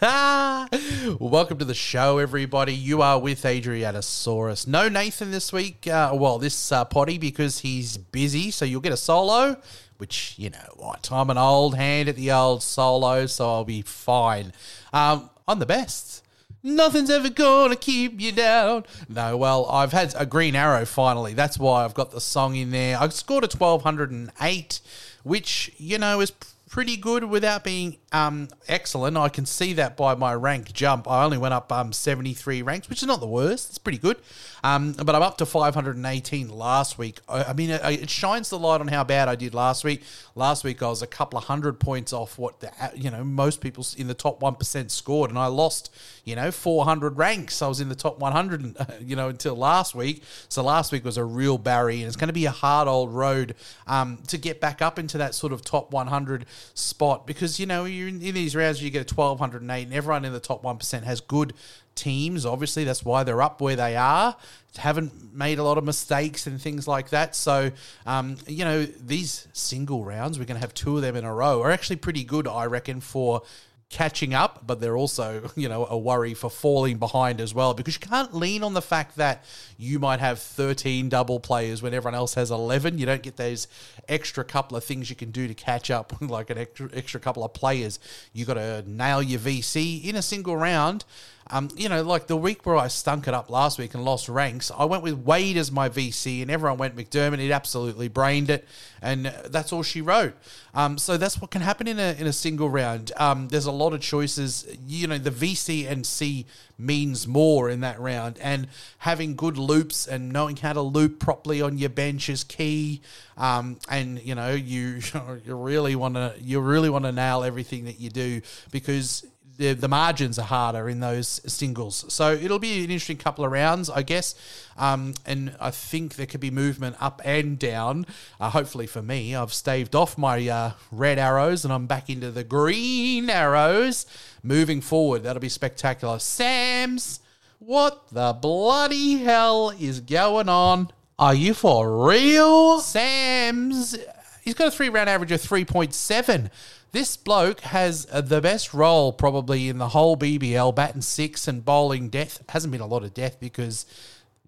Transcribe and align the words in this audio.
Welcome 1.20 1.58
to 1.58 1.64
the 1.66 1.74
show, 1.74 2.16
everybody. 2.16 2.72
You 2.72 3.02
are 3.02 3.18
with 3.18 3.42
Adrianasaurus. 3.42 4.66
No 4.66 4.88
Nathan 4.88 5.30
this 5.30 5.52
week. 5.52 5.86
Uh, 5.86 6.12
well, 6.14 6.38
this 6.38 6.72
uh, 6.72 6.86
potty 6.86 7.18
because 7.18 7.58
he's 7.58 7.98
busy, 7.98 8.50
so 8.50 8.64
you'll 8.64 8.80
get 8.80 8.94
a 8.94 8.96
solo. 8.96 9.60
Which 9.98 10.36
you 10.38 10.48
know 10.48 10.72
what? 10.76 11.12
I'm 11.12 11.28
an 11.28 11.36
old 11.36 11.74
hand 11.74 12.08
at 12.08 12.16
the 12.16 12.32
old 12.32 12.62
solo, 12.62 13.26
so 13.26 13.46
I'll 13.46 13.66
be 13.66 13.82
fine. 13.82 14.54
Um, 14.94 15.28
I'm 15.46 15.58
the 15.58 15.66
best. 15.66 16.24
Nothing's 16.62 17.10
ever 17.10 17.28
gonna 17.28 17.76
keep 17.76 18.22
you 18.22 18.32
down. 18.32 18.86
No, 19.06 19.36
well, 19.36 19.66
I've 19.66 19.92
had 19.92 20.14
a 20.16 20.24
green 20.24 20.56
arrow 20.56 20.86
finally. 20.86 21.34
That's 21.34 21.58
why 21.58 21.84
I've 21.84 21.92
got 21.92 22.10
the 22.10 22.22
song 22.22 22.56
in 22.56 22.70
there. 22.70 22.98
I 22.98 23.06
scored 23.10 23.44
a 23.44 23.48
1208, 23.54 24.80
which, 25.24 25.72
you 25.76 25.98
know, 25.98 26.20
is 26.22 26.32
pretty 26.70 26.96
good 26.96 27.24
without 27.24 27.64
being 27.64 27.98
um, 28.12 28.48
excellent. 28.66 29.16
I 29.16 29.28
can 29.28 29.46
see 29.46 29.72
that 29.74 29.96
by 29.96 30.14
my 30.16 30.34
rank 30.34 30.72
jump. 30.72 31.08
I 31.08 31.24
only 31.24 31.38
went 31.38 31.54
up 31.54 31.70
um, 31.70 31.92
73 31.92 32.62
ranks, 32.62 32.88
which 32.88 33.02
is 33.02 33.06
not 33.06 33.20
the 33.20 33.26
worst. 33.26 33.70
It's 33.70 33.78
pretty 33.78 33.98
good. 33.98 34.16
Um, 34.64 34.92
but 34.92 35.14
I'm 35.14 35.22
up 35.22 35.38
to 35.38 35.46
518 35.46 36.48
last 36.48 36.98
week. 36.98 37.20
I, 37.28 37.44
I 37.44 37.52
mean, 37.52 37.70
it, 37.70 37.82
it 37.84 38.10
shines 38.10 38.50
the 38.50 38.58
light 38.58 38.80
on 38.80 38.88
how 38.88 39.04
bad 39.04 39.28
I 39.28 39.36
did 39.36 39.54
last 39.54 39.84
week. 39.84 40.02
Last 40.34 40.64
week 40.64 40.82
I 40.82 40.88
was 40.88 41.02
a 41.02 41.06
couple 41.06 41.38
of 41.38 41.44
hundred 41.44 41.78
points 41.80 42.12
off 42.12 42.38
what 42.38 42.60
the 42.60 42.70
you 42.94 43.10
know 43.10 43.24
most 43.24 43.60
people 43.60 43.86
in 43.96 44.06
the 44.06 44.14
top 44.14 44.42
one 44.42 44.54
percent 44.54 44.90
scored, 44.90 45.30
and 45.30 45.38
I 45.38 45.46
lost 45.46 45.94
you 46.24 46.36
know 46.36 46.50
400 46.50 47.16
ranks. 47.16 47.62
I 47.62 47.68
was 47.68 47.80
in 47.80 47.88
the 47.88 47.94
top 47.94 48.18
100 48.18 48.76
you 49.02 49.16
know 49.16 49.28
until 49.28 49.54
last 49.54 49.94
week. 49.94 50.22
So 50.48 50.62
last 50.62 50.92
week 50.92 51.04
was 51.04 51.16
a 51.16 51.24
real 51.24 51.58
barrier, 51.58 51.98
and 51.98 52.06
it's 52.06 52.16
going 52.16 52.28
to 52.28 52.34
be 52.34 52.46
a 52.46 52.50
hard 52.50 52.88
old 52.88 53.14
road 53.14 53.54
um, 53.86 54.18
to 54.28 54.36
get 54.36 54.60
back 54.60 54.82
up 54.82 54.98
into 54.98 55.18
that 55.18 55.34
sort 55.34 55.52
of 55.52 55.62
top 55.62 55.92
100 55.92 56.46
spot 56.74 57.26
because 57.26 57.60
you 57.60 57.66
know 57.66 57.84
you're 58.00 58.08
in, 58.08 58.22
in 58.22 58.34
these 58.34 58.56
rounds 58.56 58.82
you 58.82 58.90
get 58.90 59.10
a 59.10 59.14
1208, 59.14 59.82
and 59.84 59.94
everyone 59.94 60.24
in 60.24 60.32
the 60.32 60.40
top 60.40 60.64
one 60.64 60.78
percent 60.78 61.04
has 61.04 61.20
good 61.20 61.52
teams. 61.94 62.46
Obviously, 62.46 62.84
that's 62.84 63.04
why 63.04 63.22
they're 63.22 63.42
up 63.42 63.60
where 63.60 63.76
they 63.76 63.96
are. 63.96 64.36
Haven't 64.76 65.34
made 65.34 65.58
a 65.58 65.62
lot 65.62 65.78
of 65.78 65.84
mistakes 65.84 66.46
and 66.46 66.60
things 66.60 66.88
like 66.88 67.10
that. 67.10 67.36
So, 67.36 67.70
um, 68.06 68.36
you 68.46 68.64
know, 68.64 68.84
these 68.84 69.48
single 69.52 70.04
rounds, 70.04 70.38
we're 70.38 70.46
going 70.46 70.56
to 70.56 70.60
have 70.60 70.74
two 70.74 70.96
of 70.96 71.02
them 71.02 71.16
in 71.16 71.24
a 71.24 71.34
row, 71.34 71.62
are 71.62 71.70
actually 71.70 71.96
pretty 71.96 72.24
good, 72.24 72.48
I 72.48 72.66
reckon, 72.66 73.00
for 73.00 73.42
catching 73.90 74.32
up, 74.32 74.66
but 74.66 74.80
they're 74.80 74.96
also, 74.96 75.50
you 75.56 75.68
know, 75.68 75.86
a 75.86 75.98
worry 75.98 76.32
for 76.32 76.48
falling 76.48 76.96
behind 76.96 77.40
as 77.40 77.52
well 77.52 77.74
because 77.74 77.94
you 77.94 78.08
can't 78.08 78.32
lean 78.32 78.62
on 78.62 78.72
the 78.72 78.80
fact 78.80 79.16
that 79.16 79.44
you 79.76 79.98
might 79.98 80.20
have 80.20 80.38
13 80.38 81.08
double 81.08 81.40
players 81.40 81.82
when 81.82 81.92
everyone 81.92 82.14
else 82.14 82.34
has 82.34 82.50
11. 82.50 82.98
You 82.98 83.06
don't 83.06 83.22
get 83.22 83.36
those 83.36 83.66
extra 84.08 84.44
couple 84.44 84.76
of 84.76 84.84
things 84.84 85.10
you 85.10 85.16
can 85.16 85.32
do 85.32 85.46
to 85.48 85.54
catch 85.54 85.90
up, 85.90 86.14
like 86.20 86.50
an 86.50 86.58
extra, 86.58 86.88
extra 86.94 87.20
couple 87.20 87.44
of 87.44 87.52
players. 87.52 87.98
You've 88.32 88.48
got 88.48 88.54
to 88.54 88.82
nail 88.88 89.22
your 89.22 89.40
VC 89.40 90.04
in 90.04 90.16
a 90.16 90.22
single 90.22 90.56
round. 90.56 91.04
Um, 91.52 91.68
you 91.76 91.88
know, 91.88 92.02
like 92.02 92.28
the 92.28 92.36
week 92.36 92.64
where 92.64 92.76
I 92.76 92.88
stunk 92.88 93.26
it 93.26 93.34
up 93.34 93.50
last 93.50 93.78
week 93.78 93.94
and 93.94 94.04
lost 94.04 94.28
ranks, 94.28 94.70
I 94.76 94.84
went 94.84 95.02
with 95.02 95.14
Wade 95.14 95.56
as 95.56 95.72
my 95.72 95.88
VC, 95.88 96.42
and 96.42 96.50
everyone 96.50 96.78
went 96.78 96.96
McDermott. 96.96 97.44
It 97.44 97.50
absolutely 97.50 98.08
brained 98.08 98.50
it, 98.50 98.66
and 99.02 99.26
that's 99.46 99.72
all 99.72 99.82
she 99.82 100.00
wrote. 100.00 100.34
Um, 100.74 100.96
so 100.96 101.16
that's 101.16 101.40
what 101.40 101.50
can 101.50 101.62
happen 101.62 101.88
in 101.88 101.98
a 101.98 102.14
in 102.18 102.26
a 102.28 102.32
single 102.32 102.70
round. 102.70 103.10
Um, 103.16 103.48
there's 103.48 103.66
a 103.66 103.72
lot 103.72 103.92
of 103.92 104.00
choices. 104.00 104.66
You 104.86 105.08
know, 105.08 105.18
the 105.18 105.32
VC 105.32 105.90
and 105.90 106.06
C 106.06 106.46
means 106.78 107.26
more 107.26 107.68
in 107.68 107.80
that 107.80 107.98
round, 107.98 108.38
and 108.38 108.68
having 108.98 109.34
good 109.34 109.58
loops 109.58 110.06
and 110.06 110.32
knowing 110.32 110.56
how 110.56 110.72
to 110.72 110.82
loop 110.82 111.18
properly 111.18 111.60
on 111.60 111.78
your 111.78 111.90
bench 111.90 112.28
is 112.28 112.44
key. 112.44 113.00
Um, 113.36 113.78
and 113.88 114.22
you 114.22 114.36
know, 114.36 114.52
you 114.52 115.00
you 115.44 115.56
really 115.56 115.96
want 115.96 116.14
to 116.14 116.34
you 116.40 116.60
really 116.60 116.90
want 116.90 117.06
to 117.06 117.12
nail 117.12 117.42
everything 117.42 117.86
that 117.86 117.98
you 117.98 118.10
do 118.10 118.40
because 118.70 119.26
the, 119.60 119.74
the 119.74 119.88
margins 119.88 120.38
are 120.38 120.46
harder 120.46 120.88
in 120.88 121.00
those 121.00 121.42
singles. 121.46 122.06
So 122.08 122.32
it'll 122.32 122.58
be 122.58 122.78
an 122.78 122.90
interesting 122.90 123.18
couple 123.18 123.44
of 123.44 123.52
rounds, 123.52 123.90
I 123.90 124.02
guess. 124.02 124.34
Um, 124.78 125.12
and 125.26 125.54
I 125.60 125.70
think 125.70 126.14
there 126.14 126.24
could 126.24 126.40
be 126.40 126.50
movement 126.50 126.96
up 126.98 127.20
and 127.26 127.58
down. 127.58 128.06
Uh, 128.40 128.48
hopefully 128.48 128.86
for 128.86 129.02
me, 129.02 129.36
I've 129.36 129.52
staved 129.52 129.94
off 129.94 130.16
my 130.16 130.48
uh, 130.48 130.72
red 130.90 131.18
arrows 131.18 131.66
and 131.66 131.74
I'm 131.74 131.86
back 131.86 132.08
into 132.08 132.30
the 132.30 132.42
green 132.42 133.28
arrows. 133.28 134.06
Moving 134.42 134.80
forward, 134.80 135.24
that'll 135.24 135.40
be 135.40 135.50
spectacular. 135.50 136.18
Sams, 136.18 137.20
what 137.58 138.08
the 138.10 138.32
bloody 138.32 139.18
hell 139.18 139.74
is 139.78 140.00
going 140.00 140.48
on? 140.48 140.90
Are 141.18 141.34
you 141.34 141.52
for 141.52 142.06
real? 142.06 142.80
Sams, 142.80 143.94
he's 144.42 144.54
got 144.54 144.68
a 144.68 144.70
three 144.70 144.88
round 144.88 145.08
average 145.08 145.32
of 145.32 145.40
3.7. 145.40 146.50
This 146.92 147.16
bloke 147.16 147.60
has 147.60 148.06
uh, 148.10 148.20
the 148.20 148.40
best 148.40 148.74
role 148.74 149.12
probably 149.12 149.68
in 149.68 149.78
the 149.78 149.88
whole 149.88 150.16
BBL, 150.16 150.74
batting 150.74 151.02
six 151.02 151.46
and 151.46 151.64
bowling 151.64 152.08
death. 152.08 152.42
Hasn't 152.48 152.72
been 152.72 152.80
a 152.80 152.86
lot 152.86 153.04
of 153.04 153.14
death 153.14 153.38
because, 153.38 153.86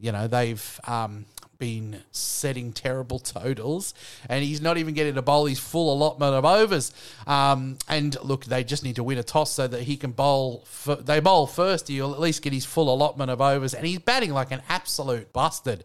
you 0.00 0.10
know, 0.10 0.26
they've 0.26 0.80
um, 0.84 1.26
been 1.62 2.02
setting 2.10 2.72
terrible 2.72 3.18
totals 3.20 3.94
and 4.28 4.42
he's 4.42 4.60
not 4.60 4.76
even 4.76 4.94
getting 4.94 5.14
to 5.14 5.22
bowl 5.22 5.46
his 5.46 5.60
full 5.60 5.92
allotment 5.92 6.34
of 6.34 6.44
overs. 6.44 6.92
Um, 7.28 7.78
and 7.88 8.16
look, 8.24 8.46
they 8.46 8.64
just 8.64 8.82
need 8.82 8.96
to 8.96 9.04
win 9.04 9.18
a 9.18 9.22
toss 9.22 9.52
so 9.52 9.68
that 9.68 9.82
he 9.82 9.96
can 9.96 10.10
bowl. 10.10 10.64
They 10.86 11.20
bowl 11.20 11.46
first, 11.46 11.86
he'll 11.86 12.12
at 12.12 12.18
least 12.18 12.42
get 12.42 12.52
his 12.52 12.64
full 12.64 12.92
allotment 12.92 13.30
of 13.30 13.40
overs. 13.40 13.74
And 13.74 13.86
he's 13.86 14.00
batting 14.00 14.32
like 14.32 14.50
an 14.50 14.62
absolute 14.68 15.32
bastard. 15.32 15.84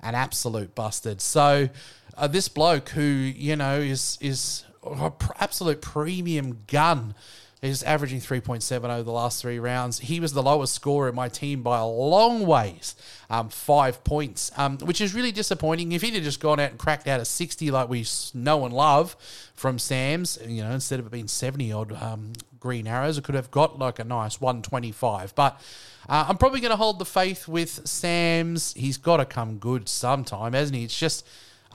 An 0.00 0.16
absolute 0.16 0.74
bastard. 0.74 1.20
So 1.20 1.68
uh, 2.16 2.26
this 2.26 2.48
bloke 2.48 2.90
who, 2.90 3.02
you 3.02 3.56
know, 3.56 3.78
is 3.78 4.18
is 4.20 4.64
a 4.84 5.10
pr- 5.10 5.32
absolute 5.38 5.80
premium 5.80 6.62
gun. 6.66 7.14
He's 7.62 7.84
averaging 7.84 8.18
3.7 8.18 8.90
over 8.90 9.04
the 9.04 9.12
last 9.12 9.40
three 9.40 9.60
rounds. 9.60 10.00
He 10.00 10.18
was 10.18 10.32
the 10.32 10.42
lowest 10.42 10.74
scorer 10.74 11.08
in 11.08 11.14
my 11.14 11.28
team 11.28 11.62
by 11.62 11.78
a 11.78 11.86
long 11.86 12.44
ways, 12.44 12.96
um, 13.30 13.50
five 13.50 14.02
points, 14.02 14.50
um, 14.56 14.78
which 14.78 15.00
is 15.00 15.14
really 15.14 15.30
disappointing. 15.30 15.92
If 15.92 16.02
he'd 16.02 16.14
have 16.14 16.24
just 16.24 16.40
gone 16.40 16.58
out 16.58 16.70
and 16.70 16.78
cracked 16.78 17.06
out 17.06 17.20
a 17.20 17.24
60 17.24 17.70
like 17.70 17.88
we 17.88 18.04
know 18.34 18.64
and 18.64 18.74
love 18.74 19.14
from 19.54 19.78
Sams, 19.78 20.40
you 20.44 20.64
know, 20.64 20.72
instead 20.72 20.98
of 20.98 21.06
it 21.06 21.12
being 21.12 21.28
70 21.28 21.72
odd 21.72 22.02
um, 22.02 22.32
green 22.58 22.88
arrows, 22.88 23.16
it 23.16 23.22
could 23.22 23.36
have 23.36 23.52
got 23.52 23.78
like 23.78 24.00
a 24.00 24.04
nice 24.04 24.40
125. 24.40 25.32
But 25.36 25.60
uh, 26.08 26.26
I'm 26.28 26.38
probably 26.38 26.58
going 26.58 26.72
to 26.72 26.76
hold 26.76 26.98
the 26.98 27.04
faith 27.04 27.46
with 27.46 27.86
Sams. 27.86 28.74
He's 28.74 28.96
got 28.96 29.18
to 29.18 29.24
come 29.24 29.58
good 29.58 29.88
sometime, 29.88 30.54
hasn't 30.54 30.76
he? 30.76 30.82
It's 30.82 30.98
just 30.98 31.24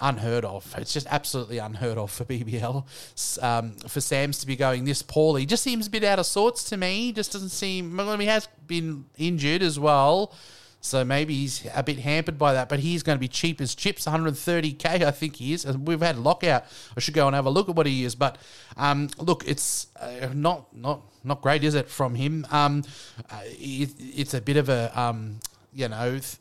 unheard 0.01 0.45
of. 0.45 0.73
It's 0.77 0.93
just 0.93 1.07
absolutely 1.09 1.57
unheard 1.57 1.97
of 1.97 2.11
for 2.11 2.25
BBL. 2.25 3.43
Um, 3.43 3.71
for 3.87 4.01
Sams 4.01 4.39
to 4.39 4.47
be 4.47 4.55
going 4.55 4.85
this 4.85 5.01
poorly 5.01 5.45
just 5.45 5.63
seems 5.63 5.87
a 5.87 5.89
bit 5.89 6.03
out 6.03 6.19
of 6.19 6.25
sorts 6.25 6.63
to 6.69 6.77
me. 6.77 7.11
Just 7.11 7.33
doesn't 7.33 7.49
seem. 7.49 7.97
Well, 7.97 8.17
he 8.17 8.27
has 8.27 8.47
been 8.65 9.05
injured 9.17 9.61
as 9.61 9.79
well. 9.79 10.33
So 10.79 11.03
maybe 11.03 11.33
he's 11.33 11.67
a 11.73 11.83
bit 11.83 11.99
hampered 11.99 12.37
by 12.37 12.53
that, 12.53 12.69
but 12.69 12.79
he's 12.79 13.03
going 13.03 13.17
to 13.17 13.19
be 13.19 13.27
cheap 13.27 13.59
as 13.59 13.73
chips, 13.75 14.05
130k, 14.05 14.85
I 14.85 15.11
think 15.11 15.37
he 15.37 15.53
is. 15.53 15.65
And 15.65 15.87
we've 15.87 16.01
had 16.01 16.17
lockout. 16.17 16.65
I 16.95 16.99
should 16.99 17.13
go 17.13 17.27
and 17.27 17.35
have 17.35 17.45
a 17.45 17.49
look 17.49 17.67
at 17.67 17.75
what 17.75 17.87
he 17.87 18.05
is. 18.05 18.15
But 18.15 18.37
um, 18.77 19.09
look, 19.17 19.43
it's 19.45 19.87
uh, 19.99 20.29
not 20.33 20.73
not 20.75 21.01
not 21.23 21.41
great, 21.41 21.63
is 21.63 21.75
it, 21.75 21.89
from 21.89 22.15
him? 22.15 22.45
Um, 22.51 22.83
uh, 23.29 23.41
it, 23.43 23.89
it's 23.99 24.33
a 24.33 24.41
bit 24.41 24.57
of 24.57 24.69
a 24.69 24.97
um, 24.99 25.39
you 25.73 25.89
know. 25.89 26.11
Th- 26.11 26.37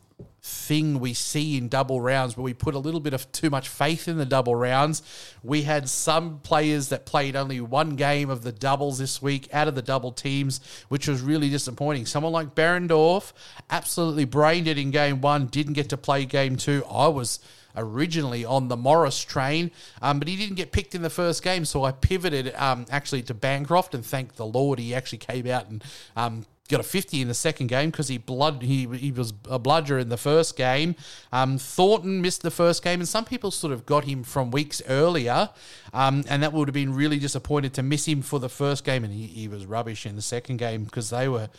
thing 0.47 0.99
we 0.99 1.13
see 1.13 1.57
in 1.57 1.67
double 1.67 1.99
rounds 1.99 2.37
where 2.37 2.43
we 2.43 2.53
put 2.53 2.73
a 2.73 2.79
little 2.79 2.99
bit 2.99 3.13
of 3.13 3.29
too 3.31 3.49
much 3.49 3.67
faith 3.67 4.07
in 4.07 4.17
the 4.17 4.25
double 4.25 4.55
rounds. 4.55 5.01
We 5.43 5.63
had 5.63 5.89
some 5.89 6.39
players 6.39 6.89
that 6.89 7.05
played 7.05 7.35
only 7.35 7.59
one 7.59 7.95
game 7.95 8.29
of 8.29 8.43
the 8.43 8.51
doubles 8.51 8.97
this 8.97 9.21
week 9.21 9.49
out 9.53 9.67
of 9.67 9.75
the 9.75 9.81
double 9.81 10.11
teams, 10.11 10.61
which 10.87 11.07
was 11.07 11.21
really 11.21 11.49
disappointing. 11.49 12.05
Someone 12.05 12.31
like 12.31 12.55
Behrendorff 12.55 13.33
absolutely 13.69 14.25
brained 14.25 14.67
it 14.67 14.77
in 14.77 14.91
game 14.91 15.19
one, 15.19 15.47
didn't 15.47 15.73
get 15.73 15.89
to 15.89 15.97
play 15.97 16.25
game 16.25 16.55
two. 16.55 16.83
I 16.89 17.07
was 17.07 17.39
originally 17.75 18.43
on 18.43 18.69
the 18.69 18.77
Morris 18.77 19.19
train, 19.23 19.71
um, 20.01 20.19
but 20.19 20.27
he 20.27 20.35
didn't 20.35 20.55
get 20.55 20.71
picked 20.71 20.95
in 20.95 21.01
the 21.01 21.09
first 21.09 21.43
game, 21.43 21.65
so 21.65 21.83
I 21.83 21.91
pivoted 21.91 22.55
um, 22.55 22.85
actually 22.89 23.21
to 23.23 23.33
Bancroft 23.33 23.93
and 23.93 24.05
thank 24.05 24.35
the 24.35 24.45
Lord 24.45 24.79
he 24.79 24.95
actually 24.95 25.19
came 25.19 25.47
out 25.47 25.69
and 25.69 25.83
um, 26.15 26.45
got 26.67 26.79
a 26.79 26.83
50 26.83 27.21
in 27.21 27.27
the 27.27 27.33
second 27.33 27.67
game 27.67 27.89
because 27.89 28.07
he 28.07 28.17
blood 28.17 28.61
he, 28.61 28.87
he 28.87 29.11
was 29.11 29.33
a 29.49 29.59
bludger 29.59 29.99
in 29.99 30.09
the 30.09 30.17
first 30.17 30.57
game. 30.57 30.95
Um, 31.31 31.57
Thornton 31.57 32.21
missed 32.21 32.41
the 32.41 32.51
first 32.51 32.83
game, 32.83 32.99
and 32.99 33.07
some 33.07 33.25
people 33.25 33.51
sort 33.51 33.73
of 33.73 33.85
got 33.85 34.03
him 34.03 34.23
from 34.23 34.51
weeks 34.51 34.81
earlier, 34.87 35.49
um, 35.93 36.23
and 36.29 36.43
that 36.43 36.53
would 36.53 36.67
have 36.67 36.73
been 36.73 36.93
really 36.93 37.19
disappointed 37.19 37.73
to 37.75 37.83
miss 37.83 38.05
him 38.05 38.21
for 38.21 38.39
the 38.39 38.49
first 38.49 38.83
game, 38.83 39.03
and 39.03 39.13
he, 39.13 39.27
he 39.27 39.47
was 39.47 39.65
rubbish 39.65 40.05
in 40.05 40.15
the 40.15 40.21
second 40.21 40.57
game 40.57 40.83
because 40.83 41.09
they 41.09 41.27
were 41.27 41.49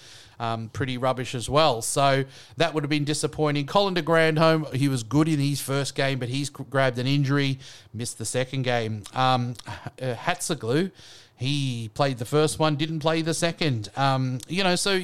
um, 0.40 0.68
pretty 0.68 0.98
rubbish 0.98 1.34
as 1.34 1.48
well. 1.48 1.82
So 1.82 2.24
that 2.56 2.74
would 2.74 2.84
have 2.84 2.90
been 2.90 3.04
disappointing. 3.04 3.66
Colin 3.66 3.94
de 3.94 4.02
Grandhomme, 4.02 4.66
he 4.72 4.88
was 4.88 5.02
good 5.02 5.28
in 5.28 5.38
his 5.38 5.60
first 5.60 5.94
game, 5.94 6.18
but 6.18 6.28
he's 6.28 6.50
grabbed 6.50 6.98
an 6.98 7.06
injury, 7.06 7.58
missed 7.92 8.18
the 8.18 8.24
second 8.24 8.62
game. 8.62 9.02
Um, 9.14 9.54
uh, 10.00 10.14
Hatzoglou, 10.14 10.90
he 11.38 11.90
played 11.94 12.18
the 12.18 12.24
first 12.24 12.58
one, 12.58 12.76
didn't 12.76 13.00
play 13.00 13.22
the 13.22 13.34
second. 13.34 13.88
Um, 13.96 14.38
you 14.48 14.64
know, 14.64 14.76
so. 14.76 15.00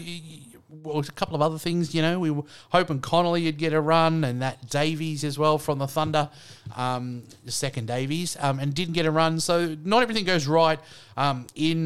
well, 0.82 0.98
a 0.98 1.04
couple 1.04 1.36
of 1.36 1.40
other 1.42 1.58
things, 1.58 1.94
you 1.94 2.02
know, 2.02 2.18
we 2.18 2.30
were 2.30 2.42
hoping 2.70 3.00
Connolly 3.00 3.44
would 3.44 3.56
get 3.56 3.72
a 3.72 3.80
run 3.80 4.24
and 4.24 4.42
that 4.42 4.68
Davies 4.68 5.22
as 5.22 5.38
well 5.38 5.56
from 5.58 5.78
the 5.78 5.86
Thunder, 5.86 6.28
um, 6.76 7.22
the 7.44 7.52
second 7.52 7.86
Davies, 7.86 8.36
um, 8.40 8.58
and 8.58 8.74
didn't 8.74 8.94
get 8.94 9.06
a 9.06 9.10
run. 9.10 9.38
So 9.40 9.76
not 9.84 10.02
everything 10.02 10.24
goes 10.24 10.46
right 10.48 10.80
um, 11.16 11.46
in 11.54 11.84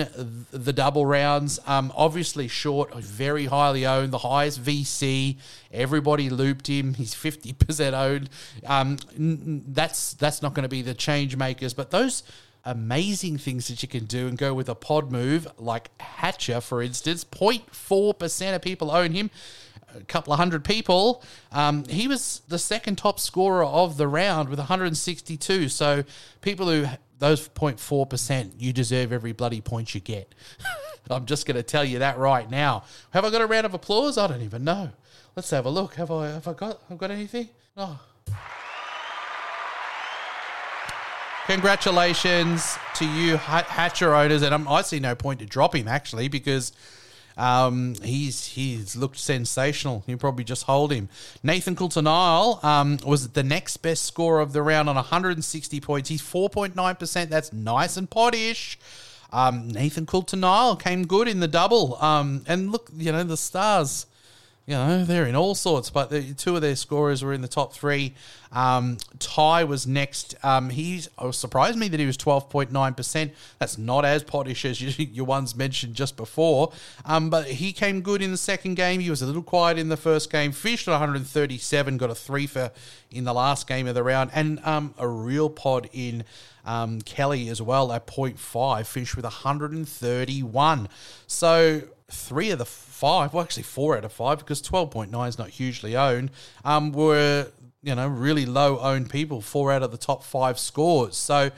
the 0.51 0.73
double 0.73 1.05
rounds. 1.05 1.61
Um, 1.67 1.93
obviously, 1.95 2.49
short, 2.49 2.95
very 2.95 3.45
highly 3.47 3.87
owned, 3.87 4.13
the 4.13 4.19
highest 4.19 4.65
VC. 4.65 5.37
Everybody 5.71 6.31
looped 6.31 6.67
him. 6.67 6.95
He's 7.01 7.15
fifty 7.15 7.53
percent 7.53 7.95
owned. 7.95 8.31
Um, 8.67 8.97
n- 9.15 9.65
that's 9.69 10.15
that's 10.15 10.41
not 10.41 10.55
going 10.55 10.63
to 10.63 10.69
be 10.69 10.83
the 10.83 10.95
change 10.95 11.37
makers, 11.37 11.75
but 11.75 11.91
those 11.91 12.23
amazing 12.69 13.39
things 13.39 13.69
that 13.69 13.83
you 13.83 13.89
can 13.89 14.05
do 14.05 14.29
and 14.29 14.37
go 14.37 14.53
with 14.53 14.69
a 14.69 14.75
pod 14.75 15.11
move 15.11 15.49
like 15.59 15.91
Hatcher, 16.01 16.61
for 16.61 16.83
instance. 16.83 17.25
0.4% 17.25 18.55
of 18.55 18.63
people 18.63 18.91
own 18.91 19.13
him. 19.13 19.31
A 19.95 20.01
couple 20.05 20.35
of 20.35 20.39
hundred 20.39 20.65
people. 20.65 21.25
Um, 21.51 21.85
he 21.87 22.07
was 22.07 22.43
the 22.49 22.59
second 22.59 22.97
top 22.97 23.19
scorer 23.19 23.65
of 23.65 23.97
the 23.97 24.07
round 24.07 24.51
with 24.51 24.59
162. 24.59 25.71
So 25.71 26.05
people 26.43 26.69
who 26.69 26.87
those 27.19 27.49
0.4%, 27.49 28.53
you 28.59 28.73
deserve 28.73 29.13
every 29.13 29.33
bloody 29.33 29.61
point 29.61 29.95
you 29.95 30.01
get. 30.01 30.35
I'm 31.11 31.27
just 31.27 31.47
going 31.47 31.57
to 31.57 31.63
tell 31.63 31.85
you 31.85 32.01
that 32.01 32.19
right 32.19 32.49
now. 32.49 32.85
Have 33.11 33.25
I 33.25 33.31
got 33.31 33.41
a 33.41 33.47
round 33.47 33.67
of 33.67 33.75
applause? 33.75 34.19
I 34.19 34.27
don't 34.27 34.43
even 34.43 34.63
know. 34.63 34.91
Let's 35.35 35.51
have 35.51 35.65
a 35.65 35.71
look. 35.71 35.95
Have 35.95 36.11
I 36.11 36.29
have 36.29 36.47
I 36.47 36.53
got 36.53 36.83
have 36.89 36.93
I 36.93 36.95
got 36.97 37.11
anything? 37.11 37.49
Oh. 37.77 37.99
Congratulations 41.49 42.77
to 42.97 43.07
you, 43.07 43.39
Hatcher 43.39 44.15
owners, 44.15 44.43
and 44.43 44.55
I'm, 44.55 44.69
I 44.69 44.83
see 44.83 45.01
no 45.01 45.15
point 45.15 45.41
to 45.41 45.47
drop 45.47 45.75
him 45.75 45.89
actually 45.89 46.29
because 46.29 46.73
um, 47.39 47.95
he's 48.03 48.49
he's 48.49 48.95
looked 48.95 49.17
sensational. 49.17 50.05
You 50.07 50.19
probably 50.19 50.45
just 50.45 50.65
hold 50.65 50.93
him. 50.93 51.09
Nathan 51.43 51.75
Coulter-Nile 51.75 52.61
um, 52.63 52.99
was 53.03 53.31
the 53.31 53.43
next 53.43 53.79
best 53.79 54.05
scorer 54.05 54.41
of 54.41 54.53
the 54.53 54.61
round 54.61 54.91
on 54.91 54.97
160 54.97 55.81
points. 55.81 56.11
He's 56.11 56.21
4.9 56.21 56.99
percent. 56.99 57.31
That's 57.31 57.51
nice 57.51 57.97
and 57.97 58.11
pottish. 58.11 58.79
Um, 59.33 59.69
Nathan 59.69 60.05
Coulter-Nile 60.05 60.77
came 60.77 61.07
good 61.07 61.29
in 61.29 61.41
the 61.41 61.49
double. 61.49 61.97
Um, 62.03 62.45
and 62.47 62.71
look, 62.71 62.91
you 62.95 63.11
know 63.11 63.25
the 63.25 63.39
stars 63.39 64.05
you 64.69 64.75
know, 64.75 65.03
they're 65.03 65.25
in 65.25 65.35
all 65.35 65.55
sorts, 65.55 65.89
but 65.89 66.11
the, 66.11 66.35
two 66.35 66.55
of 66.55 66.61
their 66.61 66.77
scorers 66.77 67.25
were 67.25 67.33
in 67.33 67.41
the 67.41 67.49
top 67.49 67.73
three. 67.73 68.13
Um, 68.53 68.99
Tye 69.19 69.65
was 69.65 69.87
next. 69.87 70.35
Um, 70.45 70.69
he's 70.69 71.09
oh, 71.17 71.31
surprised 71.31 71.79
me 71.79 71.89
that 71.89 71.99
he 71.99 72.05
was 72.05 72.19
12.9%. 72.19 73.31
That's 73.59 73.79
not 73.79 74.05
as 74.05 74.23
pottish 74.23 74.67
as 74.67 74.79
you, 74.99 75.07
your 75.07 75.25
ones 75.25 75.57
mentioned 75.57 75.95
just 75.95 76.19
before. 76.19 76.71
Um, 77.07 77.31
but 77.31 77.47
he 77.47 77.73
came 77.73 78.03
good 78.03 78.21
in 78.21 78.31
the 78.31 78.37
second 78.37 78.75
game. 78.75 79.01
He 79.01 79.09
was 79.09 79.23
a 79.23 79.27
little 79.27 79.43
quiet 79.43 79.79
in 79.79 79.89
the 79.89 79.97
first 79.97 80.31
game. 80.31 80.53
Finished 80.53 80.87
at 80.87 80.91
137, 80.91 81.97
got 81.97 82.11
a 82.11 82.15
three 82.15 82.47
for 82.47 82.71
in 83.11 83.25
the 83.25 83.33
last 83.33 83.67
game 83.67 83.87
of 83.87 83.95
the 83.95 84.03
round, 84.03 84.31
and 84.35 84.61
um, 84.65 84.93
a 84.99 85.09
real 85.09 85.49
pod 85.49 85.89
in 85.95 86.25
um, 86.67 87.01
Kelly 87.01 87.49
as 87.49 87.63
well 87.63 87.91
at 87.91 88.07
0.5, 88.07 88.85
finished 88.85 89.17
with 89.17 89.25
131. 89.25 90.89
So 91.27 91.85
three 92.11 92.51
of 92.51 92.59
the 92.59 92.65
five, 92.67 93.33
well, 93.33 93.43
actually 93.43 93.63
four 93.63 93.97
out 93.97 94.05
of 94.05 94.13
five, 94.13 94.39
because 94.39 94.63
12.9 94.63 95.29
is 95.29 95.39
not 95.39 95.51
hugely 95.51 95.97
owned, 95.97 96.31
um, 96.65 96.93
were, 96.93 97.49
you 97.83 97.95
know, 97.95 98.09
really 98.09 98.47
low 98.47 98.79
owned 98.81 99.11
people, 99.11 99.41
four 99.41 99.73
out 99.73 99.83
of 99.83 99.91
the 99.91 99.99
top 99.99 100.25
five 100.25 100.59
scores. 100.59 101.17
So 101.17 101.51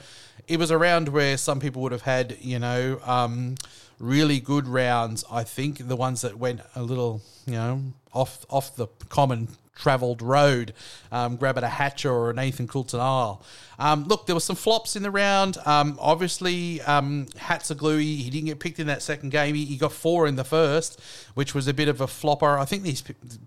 it 0.47 0.57
was 0.57 0.71
a 0.71 0.77
round 0.77 1.09
where 1.09 1.37
some 1.37 1.59
people 1.59 1.81
would 1.81 1.91
have 1.91 2.01
had, 2.01 2.37
you 2.41 2.59
know, 2.59 2.99
um, 3.05 3.55
really 3.99 4.39
good 4.39 4.67
rounds. 4.67 5.23
I 5.31 5.43
think 5.43 5.87
the 5.87 5.95
ones 5.95 6.21
that 6.21 6.37
went 6.37 6.61
a 6.75 6.83
little, 6.83 7.21
you 7.45 7.53
know, 7.53 7.81
off 8.13 8.45
off 8.49 8.75
the 8.75 8.87
common 9.09 9.47
travelled 9.75 10.21
road, 10.21 10.73
um, 11.11 11.35
grabbing 11.37 11.63
a 11.63 11.69
Hatcher 11.69 12.11
or 12.11 12.29
an 12.29 12.35
Nathan 12.35 12.67
Coulter-Nile. 12.67 13.43
Um, 13.79 14.03
look, 14.05 14.27
there 14.27 14.35
were 14.35 14.41
some 14.41 14.55
flops 14.55 14.95
in 14.95 15.03
the 15.03 15.11
round. 15.11 15.57
Um, 15.65 15.97
obviously, 15.99 16.81
um, 16.81 17.25
Hatzoglou. 17.35 17.99
He 17.99 18.29
didn't 18.29 18.45
get 18.45 18.59
picked 18.59 18.79
in 18.79 18.87
that 18.87 19.01
second 19.01 19.31
game. 19.31 19.55
He, 19.55 19.65
he 19.65 19.77
got 19.77 19.91
four 19.91 20.27
in 20.27 20.35
the 20.35 20.43
first, 20.43 21.01
which 21.33 21.55
was 21.55 21.67
a 21.67 21.73
bit 21.73 21.87
of 21.87 21.99
a 21.99 22.07
flopper. 22.07 22.59
I 22.59 22.65
think 22.65 22.83
these 22.83 23.01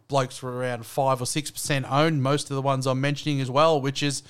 blokes 0.08 0.42
were 0.42 0.56
around 0.56 0.86
five 0.86 1.20
or 1.20 1.26
six 1.26 1.50
percent 1.50 1.86
owned. 1.88 2.22
Most 2.22 2.50
of 2.50 2.56
the 2.56 2.62
ones 2.62 2.86
I'm 2.86 3.00
mentioning 3.00 3.40
as 3.40 3.50
well, 3.50 3.80
which 3.80 4.02
is 4.02 4.22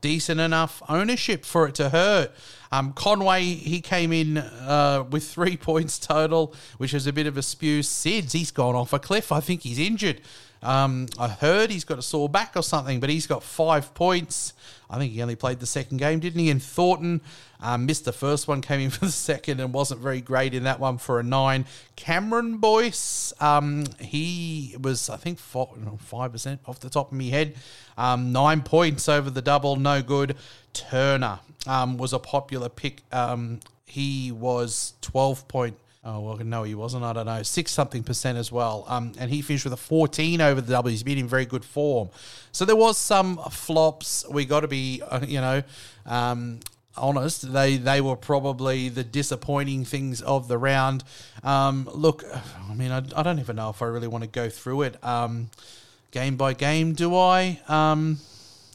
decent 0.00 0.40
enough 0.40 0.82
ownership 0.88 1.44
for 1.44 1.68
it 1.68 1.76
to 1.76 1.90
hurt. 1.90 2.32
Um, 2.72 2.92
Conway, 2.92 3.42
he 3.44 3.80
came 3.80 4.12
in 4.12 4.38
uh, 4.38 5.04
with 5.08 5.24
three 5.24 5.56
points 5.68 5.98
total, 5.98 6.54
which 6.76 6.92
is 6.92 7.06
a 7.06 7.12
bit 7.12 7.26
of 7.26 7.36
a 7.38 7.42
spew. 7.42 7.80
Sids, 7.80 8.32
he's 8.32 8.50
gone 8.50 8.74
off 8.74 8.92
a 8.92 8.98
cliff. 8.98 9.30
I 9.30 9.40
think 9.40 9.62
he's 9.62 9.78
injured. 9.78 10.20
Um, 10.62 11.08
I 11.18 11.28
heard 11.28 11.70
he's 11.70 11.84
got 11.84 11.98
a 11.98 12.02
sore 12.02 12.28
back 12.28 12.52
or 12.54 12.62
something, 12.62 13.00
but 13.00 13.10
he's 13.10 13.26
got 13.26 13.42
five 13.42 13.94
points. 13.94 14.52
I 14.88 14.98
think 14.98 15.12
he 15.12 15.22
only 15.22 15.36
played 15.36 15.58
the 15.58 15.66
second 15.66 15.96
game, 15.96 16.20
didn't 16.20 16.38
he? 16.38 16.50
And 16.50 16.62
Thornton 16.62 17.20
um, 17.60 17.86
missed 17.86 18.04
the 18.04 18.12
first 18.12 18.46
one, 18.46 18.60
came 18.62 18.80
in 18.80 18.90
for 18.90 19.06
the 19.06 19.12
second, 19.12 19.60
and 19.60 19.72
wasn't 19.72 20.00
very 20.00 20.20
great 20.20 20.54
in 20.54 20.64
that 20.64 20.78
one 20.78 20.98
for 20.98 21.18
a 21.18 21.22
nine. 21.22 21.64
Cameron 21.96 22.58
Boyce, 22.58 23.32
um, 23.40 23.84
he 24.00 24.76
was, 24.80 25.10
I 25.10 25.16
think, 25.16 25.38
five 25.38 26.32
percent 26.32 26.60
off 26.66 26.78
the 26.80 26.90
top 26.90 27.10
of 27.10 27.18
my 27.18 27.24
head. 27.24 27.56
Um, 27.98 28.32
nine 28.32 28.62
points 28.62 29.08
over 29.08 29.30
the 29.30 29.42
double, 29.42 29.76
no 29.76 30.02
good. 30.02 30.36
Turner 30.72 31.40
um, 31.66 31.96
was 31.96 32.12
a 32.12 32.18
popular 32.18 32.68
pick. 32.68 33.02
Um, 33.10 33.60
he 33.86 34.30
was 34.30 34.94
twelve 35.00 35.48
point. 35.48 35.76
Oh 36.04 36.18
well, 36.18 36.36
no, 36.38 36.64
he 36.64 36.74
wasn't. 36.74 37.04
I 37.04 37.12
don't 37.12 37.26
know, 37.26 37.44
six 37.44 37.70
something 37.70 38.02
percent 38.02 38.36
as 38.36 38.50
well. 38.50 38.84
Um, 38.88 39.12
and 39.20 39.30
he 39.30 39.40
finished 39.40 39.62
with 39.64 39.72
a 39.72 39.76
fourteen 39.76 40.40
over 40.40 40.60
the 40.60 40.72
double. 40.72 40.90
He's 40.90 41.04
been 41.04 41.18
in 41.18 41.28
very 41.28 41.46
good 41.46 41.64
form. 41.64 42.10
So 42.50 42.64
there 42.64 42.74
was 42.74 42.98
some 42.98 43.36
flops. 43.50 44.24
We 44.28 44.44
got 44.44 44.60
to 44.60 44.68
be, 44.68 45.00
uh, 45.08 45.20
you 45.26 45.40
know, 45.40 45.62
um, 46.04 46.58
honest. 46.96 47.52
They 47.52 47.76
they 47.76 48.00
were 48.00 48.16
probably 48.16 48.88
the 48.88 49.04
disappointing 49.04 49.84
things 49.84 50.20
of 50.22 50.48
the 50.48 50.58
round. 50.58 51.04
Um, 51.44 51.88
look, 51.94 52.24
I 52.68 52.74
mean, 52.74 52.90
I, 52.90 53.02
I 53.14 53.22
don't 53.22 53.38
even 53.38 53.54
know 53.54 53.70
if 53.70 53.80
I 53.80 53.86
really 53.86 54.08
want 54.08 54.24
to 54.24 54.30
go 54.30 54.48
through 54.48 54.82
it 54.82 55.04
um, 55.04 55.50
game 56.10 56.36
by 56.36 56.52
game. 56.52 56.94
Do 56.94 57.14
I? 57.16 57.60
Um, 57.68 58.18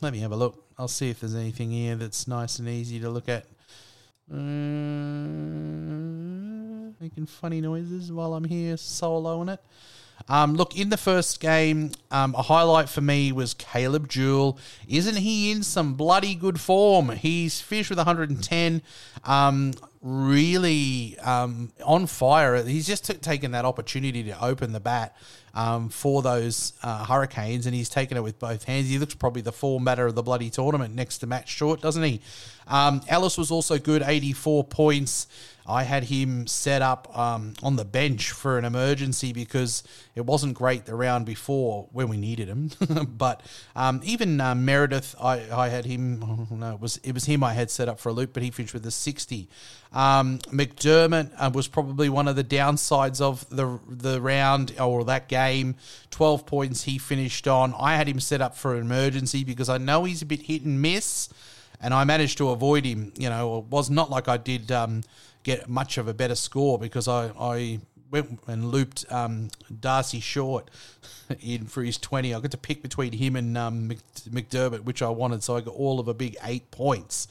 let 0.02 0.14
me 0.14 0.20
have 0.20 0.32
a 0.32 0.38
look. 0.38 0.64
I'll 0.78 0.88
see 0.88 1.10
if 1.10 1.20
there's 1.20 1.36
anything 1.36 1.72
here 1.72 1.96
that's 1.98 2.26
nice 2.26 2.58
and 2.60 2.70
easy 2.70 3.02
to 3.02 3.10
look 3.10 3.28
at. 3.28 3.46
Uh, 4.32 4.38
making 7.00 7.28
funny 7.28 7.62
noises 7.62 8.12
while 8.12 8.34
I'm 8.34 8.44
here 8.44 8.76
soloing 8.76 9.54
it. 9.54 9.60
Um, 10.28 10.56
look, 10.56 10.76
in 10.76 10.90
the 10.90 10.98
first 10.98 11.40
game, 11.40 11.92
um, 12.10 12.34
a 12.36 12.42
highlight 12.42 12.90
for 12.90 13.02
me 13.02 13.32
was 13.32 13.54
Caleb 13.54 14.10
Jewell. 14.10 14.58
Isn't 14.88 15.18
he 15.18 15.52
in 15.52 15.64
some 15.64 15.94
bloody 15.94 16.34
good 16.34 16.60
form? 16.60 17.10
He's 17.10 17.62
finished 17.62 17.90
with 17.90 18.00
110. 18.00 18.82
Um, 19.24 19.74
really 20.02 21.18
um, 21.20 21.72
on 21.84 22.08
fire. 22.08 22.64
He's 22.64 22.88
just 22.88 23.06
t- 23.06 23.14
taken 23.14 23.52
that 23.52 23.66
opportunity 23.66 24.24
to 24.24 24.44
open 24.44 24.72
the 24.74 24.80
bat 24.80 25.16
um, 25.58 25.90
for 25.90 26.22
those 26.22 26.74
uh, 26.84 27.04
Hurricanes, 27.04 27.66
and 27.66 27.74
he's 27.74 27.90
taken 27.90 28.16
it 28.16 28.22
with 28.22 28.38
both 28.38 28.66
hands. 28.66 28.88
He 28.90 29.00
looks 29.00 29.16
probably 29.16 29.42
the 29.42 29.52
form 29.52 29.84
batter 29.84 30.06
of 30.06 30.14
the 30.14 30.22
bloody 30.22 30.52
tournament 30.52 30.94
next 30.94 31.18
to 31.20 31.28
Matt 31.28 31.48
Short, 31.48 31.82
doesn't 31.82 32.04
he? 32.04 32.22
Um, 32.68 33.02
Ellis 33.08 33.40
was 33.40 33.50
also 33.50 33.80
good, 33.80 34.04
84 34.04 34.66
points. 34.66 35.26
I 35.70 35.84
had 35.84 36.06
him 36.06 36.48
set 36.48 36.82
up 36.82 37.18
um, 37.18 37.54
on 37.62 37.76
the 37.76 37.84
bench 37.84 38.32
for 38.32 38.58
an 38.58 38.64
emergency 38.64 39.34
because 39.34 39.84
it 40.16 40.26
wasn't 40.26 40.54
great 40.54 40.86
the 40.86 40.96
round 40.96 41.26
before 41.26 41.90
when 41.92 42.08
we 42.08 42.16
needed 42.16 42.48
him. 42.48 42.72
but 43.18 43.42
um, 43.76 44.00
even 44.06 44.40
uh, 44.40 44.56
Meredith, 44.56 45.14
I, 45.22 45.44
I 45.52 45.68
had 45.68 45.86
him. 45.86 46.24
Oh, 46.24 46.56
no, 46.56 46.76
it 46.76 46.80
was 46.80 46.98
it 47.04 47.14
was 47.14 47.26
him 47.26 47.44
I 47.44 47.54
had 47.54 47.70
set 47.70 47.90
up 47.90 48.00
for 48.00 48.10
a 48.10 48.14
loop, 48.14 48.34
but 48.34 48.44
he 48.44 48.52
finished 48.52 48.74
with 48.74 48.86
a 48.86 48.92
sixty. 48.92 49.50
Um, 49.92 50.40
McDermott 50.52 51.32
uh, 51.38 51.52
was 51.54 51.68
probably 51.68 52.08
one 52.08 52.30
of 52.30 52.38
the 52.38 52.44
downsides 52.46 53.20
of 53.20 53.48
the 53.50 53.80
the 53.90 54.22
round 54.22 54.74
or 54.80 55.04
that 55.06 55.28
game. 55.28 55.47
Twelve 56.12 56.46
points 56.46 56.84
he 56.84 56.98
finished 56.98 57.48
on. 57.48 57.74
I 57.80 57.96
had 57.96 58.08
him 58.08 58.20
set 58.20 58.42
up 58.42 58.56
for 58.56 58.76
an 58.76 58.82
emergency 58.82 59.44
because 59.44 59.70
I 59.70 59.78
know 59.78 60.04
he's 60.04 60.22
a 60.22 60.26
bit 60.26 60.44
hit 60.44 60.64
and 60.64 60.82
miss 60.82 61.30
and 61.82 61.94
I 61.94 62.04
managed 62.04 62.38
to 62.40 62.50
avoid 62.50 62.86
him. 62.86 63.14
You 63.18 63.30
know, 63.30 63.60
it 63.60 63.66
was 63.66 63.90
not 63.90 64.10
like 64.10 64.28
I 64.28 64.38
did 64.38 64.72
um, 64.72 65.04
get 65.44 65.70
much 65.70 65.98
of 65.98 66.08
a 66.08 66.14
better 66.14 66.36
score 66.36 66.80
because 66.80 67.08
I, 67.08 67.32
I 67.40 67.80
went 68.10 68.40
and 68.48 68.72
looped 68.72 69.06
um, 69.12 69.50
D'Arcy 69.80 70.20
Short 70.20 70.70
in 71.40 71.66
for 71.66 71.84
his 71.84 71.98
20. 71.98 72.34
I 72.34 72.40
got 72.40 72.52
to 72.52 72.58
pick 72.58 72.82
between 72.82 73.14
him 73.14 73.36
and 73.36 73.58
um, 73.58 73.90
McDermott, 74.30 74.84
which 74.84 75.02
I 75.02 75.10
wanted, 75.10 75.44
so 75.44 75.56
I 75.56 75.62
got 75.62 75.76
all 75.76 76.00
of 76.00 76.08
a 76.08 76.14
big 76.14 76.36
eight 76.44 76.72
points. 76.72 77.28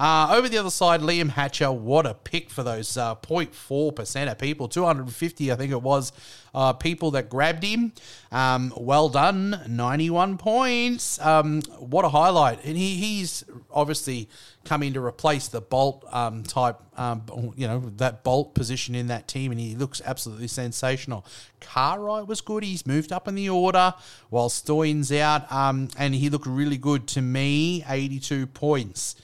Uh, 0.00 0.28
over 0.30 0.48
the 0.48 0.56
other 0.56 0.70
side, 0.70 1.02
Liam 1.02 1.28
Hatcher, 1.28 1.70
what 1.70 2.06
a 2.06 2.14
pick 2.14 2.48
for 2.48 2.62
those 2.62 2.96
uh, 2.96 3.14
0.4% 3.16 4.32
of 4.32 4.38
people. 4.38 4.66
250, 4.66 5.52
I 5.52 5.56
think 5.56 5.72
it 5.72 5.82
was, 5.82 6.12
uh, 6.54 6.72
people 6.72 7.10
that 7.10 7.28
grabbed 7.28 7.62
him. 7.62 7.92
Um, 8.32 8.72
well 8.78 9.10
done, 9.10 9.60
91 9.68 10.38
points. 10.38 11.20
Um, 11.20 11.60
what 11.78 12.06
a 12.06 12.08
highlight. 12.08 12.64
And 12.64 12.78
he, 12.78 12.96
he's 12.96 13.44
obviously 13.70 14.30
coming 14.64 14.94
to 14.94 15.04
replace 15.04 15.48
the 15.48 15.60
Bolt 15.60 16.02
um, 16.10 16.44
type, 16.44 16.78
um, 16.96 17.52
you 17.54 17.68
know, 17.68 17.80
that 17.98 18.24
Bolt 18.24 18.54
position 18.54 18.94
in 18.94 19.08
that 19.08 19.28
team, 19.28 19.52
and 19.52 19.60
he 19.60 19.74
looks 19.74 20.00
absolutely 20.02 20.48
sensational. 20.48 21.26
Cartwright 21.60 22.26
was 22.26 22.40
good. 22.40 22.64
He's 22.64 22.86
moved 22.86 23.12
up 23.12 23.28
in 23.28 23.34
the 23.34 23.50
order 23.50 23.92
while 24.30 24.48
Stoinis 24.48 25.14
out, 25.20 25.52
um, 25.52 25.88
and 25.98 26.14
he 26.14 26.30
looked 26.30 26.46
really 26.46 26.78
good 26.78 27.06
to 27.08 27.20
me, 27.20 27.84
82 27.86 28.46
points. 28.46 29.14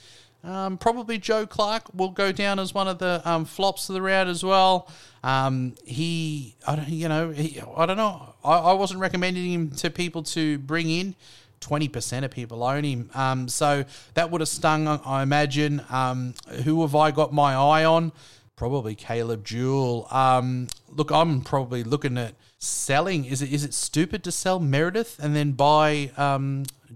Um, 0.47 0.79
probably 0.79 1.19
Joe 1.19 1.45
Clarke 1.45 1.93
will 1.93 2.11
go 2.11 2.31
down 2.31 2.59
as 2.59 2.73
one 2.73 2.87
of 2.87 2.99
the 2.99 3.21
um, 3.25 3.45
flops 3.45 3.88
of 3.88 3.95
the 3.95 4.03
round 4.03 4.31
as 4.31 4.45
well. 4.45 4.88
Um, 5.25 5.75
he, 5.85 6.55
I 6.67 6.76
don't, 6.76 6.88
you 6.88 7.09
know, 7.09 7.31
he, 7.31 7.61
I 7.76 7.85
don't 7.85 7.97
know. 7.97 8.35
I, 8.45 8.59
I 8.59 8.73
wasn't 8.75 9.00
recommending 9.00 9.53
him 9.53 9.71
to 9.73 9.91
people 9.91 10.23
to 10.23 10.59
bring 10.59 10.88
in. 10.88 11.15
Twenty 11.59 11.88
percent 11.88 12.25
of 12.25 12.31
people 12.31 12.62
own 12.62 12.85
him, 12.85 13.11
um, 13.15 13.49
so 13.49 13.87
that 14.12 14.31
would 14.31 14.43
have 14.43 14.49
stung. 14.49 14.87
I 14.87 15.23
imagine. 15.23 15.83
Um, 15.88 16.35
who 16.65 16.83
have 16.83 16.95
I 16.95 17.11
got 17.11 17.33
my 17.33 17.55
eye 17.55 17.83
on? 17.83 18.12
Probably 18.57 18.95
Caleb 18.95 19.43
Jewell. 19.43 20.07
Um, 20.11 20.69
look, 20.91 21.11
I'm 21.11 21.41
probably 21.41 21.83
looking 21.83 22.19
at 22.19 22.35
selling. 22.59 23.25
Is 23.25 23.41
it 23.41 23.50
is 23.50 23.65
it 23.65 23.73
stupid 23.73 24.23
to 24.25 24.31
sell 24.31 24.61
Meredith 24.61 25.19
and 25.19 25.35
then 25.35 25.53
buy 25.53 26.11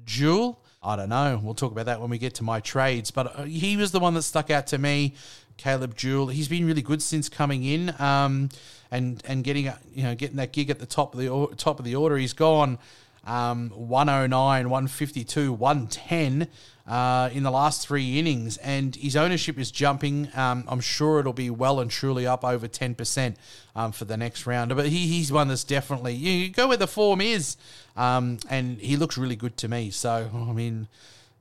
Jewell? 0.05 0.63
I 0.83 0.97
don't 0.97 1.11
know. 1.11 1.39
We'll 1.43 1.55
talk 1.55 1.73
about 1.73 1.87
that 1.87 2.01
when 2.01 2.09
we 2.09 2.19
get 2.19 2.35
to 2.37 2.43
my 2.43 2.61
trades. 2.61 3.11
But 3.11 3.39
uh, 3.39 3.43
he 3.45 3.77
was 3.77 3.93
the 3.93 4.01
one 4.01 4.15
that 4.15 4.23
stuck 4.23 4.51
out 4.51 4.67
to 4.69 4.79
me. 4.79 5.15
Caleb 5.59 5.95
Jewell. 5.95 6.29
He's 6.29 6.49
been 6.49 6.67
really 6.67 6.81
good 6.81 7.03
since 7.03 7.29
coming 7.29 7.65
in, 7.65 7.95
um, 8.01 8.49
and 8.91 9.23
and 9.27 9.45
getting 9.45 9.65
you 9.95 10.03
know 10.03 10.15
getting 10.15 10.37
that 10.37 10.53
gig 10.53 10.71
at 10.71 10.79
the 10.79 10.87
top 10.87 11.15
of 11.15 11.21
the 11.21 11.55
top 11.57 11.79
of 11.79 11.85
the 11.85 11.95
order. 11.97 12.17
He's 12.17 12.33
gone 12.33 12.79
um, 13.27 13.71
109, 13.71 14.71
152, 14.71 15.53
110 15.53 16.49
uh, 16.87 17.31
in 17.33 17.43
the 17.43 17.51
last 17.51 17.87
three 17.87 18.19
innings, 18.19 18.57
and 18.59 18.97
his 18.97 19.17
ownership 19.17 19.59
is 19.59 19.71
jumping. 19.71 20.29
Um, 20.35 20.65
I'm 20.67 20.81
sure 20.81 21.21
it'll 21.21 21.33
be 21.33 21.51
well 21.51 21.81
and 21.81 21.91
truly 21.91 22.27
up 22.27 22.45
over 22.45 22.67
10% 22.67 23.37
um, 23.77 23.93
for 23.93 24.05
the 24.05 24.17
next 24.17 24.47
round. 24.47 24.75
But 24.75 24.87
he, 24.87 25.07
he's 25.07 25.31
one 25.31 25.49
that's 25.49 25.65
definitely, 25.65 26.15
you, 26.15 26.49
go 26.49 26.69
where 26.69 26.77
the 26.77 26.89
form 26.89 27.21
is, 27.21 27.57
um, 27.97 28.39
and 28.49 28.81
he 28.81 28.97
looks 28.97 29.17
really 29.17 29.37
good 29.37 29.57
to 29.59 29.69
me. 29.69 29.91
So, 29.91 30.31
I 30.35 30.53
mean, 30.53 30.89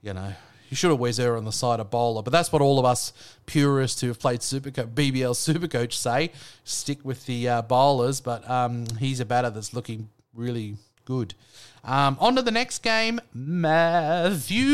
you 0.02 0.14
know. 0.14 0.34
You 0.70 0.76
should 0.76 0.92
always 0.92 1.20
err 1.20 1.36
on 1.36 1.46
the 1.46 1.52
side 1.52 1.80
of 1.80 1.90
bowler, 1.90 2.22
but 2.22 2.30
that's 2.30 2.52
what 2.52 2.62
all 2.62 2.78
of 2.78 2.86
us 2.86 3.12
purists 3.48 4.02
who 4.02 4.08
have 4.08 4.20
played 4.20 4.42
Superco- 4.42 4.88
BBL 4.88 5.34
Supercoach 5.34 5.94
say. 5.94 6.32
Stick 6.64 7.00
with 7.04 7.26
the 7.26 7.50
uh, 7.50 7.62
bowlers, 7.64 8.22
but 8.22 8.48
um, 8.48 8.86
he's 9.00 9.20
a 9.20 9.26
batter 9.26 9.50
that's 9.50 9.74
looking 9.74 10.10
really 10.32 10.76
good. 11.10 11.34
Um, 11.84 12.18
on 12.20 12.36
to 12.36 12.44
the 12.44 12.52
next 12.52 12.84
game. 12.84 13.20
Matthew, 13.34 14.68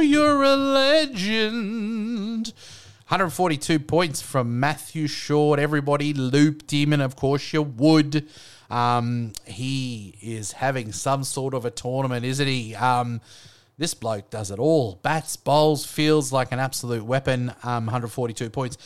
you're 0.00 0.42
a 0.42 0.56
legend. 0.56 2.48
142 3.06 3.78
points 3.78 4.20
from 4.20 4.58
Matthew 4.58 5.06
Short. 5.06 5.60
Everybody 5.60 6.12
looped 6.12 6.72
him, 6.72 6.92
and 6.92 7.00
of 7.00 7.14
course 7.14 7.52
you 7.52 7.62
would. 7.62 8.26
Um, 8.70 9.32
he 9.46 10.16
is 10.20 10.50
having 10.50 10.90
some 10.90 11.22
sort 11.22 11.54
of 11.54 11.64
a 11.64 11.70
tournament, 11.70 12.24
isn't 12.24 12.48
he? 12.48 12.74
Um, 12.74 13.20
this 13.78 13.94
bloke 13.94 14.30
does 14.30 14.50
it 14.50 14.58
all. 14.58 14.98
Bats, 15.02 15.36
bowls, 15.36 15.86
feels 15.86 16.32
like 16.32 16.50
an 16.50 16.58
absolute 16.58 17.04
weapon. 17.04 17.50
Um, 17.62 17.86
142 17.86 18.50
points. 18.50 18.78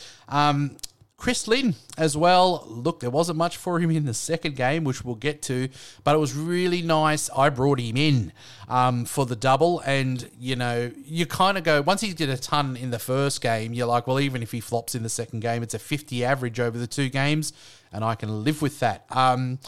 Chris 1.17 1.47
Lynn 1.47 1.75
as 1.97 2.17
well. 2.17 2.65
Look, 2.67 2.99
there 2.99 3.09
wasn't 3.09 3.37
much 3.37 3.55
for 3.57 3.79
him 3.79 3.89
in 3.89 4.05
the 4.05 4.13
second 4.13 4.55
game, 4.55 4.83
which 4.83 5.03
we'll 5.03 5.15
get 5.15 5.41
to, 5.43 5.69
but 6.03 6.13
it 6.13 6.19
was 6.19 6.35
really 6.35 6.81
nice. 6.81 7.29
I 7.35 7.49
brought 7.49 7.79
him 7.79 7.95
in 7.95 8.33
um, 8.67 9.05
for 9.05 9.25
the 9.25 9.35
double, 9.35 9.79
and 9.81 10.29
you 10.37 10.55
know, 10.55 10.91
you 11.05 11.25
kind 11.25 11.57
of 11.57 11.63
go 11.63 11.81
once 11.81 12.01
he 12.01 12.13
did 12.13 12.29
a 12.29 12.37
ton 12.37 12.75
in 12.75 12.91
the 12.91 12.99
first 12.99 13.41
game, 13.41 13.73
you're 13.73 13.87
like, 13.87 14.07
well, 14.07 14.19
even 14.19 14.43
if 14.43 14.51
he 14.51 14.59
flops 14.59 14.93
in 14.93 15.03
the 15.03 15.09
second 15.09 15.39
game, 15.39 15.63
it's 15.63 15.73
a 15.73 15.79
50 15.79 16.25
average 16.25 16.59
over 16.59 16.77
the 16.77 16.87
two 16.87 17.09
games, 17.09 17.53
and 17.93 18.03
I 18.03 18.15
can 18.15 18.43
live 18.43 18.61
with 18.61 18.79
that. 18.81 19.05
Um, 19.09 19.59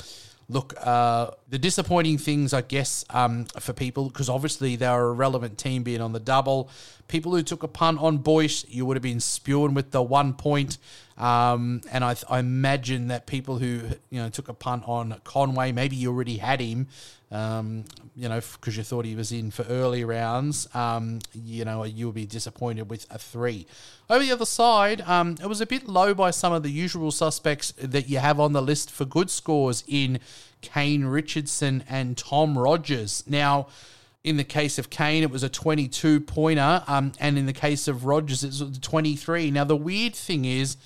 Look, 0.50 0.74
uh, 0.80 1.32
the 1.50 1.60
disappointing 1.60 2.18
things, 2.18 2.54
I 2.54 2.62
guess, 2.62 3.04
um, 3.10 3.46
for 3.60 3.74
people, 3.74 4.08
because 4.08 4.30
obviously 4.30 4.78
they 4.78 4.86
are 4.86 5.08
a 5.08 5.12
relevant 5.12 5.58
team 5.58 5.84
being 5.84 6.00
on 6.00 6.14
the 6.14 6.22
double. 6.22 6.70
People 7.10 7.36
who 7.36 7.44
took 7.44 7.64
a 7.64 7.68
punt 7.68 8.00
on 8.00 8.20
Boyce, 8.20 8.66
you 8.70 8.86
would 8.86 8.96
have 8.96 9.04
been 9.04 9.20
spewing 9.20 9.74
with 9.74 9.92
the 9.92 10.02
one 10.02 10.34
point. 10.34 10.78
Um, 11.18 11.82
and 11.92 12.04
I, 12.04 12.16
I 12.30 12.40
imagine 12.40 13.08
that 13.08 13.26
people 13.26 13.58
who 13.58 13.82
you 14.10 14.22
know 14.22 14.30
took 14.30 14.50
a 14.50 14.54
punt 14.54 14.84
on 14.86 15.20
Conway, 15.24 15.72
maybe 15.72 15.96
you 15.96 16.12
already 16.12 16.38
had 16.38 16.62
him, 16.62 16.88
um, 17.32 17.86
you 18.16 18.30
know, 18.30 18.40
because 18.40 18.78
you 18.78 18.84
thought 18.84 19.06
he 19.06 19.16
was 19.16 19.32
in 19.32 19.50
for 19.50 19.64
early 19.64 20.04
rounds. 20.04 20.68
Um, 20.76 21.20
you 21.34 21.66
know, 21.66 21.84
you'll 21.84 22.12
be 22.12 22.26
disappointed 22.26 22.90
with 22.90 23.08
a 23.10 23.18
three. 23.18 23.66
Over 24.10 24.24
the 24.24 24.32
other 24.32 24.46
side, 24.46 25.02
um, 25.02 25.38
it 25.42 25.48
was 25.48 25.60
a 25.60 25.66
bit 25.66 25.88
low 25.88 26.14
by 26.14 26.32
some 26.32 26.54
of 26.54 26.64
the 26.64 26.72
usual 26.72 27.12
suspects 27.12 27.74
that 27.80 28.08
you 28.08 28.20
have 28.20 28.40
on 28.40 28.54
the 28.54 28.62
list 28.62 28.92
for 28.92 29.06
good 29.06 29.30
scores 29.30 29.84
in 29.88 30.20
Kane 30.62 31.06
Richardson 31.06 31.84
and 31.90 32.16
Tom 32.18 32.58
Rogers. 32.58 33.24
Now, 33.28 33.68
in 34.24 34.38
the 34.38 34.44
case 34.44 34.78
of 34.78 34.90
Kane, 34.90 35.24
it 35.24 35.32
was 35.32 35.44
a 35.44 35.50
22 35.50 36.20
pointer, 36.22 36.84
um, 36.88 37.14
and 37.20 37.38
in 37.38 37.46
the 37.46 37.54
case 37.54 37.88
of 37.88 38.06
Rogers, 38.06 38.44
it 38.44 38.48
was 38.48 38.62
a 38.62 38.82
23. 38.82 39.52
Now, 39.52 39.64
the 39.64 39.76
weird 39.76 40.16
thing 40.16 40.46
is, 40.46 40.78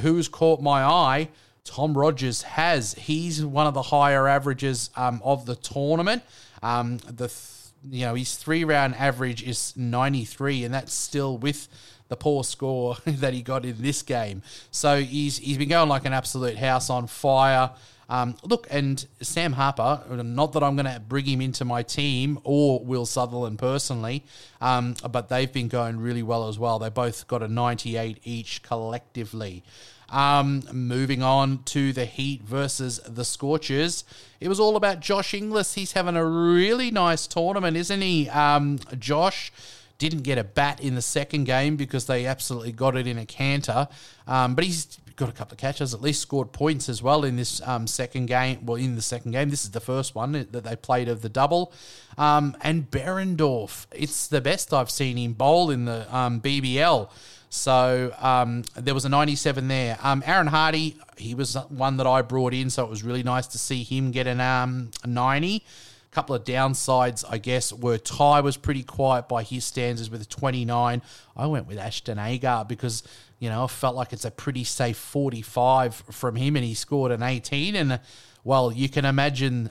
who's 0.00 0.28
caught 0.28 0.60
my 0.60 0.82
eye? 0.82 1.28
Tom 1.64 1.96
Rogers 1.96 2.42
has. 2.42 2.94
He's 2.94 3.44
one 3.44 3.66
of 3.66 3.74
the 3.74 3.82
higher 3.82 4.26
averages 4.26 4.90
um, 4.96 5.20
of 5.24 5.46
the 5.46 5.56
tournament. 5.56 6.22
Um, 6.62 6.98
the 6.98 7.28
th- 7.28 7.56
you 7.90 8.04
know 8.04 8.14
his 8.14 8.36
three 8.36 8.64
round 8.64 8.94
average 8.96 9.42
is 9.42 9.74
93, 9.76 10.64
and 10.64 10.74
that's 10.74 10.92
still 10.92 11.38
with 11.38 11.68
the 12.08 12.16
poor 12.16 12.44
score 12.44 12.96
that 13.04 13.32
he 13.32 13.42
got 13.42 13.64
in 13.64 13.80
this 13.80 14.02
game. 14.02 14.42
So 14.70 15.00
he's 15.00 15.38
he's 15.38 15.58
been 15.58 15.68
going 15.68 15.88
like 15.88 16.04
an 16.04 16.12
absolute 16.12 16.56
house 16.58 16.90
on 16.90 17.06
fire. 17.06 17.70
Um, 18.10 18.34
look, 18.42 18.66
and 18.70 19.06
Sam 19.22 19.52
Harper, 19.52 20.02
not 20.10 20.52
that 20.52 20.64
I'm 20.64 20.74
going 20.74 20.92
to 20.92 21.00
bring 21.00 21.26
him 21.26 21.40
into 21.40 21.64
my 21.64 21.84
team 21.84 22.40
or 22.42 22.80
Will 22.80 23.06
Sutherland 23.06 23.60
personally, 23.60 24.24
um, 24.60 24.96
but 25.10 25.28
they've 25.28 25.52
been 25.52 25.68
going 25.68 26.00
really 26.00 26.24
well 26.24 26.48
as 26.48 26.58
well. 26.58 26.80
They 26.80 26.88
both 26.90 27.28
got 27.28 27.40
a 27.40 27.48
98 27.48 28.18
each 28.24 28.62
collectively. 28.62 29.62
Um, 30.08 30.64
moving 30.72 31.22
on 31.22 31.62
to 31.66 31.92
the 31.92 32.04
Heat 32.04 32.42
versus 32.42 32.98
the 33.06 33.24
Scorchers. 33.24 34.02
It 34.40 34.48
was 34.48 34.58
all 34.58 34.74
about 34.74 34.98
Josh 34.98 35.32
Inglis. 35.32 35.74
He's 35.74 35.92
having 35.92 36.16
a 36.16 36.26
really 36.26 36.90
nice 36.90 37.28
tournament, 37.28 37.76
isn't 37.76 38.00
he? 38.00 38.28
Um, 38.28 38.80
Josh 38.98 39.52
didn't 39.98 40.22
get 40.22 40.36
a 40.36 40.42
bat 40.42 40.80
in 40.80 40.96
the 40.96 41.02
second 41.02 41.44
game 41.44 41.76
because 41.76 42.06
they 42.06 42.26
absolutely 42.26 42.72
got 42.72 42.96
it 42.96 43.06
in 43.06 43.18
a 43.18 43.26
canter. 43.26 43.86
Um, 44.26 44.56
but 44.56 44.64
he's 44.64 44.98
got 45.20 45.28
a 45.28 45.32
couple 45.32 45.52
of 45.52 45.58
catches, 45.58 45.94
at 45.94 46.00
least 46.00 46.22
scored 46.22 46.50
points 46.50 46.88
as 46.88 47.02
well 47.02 47.24
in 47.24 47.36
this 47.36 47.60
um, 47.66 47.86
second 47.86 48.26
game. 48.26 48.64
Well, 48.64 48.76
in 48.76 48.96
the 48.96 49.02
second 49.02 49.32
game, 49.32 49.50
this 49.50 49.64
is 49.64 49.70
the 49.70 49.80
first 49.80 50.14
one 50.14 50.32
that 50.32 50.64
they 50.64 50.74
played 50.76 51.08
of 51.08 51.22
the 51.22 51.28
double. 51.28 51.72
Um, 52.18 52.56
and 52.62 52.90
Behrendorff, 52.90 53.86
it's 53.92 54.26
the 54.26 54.40
best 54.40 54.72
I've 54.72 54.90
seen 54.90 55.16
him 55.16 55.34
bowl 55.34 55.70
in 55.70 55.84
the 55.84 56.14
um, 56.14 56.40
BBL. 56.40 57.10
So 57.50 58.14
um, 58.18 58.62
there 58.74 58.94
was 58.94 59.04
a 59.04 59.08
97 59.08 59.68
there. 59.68 59.98
Um, 60.02 60.22
Aaron 60.24 60.48
Hardie, 60.48 60.96
he 61.18 61.34
was 61.34 61.54
one 61.68 61.98
that 61.98 62.06
I 62.06 62.22
brought 62.22 62.54
in, 62.54 62.70
so 62.70 62.84
it 62.84 62.90
was 62.90 63.02
really 63.02 63.22
nice 63.22 63.46
to 63.48 63.58
see 63.58 63.82
him 63.82 64.12
get 64.12 64.26
an 64.26 64.40
um, 64.40 64.90
a 65.04 65.06
90 65.06 65.64
couple 66.10 66.34
of 66.34 66.44
downsides, 66.44 67.24
I 67.28 67.38
guess, 67.38 67.72
were 67.72 67.98
Tye 67.98 68.40
was 68.40 68.56
pretty 68.56 68.82
quiet 68.82 69.28
by 69.28 69.42
his 69.42 69.64
standards 69.64 70.10
with 70.10 70.22
a 70.22 70.24
29. 70.24 71.02
I 71.36 71.46
went 71.46 71.66
with 71.66 71.78
Ashton 71.78 72.18
Agar 72.18 72.64
because, 72.68 73.02
you 73.40 73.48
know, 73.48 73.64
I 73.64 73.66
felt 73.66 73.96
like 73.96 74.12
it's 74.12 74.26
a 74.26 74.30
pretty 74.30 74.64
safe 74.64 74.98
45 74.98 75.94
from 76.10 76.36
him 76.36 76.56
and 76.56 76.64
he 76.64 76.74
scored 76.74 77.10
an 77.10 77.22
18. 77.22 77.74
And, 77.74 77.98
well, 78.44 78.70
you 78.70 78.88
can 78.90 79.06
imagine 79.06 79.70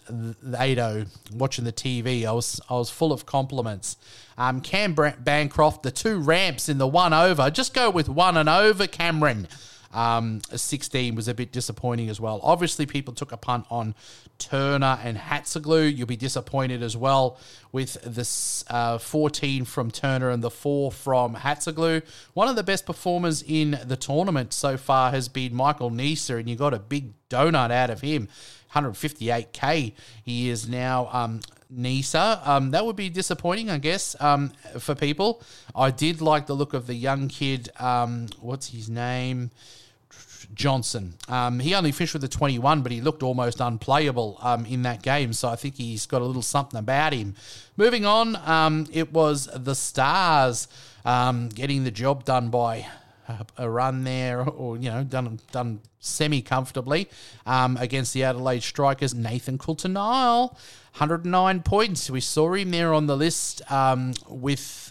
Ado 0.58 1.06
watching 1.32 1.66
the 1.66 1.72
TV. 1.72 2.26
I 2.26 2.32
was 2.32 2.60
I 2.68 2.74
was 2.74 2.90
full 2.90 3.14
of 3.14 3.28
compliments. 3.28 3.96
Um, 4.38 4.62
Cam 4.62 4.96
Bancroft, 4.96 5.84
the 5.84 5.92
two 5.92 6.18
ramps 6.18 6.68
in 6.68 6.80
the 6.80 6.88
one 6.88 7.14
over. 7.14 7.50
Just 7.52 7.76
go 7.76 7.92
with 7.92 8.10
one 8.10 8.38
and 8.38 8.50
over, 8.50 8.88
Cameron. 8.88 9.48
Um, 9.92 10.42
16 10.54 11.16
was 11.16 11.28
a 11.28 11.34
bit 11.34 11.52
disappointing 11.52 12.10
as 12.10 12.20
well. 12.20 12.40
Obviously, 12.44 12.86
people 12.86 13.14
took 13.14 13.32
a 13.32 13.38
punt 13.38 13.66
on 13.70 13.96
Turner 14.38 15.00
and 15.04 15.18
Hatzoglou. 15.18 15.96
You'll 15.96 16.08
be 16.08 16.16
disappointed 16.16 16.84
as 16.84 16.96
well 16.96 17.38
with 17.72 17.98
this 18.04 18.64
uh, 18.70 18.98
14 18.98 19.66
from 19.66 19.92
Turner 19.92 20.30
and 20.30 20.44
the 20.44 20.52
4 20.52 20.92
from 20.92 21.36
Hatzoglou. 21.36 22.04
One 22.34 22.48
of 22.48 22.56
the 22.56 22.64
best 22.64 22.86
performers 22.86 23.44
in 23.48 23.80
the 23.86 23.98
tournament 23.98 24.54
so 24.54 24.78
far 24.78 25.12
has 25.12 25.28
been 25.28 25.56
Michael 25.56 25.92
Neser, 25.92 26.40
and 26.40 26.50
you 26.50 26.56
got 26.56 26.74
a 26.74 26.80
big 26.80 27.14
donut 27.30 27.72
out 27.72 27.90
of 27.90 28.02
him. 28.02 28.28
158k 28.74 29.94
he 30.24 30.50
is 30.50 30.70
now 30.70 31.10
um, 31.12 31.40
Neser. 31.74 32.46
Um, 32.48 32.72
that 32.72 32.86
would 32.86 32.96
be 32.96 33.10
disappointing, 33.10 33.70
I 33.70 33.78
guess, 33.78 34.16
um, 34.20 34.50
for 34.80 34.96
people. 34.96 35.42
I 35.76 35.92
did 35.92 36.22
like 36.22 36.48
the 36.48 36.54
look 36.56 36.74
of 36.74 36.88
the 36.88 36.96
young 36.96 37.28
kid. 37.28 37.70
Um, 37.80 38.28
what's 38.40 38.70
his 38.70 38.90
name? 38.90 39.52
Johnson. 40.54 41.14
Um, 41.28 41.60
he 41.60 41.76
only 41.76 41.92
finished 41.92 42.14
with 42.14 42.24
a 42.24 42.28
21, 42.28 42.82
but 42.82 42.92
he 42.92 43.02
looked 43.02 43.24
almost 43.24 43.60
unplayable 43.60 44.40
um, 44.42 44.66
in 44.66 44.82
that 44.84 45.04
game. 45.04 45.34
So 45.34 45.48
I 45.48 45.56
think 45.56 45.76
he's 45.76 46.06
got 46.06 46.22
a 46.22 46.26
little 46.26 46.42
something 46.42 46.80
about 46.80 47.14
him. 47.14 47.36
Moving 47.78 48.06
on, 48.06 48.36
um, 48.48 48.88
it 48.92 49.14
was 49.14 49.48
the 49.54 49.76
Stars 49.76 50.68
um, 51.06 51.50
getting 51.50 51.84
the 51.84 51.92
job 51.92 52.26
done 52.26 52.50
by 52.50 52.88
a 53.58 53.70
run 53.70 54.04
there, 54.04 54.42
or 54.42 54.78
you 54.78 54.90
know, 54.90 55.04
done 55.04 55.40
done 55.52 55.82
semi 56.00 56.42
comfortably 56.42 57.10
um, 57.46 57.78
against 57.78 58.14
the 58.14 58.24
Adelaide 58.24 58.64
Strikers. 58.64 59.14
Nathan 59.14 59.58
Coulter-Nile, 59.58 60.58
109 61.00 61.62
points. 61.62 62.10
We 62.10 62.20
saw 62.20 62.54
him 62.54 62.72
there 62.72 62.94
on 62.94 63.08
the 63.08 63.16
list 63.16 63.62
um, 63.72 64.14
with 64.28 64.89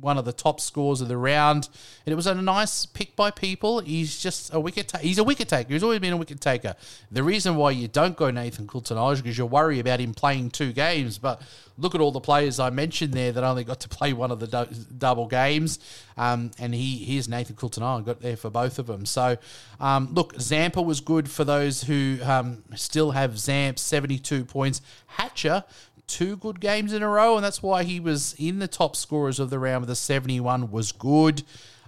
one 0.00 0.18
of 0.18 0.24
the 0.24 0.32
top 0.32 0.60
scores 0.60 1.00
of 1.00 1.08
the 1.08 1.16
round, 1.16 1.68
and 2.06 2.12
it 2.12 2.16
was 2.16 2.26
a 2.26 2.34
nice 2.34 2.86
pick 2.86 3.16
by 3.16 3.30
people. 3.30 3.80
He's 3.80 4.20
just 4.20 4.52
a 4.54 4.60
wicket. 4.60 4.88
Ta- 4.88 4.98
he's 4.98 5.18
a 5.18 5.24
wicket 5.24 5.48
taker. 5.48 5.72
He's 5.72 5.82
always 5.82 6.00
been 6.00 6.12
a 6.12 6.16
wicket 6.16 6.40
taker. 6.40 6.74
The 7.10 7.22
reason 7.22 7.56
why 7.56 7.72
you 7.72 7.88
don't 7.88 8.16
go 8.16 8.30
Nathan 8.30 8.66
Coulter-Nile 8.66 9.10
is 9.10 9.22
because 9.22 9.38
you 9.38 9.46
worry 9.46 9.78
about 9.78 10.00
him 10.00 10.14
playing 10.14 10.50
two 10.50 10.72
games, 10.72 11.18
but 11.18 11.42
look 11.76 11.94
at 11.94 12.00
all 12.00 12.12
the 12.12 12.20
players 12.20 12.60
I 12.60 12.70
mentioned 12.70 13.14
there 13.14 13.32
that 13.32 13.42
only 13.42 13.64
got 13.64 13.80
to 13.80 13.88
play 13.88 14.12
one 14.12 14.30
of 14.30 14.38
the 14.40 14.46
du- 14.46 14.68
double 14.96 15.26
games. 15.26 15.78
Um, 16.16 16.50
and 16.58 16.74
he 16.74 16.98
here's 16.98 17.28
Nathan 17.28 17.56
Coulter-Nile 17.56 18.02
got 18.02 18.20
there 18.20 18.36
for 18.36 18.50
both 18.50 18.78
of 18.78 18.86
them. 18.86 19.06
So 19.06 19.38
um, 19.80 20.10
look, 20.12 20.34
Zampa 20.38 20.82
was 20.82 21.00
good 21.00 21.30
for 21.30 21.44
those 21.44 21.82
who 21.82 22.18
um, 22.22 22.62
still 22.76 23.12
have 23.12 23.32
Zamp 23.32 23.78
72 23.78 24.44
points. 24.44 24.82
Hatcher 25.06 25.64
two 26.10 26.36
good 26.36 26.60
games 26.60 26.92
in 26.92 27.02
a 27.02 27.08
row, 27.08 27.36
and 27.36 27.44
that's 27.44 27.62
why 27.62 27.84
he 27.84 28.00
was 28.00 28.34
in 28.38 28.58
the 28.58 28.68
top 28.68 28.96
scorers 28.96 29.38
of 29.38 29.48
the 29.48 29.58
round 29.58 29.82
with 29.82 29.90
a 29.90 29.96
71 29.96 30.70
was 30.70 30.92
good. 30.92 31.42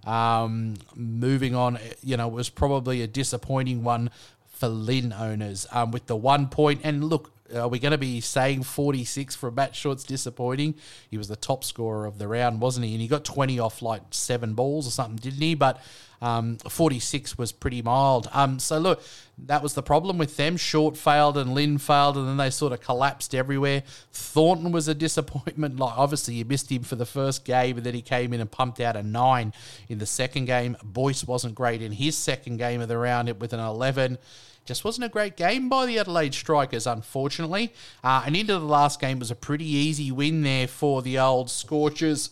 Um, 0.04 0.76
moving 0.94 1.54
on, 1.54 1.78
you 2.02 2.16
know, 2.16 2.28
was 2.28 2.48
probably 2.48 3.02
a 3.02 3.06
disappointing 3.06 3.84
one 3.84 4.10
for 4.46 4.68
Lynn 4.68 5.12
owners 5.12 5.66
um, 5.72 5.90
with 5.90 6.06
the 6.06 6.16
one 6.16 6.48
point. 6.48 6.80
And 6.84 7.04
look, 7.04 7.32
are 7.54 7.68
we 7.68 7.78
going 7.78 7.92
to 7.92 7.98
be 7.98 8.20
saying 8.20 8.62
46 8.62 9.34
for 9.36 9.50
Matt 9.50 9.74
Short's 9.74 10.04
disappointing? 10.04 10.74
He 11.10 11.18
was 11.18 11.28
the 11.28 11.36
top 11.36 11.64
scorer 11.64 12.06
of 12.06 12.18
the 12.18 12.28
round, 12.28 12.60
wasn't 12.60 12.86
he? 12.86 12.92
And 12.92 13.00
he 13.00 13.08
got 13.08 13.24
20 13.24 13.58
off 13.58 13.82
like 13.82 14.02
seven 14.10 14.54
balls 14.54 14.86
or 14.86 14.90
something, 14.90 15.16
didn't 15.16 15.40
he? 15.40 15.54
But 15.54 15.80
um, 16.22 16.56
46 16.58 17.36
was 17.36 17.50
pretty 17.50 17.82
mild. 17.82 18.30
Um, 18.32 18.60
so 18.60 18.78
look, 18.78 19.02
that 19.38 19.60
was 19.60 19.74
the 19.74 19.82
problem 19.82 20.18
with 20.18 20.36
them. 20.36 20.56
Short 20.56 20.96
failed 20.96 21.36
and 21.36 21.52
Lynn 21.52 21.78
failed, 21.78 22.16
and 22.16 22.28
then 22.28 22.36
they 22.36 22.50
sort 22.50 22.72
of 22.72 22.80
collapsed 22.80 23.34
everywhere. 23.34 23.82
Thornton 24.12 24.70
was 24.70 24.86
a 24.86 24.94
disappointment. 25.06 25.78
Like 25.78 25.98
obviously 25.98 26.34
you 26.34 26.44
missed 26.44 26.70
him 26.70 26.84
for 26.84 26.94
the 26.94 27.06
first 27.06 27.44
game, 27.44 27.76
and 27.76 27.84
then 27.84 27.94
he 27.94 28.02
came 28.02 28.32
in 28.32 28.40
and 28.40 28.50
pumped 28.50 28.80
out 28.80 28.96
a 28.96 29.02
nine 29.02 29.52
in 29.88 29.98
the 29.98 30.06
second 30.06 30.44
game. 30.44 30.76
Boyce 30.84 31.24
wasn't 31.24 31.56
great 31.56 31.82
in 31.82 31.90
his 31.90 32.16
second 32.16 32.58
game 32.58 32.80
of 32.80 32.88
the 32.88 32.98
round 32.98 33.28
with 33.40 33.52
an 33.52 33.60
11 33.60 34.16
just 34.64 34.84
wasn't 34.84 35.04
a 35.04 35.08
great 35.08 35.36
game 35.36 35.68
by 35.68 35.86
the 35.86 35.98
Adelaide 35.98 36.34
Strikers, 36.34 36.86
unfortunately. 36.86 37.72
Uh, 38.04 38.22
and 38.24 38.36
into 38.36 38.52
the 38.54 38.64
last 38.64 39.00
game 39.00 39.18
was 39.18 39.30
a 39.30 39.34
pretty 39.34 39.66
easy 39.66 40.12
win 40.12 40.42
there 40.42 40.68
for 40.68 41.02
the 41.02 41.18
old 41.18 41.50
Scorchers. 41.50 42.30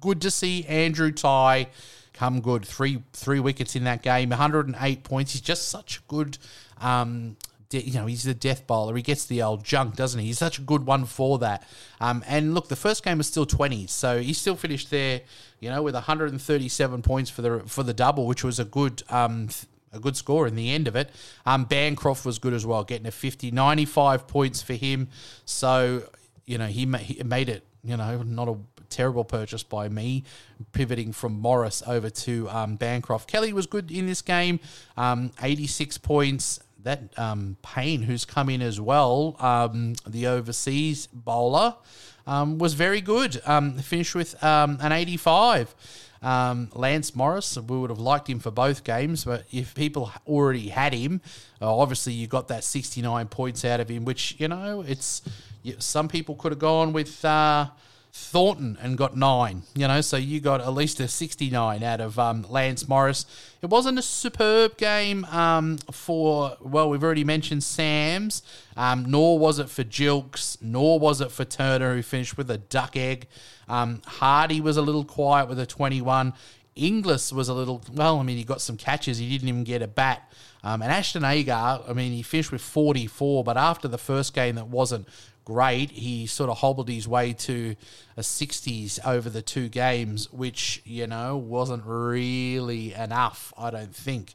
Good 0.00 0.20
to 0.22 0.30
see 0.30 0.64
Andrew 0.66 1.10
Tye 1.10 1.68
come 2.12 2.40
good. 2.40 2.66
Three 2.66 3.02
three 3.12 3.40
wickets 3.40 3.74
in 3.74 3.84
that 3.84 4.02
game, 4.02 4.28
108 4.28 5.04
points. 5.04 5.32
He's 5.32 5.40
just 5.40 5.68
such 5.68 5.98
a 5.98 6.00
good. 6.08 6.38
Um, 6.80 7.36
you 7.72 7.92
know, 7.92 8.06
he's 8.06 8.24
the 8.24 8.34
death 8.34 8.66
bowler. 8.66 8.96
He 8.96 9.02
gets 9.02 9.26
the 9.26 9.42
old 9.42 9.64
junk, 9.64 9.94
doesn't 9.94 10.18
he? 10.18 10.26
He's 10.26 10.38
such 10.38 10.58
a 10.58 10.62
good 10.62 10.86
one 10.86 11.04
for 11.04 11.38
that. 11.38 11.62
Um, 12.00 12.24
and 12.26 12.52
look, 12.52 12.68
the 12.68 12.74
first 12.74 13.04
game 13.04 13.18
was 13.18 13.28
still 13.28 13.46
20, 13.46 13.86
so 13.86 14.20
he 14.20 14.32
still 14.32 14.56
finished 14.56 14.90
there, 14.90 15.20
you 15.60 15.70
know, 15.70 15.80
with 15.80 15.94
137 15.94 17.02
points 17.02 17.30
for 17.30 17.42
the 17.42 17.60
for 17.66 17.82
the 17.84 17.94
double, 17.94 18.26
which 18.26 18.42
was 18.42 18.58
a 18.58 18.64
good 18.64 19.02
um, 19.08 19.48
a 19.92 19.98
good 19.98 20.16
score 20.16 20.46
in 20.46 20.56
the 20.56 20.70
end 20.70 20.88
of 20.88 20.96
it. 20.96 21.10
Um, 21.46 21.64
Bancroft 21.64 22.24
was 22.24 22.38
good 22.38 22.52
as 22.52 22.64
well, 22.64 22.84
getting 22.84 23.06
a 23.06 23.10
50, 23.10 23.50
95 23.50 24.26
points 24.26 24.62
for 24.62 24.74
him. 24.74 25.08
So, 25.44 26.04
you 26.46 26.58
know, 26.58 26.66
he, 26.66 26.86
ma- 26.86 26.98
he 26.98 27.22
made 27.22 27.48
it, 27.48 27.64
you 27.82 27.96
know, 27.96 28.22
not 28.22 28.48
a 28.48 28.56
terrible 28.88 29.24
purchase 29.24 29.62
by 29.62 29.88
me, 29.88 30.24
pivoting 30.72 31.12
from 31.12 31.32
Morris 31.40 31.82
over 31.86 32.10
to 32.10 32.48
um, 32.50 32.76
Bancroft. 32.76 33.28
Kelly 33.28 33.52
was 33.52 33.66
good 33.66 33.90
in 33.90 34.06
this 34.06 34.22
game, 34.22 34.60
um, 34.96 35.30
86 35.42 35.98
points. 35.98 36.60
That 36.82 37.18
um, 37.18 37.56
Payne, 37.62 38.02
who's 38.02 38.24
come 38.24 38.48
in 38.48 38.62
as 38.62 38.80
well, 38.80 39.36
um, 39.38 39.94
the 40.06 40.26
overseas 40.26 41.08
bowler, 41.12 41.74
um, 42.26 42.58
was 42.58 42.74
very 42.74 43.00
good. 43.00 43.40
Um, 43.44 43.78
finished 43.78 44.14
with 44.14 44.42
um, 44.42 44.78
an 44.80 44.92
85. 44.92 45.74
Um, 46.22 46.68
Lance 46.74 47.14
Morris, 47.14 47.56
we 47.56 47.78
would 47.78 47.90
have 47.90 47.98
liked 47.98 48.28
him 48.28 48.40
for 48.40 48.50
both 48.50 48.84
games, 48.84 49.24
but 49.24 49.44
if 49.50 49.74
people 49.74 50.12
already 50.26 50.68
had 50.68 50.92
him, 50.92 51.22
uh, 51.62 51.74
obviously 51.74 52.12
you 52.12 52.26
got 52.26 52.48
that 52.48 52.62
69 52.62 53.28
points 53.28 53.64
out 53.64 53.80
of 53.80 53.88
him, 53.88 54.04
which, 54.04 54.36
you 54.38 54.48
know, 54.48 54.82
it's 54.86 55.22
some 55.78 56.08
people 56.08 56.34
could 56.34 56.52
have 56.52 56.58
gone 56.58 56.92
with 56.92 57.24
uh, 57.24 57.68
Thornton 58.12 58.76
and 58.82 58.98
got 58.98 59.16
nine, 59.16 59.62
you 59.74 59.86
know, 59.86 60.00
so 60.00 60.16
you 60.16 60.40
got 60.40 60.60
at 60.60 60.72
least 60.72 60.98
a 60.98 61.06
69 61.06 61.82
out 61.82 62.00
of 62.00 62.18
um, 62.18 62.44
Lance 62.48 62.88
Morris. 62.88 63.24
It 63.62 63.70
wasn't 63.70 63.98
a 63.98 64.02
superb 64.02 64.76
game 64.76 65.24
um, 65.26 65.78
for, 65.92 66.56
well, 66.60 66.90
we've 66.90 67.04
already 67.04 67.22
mentioned 67.22 67.62
Sams, 67.62 68.42
um, 68.76 69.04
nor 69.08 69.38
was 69.38 69.60
it 69.60 69.70
for 69.70 69.84
Gilkes, 69.84 70.60
nor 70.60 70.98
was 70.98 71.20
it 71.20 71.30
for 71.30 71.44
Turner, 71.44 71.94
who 71.94 72.02
finished 72.02 72.36
with 72.36 72.50
a 72.50 72.58
duck 72.58 72.96
egg. 72.96 73.28
Um, 73.68 73.98
Hardie 73.98 74.60
was 74.60 74.76
a 74.76 74.82
little 74.82 75.04
quiet 75.04 75.48
with 75.48 75.60
a 75.60 75.66
21. 75.66 76.32
Inglis 76.74 77.32
was 77.32 77.48
a 77.48 77.54
little, 77.54 77.82
well, 77.92 78.18
I 78.18 78.22
mean, 78.24 78.38
he 78.38 78.44
got 78.44 78.60
some 78.60 78.76
catches. 78.76 79.18
He 79.18 79.28
didn't 79.28 79.48
even 79.48 79.64
get 79.64 79.82
a 79.82 79.88
bat. 79.88 80.32
Um, 80.64 80.82
and 80.82 80.90
Ashton 80.90 81.24
Agar, 81.24 81.82
I 81.88 81.92
mean, 81.92 82.12
he 82.12 82.22
finished 82.22 82.52
with 82.52 82.60
44, 82.60 83.44
but 83.44 83.56
after 83.56 83.86
the 83.86 83.98
first 83.98 84.34
game 84.34 84.56
that 84.56 84.66
wasn't 84.66 85.08
great, 85.50 85.90
he 85.90 86.26
sort 86.26 86.48
of 86.48 86.58
hobbled 86.58 86.88
his 86.88 87.08
way 87.08 87.32
to 87.32 87.74
a 88.16 88.20
60s 88.20 89.04
over 89.04 89.28
the 89.28 89.42
two 89.42 89.68
games, 89.68 90.32
which, 90.32 90.80
you 90.84 91.08
know, 91.08 91.36
wasn't 91.36 91.82
really 91.84 92.94
enough, 92.94 93.52
I 93.58 93.70
don't 93.70 93.92
think. 93.92 94.34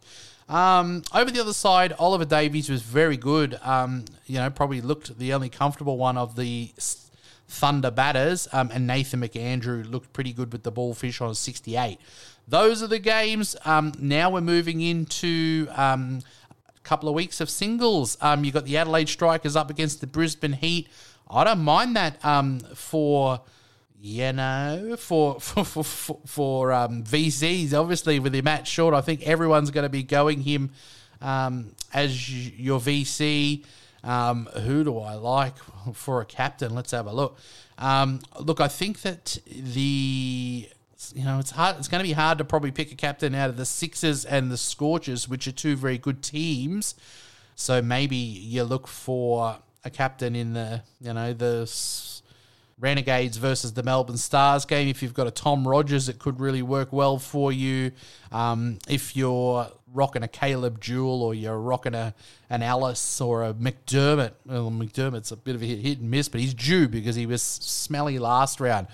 Um, 0.50 1.04
over 1.14 1.32
the 1.32 1.40
other 1.40 1.54
side, 1.54 1.94
Oliver 1.98 2.26
Davies 2.26 2.70
was 2.70 2.82
very 2.82 3.16
good. 3.16 3.58
Um, 3.64 4.04
you 4.26 4.36
know, 4.36 4.50
probably 4.50 4.82
looked 4.82 5.18
the 5.18 5.34
only 5.34 5.48
comfortable 5.48 5.98
one 5.98 6.18
of 6.18 6.36
the 6.36 6.74
Thunder 7.48 7.92
batters, 7.92 8.50
um, 8.52 8.70
and 8.74 8.86
Nathan 8.86 9.22
McAndrew 9.22 9.90
looked 9.90 10.12
pretty 10.12 10.34
good 10.34 10.52
with 10.52 10.64
the 10.64 10.72
ball 10.72 10.94
fish 10.94 11.22
on 11.22 11.30
a 11.30 11.36
68. 11.36 11.98
Those 12.46 12.84
are 12.84 12.88
the 12.88 13.00
games. 13.00 13.56
Um, 13.64 13.94
now 14.00 14.32
we're 14.32 14.42
moving 14.42 14.82
into 14.82 15.68
um, 15.78 16.24
couple 16.86 17.10
of 17.10 17.16
weeks 17.16 17.42
of 17.42 17.50
singles. 17.50 18.18
Um, 18.22 18.46
you've 18.46 18.54
got 18.54 18.66
the 18.66 18.78
Adelaide 18.78 19.10
Strikers 19.10 19.56
up 19.56 19.70
against 19.70 20.02
the 20.02 20.08
Brisbane 20.08 20.54
Heat. 20.54 20.88
I 21.30 21.44
don't 21.44 21.60
mind 21.60 21.96
that 21.96 22.24
um, 22.24 22.60
for 22.60 23.42
you 24.00 24.34
know, 24.34 24.96
for 24.98 25.40
for 25.40 25.66
for, 25.66 25.84
for, 25.84 26.20
for 26.26 26.72
um, 26.72 27.04
VCs, 27.04 27.74
obviously 27.74 28.20
with 28.20 28.34
the 28.34 28.42
Matt 28.42 28.68
Short, 28.68 28.94
I 28.94 29.02
think 29.02 29.24
everyone's 29.24 29.72
going 29.72 29.84
to 29.84 29.90
be 29.90 30.04
going 30.04 30.42
him 30.42 30.72
um, 31.22 31.74
as 31.94 32.32
your 32.60 32.80
VC. 32.80 33.66
Um, 34.04 34.46
who 34.46 34.84
do 34.84 35.00
I 35.00 35.16
like 35.16 35.56
for 35.94 36.22
a 36.22 36.26
captain? 36.26 36.76
Let's 36.76 36.92
have 36.92 37.08
a 37.08 37.14
look. 37.14 37.40
Um, 37.80 38.22
look, 38.40 38.62
I 38.62 38.68
think 38.68 39.02
that 39.02 39.40
the 39.48 40.70
you 41.16 41.24
know 41.24 41.40
it's 41.40 41.52
hard. 41.52 41.78
It's 41.78 41.88
going 41.88 42.04
to 42.04 42.08
be 42.08 42.14
hard 42.14 42.38
to 42.38 42.46
probably 42.46 42.72
pick 42.72 42.92
a 42.92 42.96
captain 42.96 43.36
out 43.36 43.50
of 43.50 43.58
the 43.58 43.66
Sixers 43.66 44.26
and 44.26 44.52
the 44.52 44.58
Scorchers, 44.58 45.28
which 45.28 45.48
are 45.48 45.52
two 45.52 45.76
very 45.76 45.98
good 45.98 46.22
teams. 46.22 46.96
So 47.56 47.82
maybe 47.82 48.16
you 48.16 48.64
look 48.64 48.88
for 48.88 49.58
a 49.84 49.90
captain 49.90 50.36
in 50.36 50.54
the 50.54 50.84
you 51.00 51.14
know 51.14 51.34
the 51.34 51.70
Renegades 52.78 53.38
versus 53.38 53.74
the 53.74 53.84
Melbourne 53.84 54.18
Stars 54.18 54.66
game. 54.66 54.90
If 54.90 55.02
you've 55.02 55.14
got 55.14 55.28
a 55.28 55.32
Tom 55.32 55.66
Rogers, 55.66 56.10
it 56.10 56.20
could 56.20 56.42
really 56.42 56.62
work 56.62 56.92
well 56.92 57.18
for 57.20 57.52
you. 57.52 57.92
Um, 58.34 58.80
if 58.90 59.16
you're 59.16 59.68
rocking 59.94 60.24
a 60.24 60.28
Caleb 60.28 60.82
Jewell 60.82 61.24
or 61.24 61.34
you're 61.34 61.58
rocking 61.58 61.94
a 61.94 62.14
an 62.50 62.62
Ellis 62.62 63.22
or 63.22 63.46
a 63.46 63.54
McDermott, 63.54 64.34
well, 64.46 64.70
McDermott's 64.70 65.32
a 65.32 65.38
bit 65.38 65.56
of 65.56 65.64
a 65.64 65.66
hit, 65.66 65.80
hit 65.80 66.00
and 66.00 66.12
miss, 66.12 66.28
but 66.28 66.42
he's 66.42 66.54
due 66.54 66.90
because 66.90 67.16
he 67.16 67.26
was 67.26 67.42
smelly 67.42 68.20
last 68.20 68.60
round. 68.60 68.88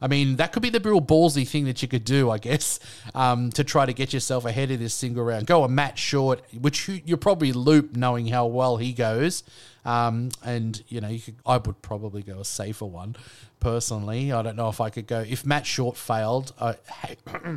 I 0.00 0.08
mean, 0.08 0.36
that 0.36 0.52
could 0.52 0.62
be 0.62 0.70
the 0.70 0.80
real 0.80 1.00
ballsy 1.00 1.46
thing 1.46 1.64
that 1.64 1.82
you 1.82 1.88
could 1.88 2.04
do, 2.04 2.30
I 2.30 2.38
guess, 2.38 2.80
um, 3.14 3.50
to 3.52 3.64
try 3.64 3.86
to 3.86 3.92
get 3.92 4.12
yourself 4.12 4.44
ahead 4.44 4.70
of 4.70 4.78
this 4.78 4.94
single 4.94 5.24
round. 5.24 5.46
Go 5.46 5.64
a 5.64 5.68
Matt 5.68 5.98
Short, 5.98 6.42
which 6.58 6.88
you, 6.88 7.00
you're 7.04 7.16
probably 7.16 7.52
loop 7.52 7.96
knowing 7.96 8.26
how 8.26 8.46
well 8.46 8.76
he 8.76 8.92
goes. 8.92 9.42
Um, 9.84 10.30
and 10.44 10.82
you 10.88 11.00
know, 11.00 11.08
you 11.08 11.20
could, 11.20 11.36
I 11.46 11.56
would 11.56 11.82
probably 11.82 12.22
go 12.22 12.40
a 12.40 12.44
safer 12.44 12.84
one 12.84 13.16
personally. 13.60 14.32
I 14.32 14.42
don't 14.42 14.56
know 14.56 14.68
if 14.68 14.80
I 14.80 14.90
could 14.90 15.06
go 15.06 15.20
if 15.20 15.46
Matt 15.46 15.66
Short 15.66 15.96
failed. 15.96 16.52
Uh, 16.58 16.74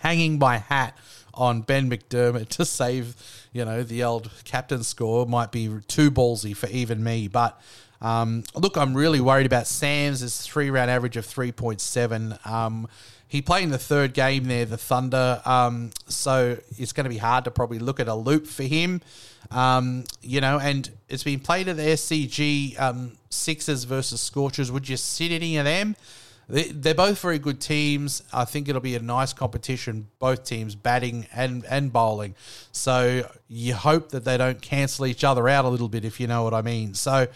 hanging 0.00 0.38
my 0.38 0.58
hat 0.58 0.96
on 1.34 1.60
Ben 1.60 1.90
McDermott 1.90 2.48
to 2.48 2.64
save, 2.64 3.16
you 3.52 3.64
know, 3.64 3.82
the 3.82 4.02
old 4.02 4.30
captain 4.44 4.82
score 4.82 5.26
might 5.26 5.52
be 5.52 5.68
too 5.86 6.10
ballsy 6.10 6.56
for 6.56 6.68
even 6.68 7.02
me. 7.02 7.28
But 7.28 7.60
um, 8.00 8.44
look, 8.54 8.76
I'm 8.76 8.94
really 8.94 9.20
worried 9.20 9.46
about 9.46 9.66
Sams. 9.66 10.20
His 10.20 10.40
three 10.40 10.70
round 10.70 10.90
average 10.90 11.16
of 11.16 11.26
3.7. 11.26 12.46
Um, 12.46 12.88
he 13.28 13.42
played 13.42 13.64
in 13.64 13.70
the 13.70 13.78
third 13.78 14.14
game 14.14 14.44
there, 14.44 14.64
the 14.64 14.76
Thunder. 14.76 15.42
Um, 15.44 15.90
so 16.06 16.58
it's 16.78 16.92
going 16.92 17.04
to 17.04 17.10
be 17.10 17.18
hard 17.18 17.44
to 17.44 17.50
probably 17.50 17.78
look 17.78 17.98
at 17.98 18.08
a 18.08 18.14
loop 18.14 18.46
for 18.46 18.62
him. 18.62 19.02
Um, 19.50 20.04
you 20.22 20.40
know, 20.40 20.58
and 20.58 20.90
it's 21.08 21.24
been 21.24 21.40
played 21.40 21.68
at 21.68 21.76
the 21.76 21.82
SCG 21.82 22.80
um, 22.80 23.12
Sixers 23.30 23.84
versus 23.84 24.20
Scorchers. 24.20 24.70
Would 24.70 24.88
you 24.88 24.96
sit 24.96 25.32
any 25.32 25.56
of 25.56 25.64
them? 25.64 25.96
They- 26.48 26.70
They're 26.70 26.94
both 26.94 27.20
very 27.20 27.38
good 27.38 27.60
teams. 27.60 28.22
I 28.32 28.44
think 28.44 28.68
it'll 28.68 28.80
be 28.80 28.94
a 28.94 29.00
nice 29.00 29.32
competition, 29.32 30.08
both 30.18 30.44
teams 30.44 30.74
batting 30.74 31.26
and, 31.34 31.64
and 31.68 31.92
bowling. 31.92 32.34
So 32.72 33.28
you 33.48 33.74
hope 33.74 34.10
that 34.10 34.24
they 34.24 34.36
don't 34.36 34.62
cancel 34.62 35.06
each 35.06 35.24
other 35.24 35.48
out 35.48 35.64
a 35.64 35.68
little 35.68 35.88
bit, 35.88 36.04
if 36.04 36.20
you 36.20 36.26
know 36.26 36.44
what 36.44 36.54
I 36.54 36.62
mean. 36.62 36.94
So, 36.94 37.26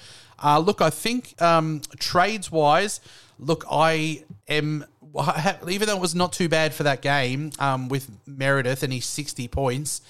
uh, 0.43 0.59
look, 0.61 0.81
I 0.81 0.91
think 0.91 1.41
um, 1.43 1.83
trades 1.99 2.53
wise, 2.53 3.01
look, 3.39 3.65
I 3.71 4.25
am. 4.49 4.85
Even 5.69 5.89
though 5.89 5.97
it 5.97 6.01
was 6.01 6.15
not 6.15 6.33
too 6.33 6.49
bad 6.49 6.73
for 6.73 6.85
that 6.85 7.03
game 7.03 7.51
um, 7.59 7.89
with 7.89 8.09
Meredith 8.27 8.85
and 8.85 8.93
his 8.93 9.05
60 9.07 9.49
points, 9.49 10.03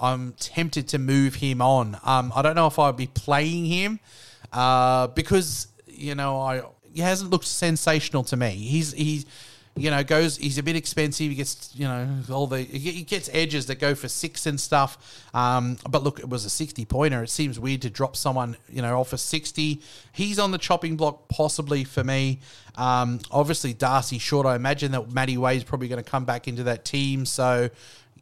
I'm 0.00 0.32
tempted 0.40 0.88
to 0.88 0.98
move 0.98 1.34
him 1.34 1.60
on. 1.60 1.98
Um, 2.02 2.32
I 2.34 2.40
don't 2.40 2.54
know 2.54 2.66
if 2.66 2.78
I'd 2.78 2.96
be 2.96 3.08
playing 3.08 3.66
him 3.66 4.00
uh, 4.50 5.08
because 5.08 5.66
you 5.86 6.14
know 6.14 6.40
I 6.40 6.62
he 6.94 7.00
hasn't 7.00 7.30
looked 7.30 7.46
sensational 7.46 8.24
to 8.24 8.36
me. 8.36 8.50
He's 8.50 8.92
he's 8.92 9.26
you 9.76 9.90
know 9.90 10.02
goes 10.02 10.36
he's 10.36 10.58
a 10.58 10.62
bit 10.62 10.76
expensive. 10.76 11.28
He 11.28 11.34
gets 11.34 11.74
you 11.74 11.86
know 11.86 12.08
all 12.30 12.46
the 12.46 12.62
he 12.62 13.02
gets 13.02 13.30
edges 13.32 13.66
that 13.66 13.76
go 13.76 13.94
for 13.94 14.08
six 14.08 14.46
and 14.46 14.60
stuff. 14.60 15.24
Um, 15.34 15.78
but 15.88 16.02
look, 16.02 16.18
it 16.18 16.28
was 16.28 16.44
a 16.44 16.50
sixty 16.50 16.84
pointer. 16.84 17.22
It 17.22 17.30
seems 17.30 17.58
weird 17.58 17.82
to 17.82 17.90
drop 17.90 18.16
someone 18.16 18.56
you 18.68 18.82
know 18.82 18.98
off 19.00 19.12
a 19.12 19.18
sixty. 19.18 19.80
He's 20.12 20.38
on 20.38 20.50
the 20.50 20.58
chopping 20.58 20.96
block 20.96 21.28
possibly 21.28 21.84
for 21.84 22.04
me. 22.04 22.40
Um, 22.76 23.20
obviously 23.30 23.72
D'Arcy 23.72 24.18
Short. 24.18 24.46
I 24.46 24.56
imagine 24.56 24.92
that 24.92 25.12
Matty 25.12 25.36
Wade's 25.36 25.64
probably 25.64 25.88
going 25.88 26.02
to 26.02 26.08
come 26.08 26.24
back 26.24 26.48
into 26.48 26.64
that 26.64 26.84
team. 26.84 27.26
So 27.26 27.70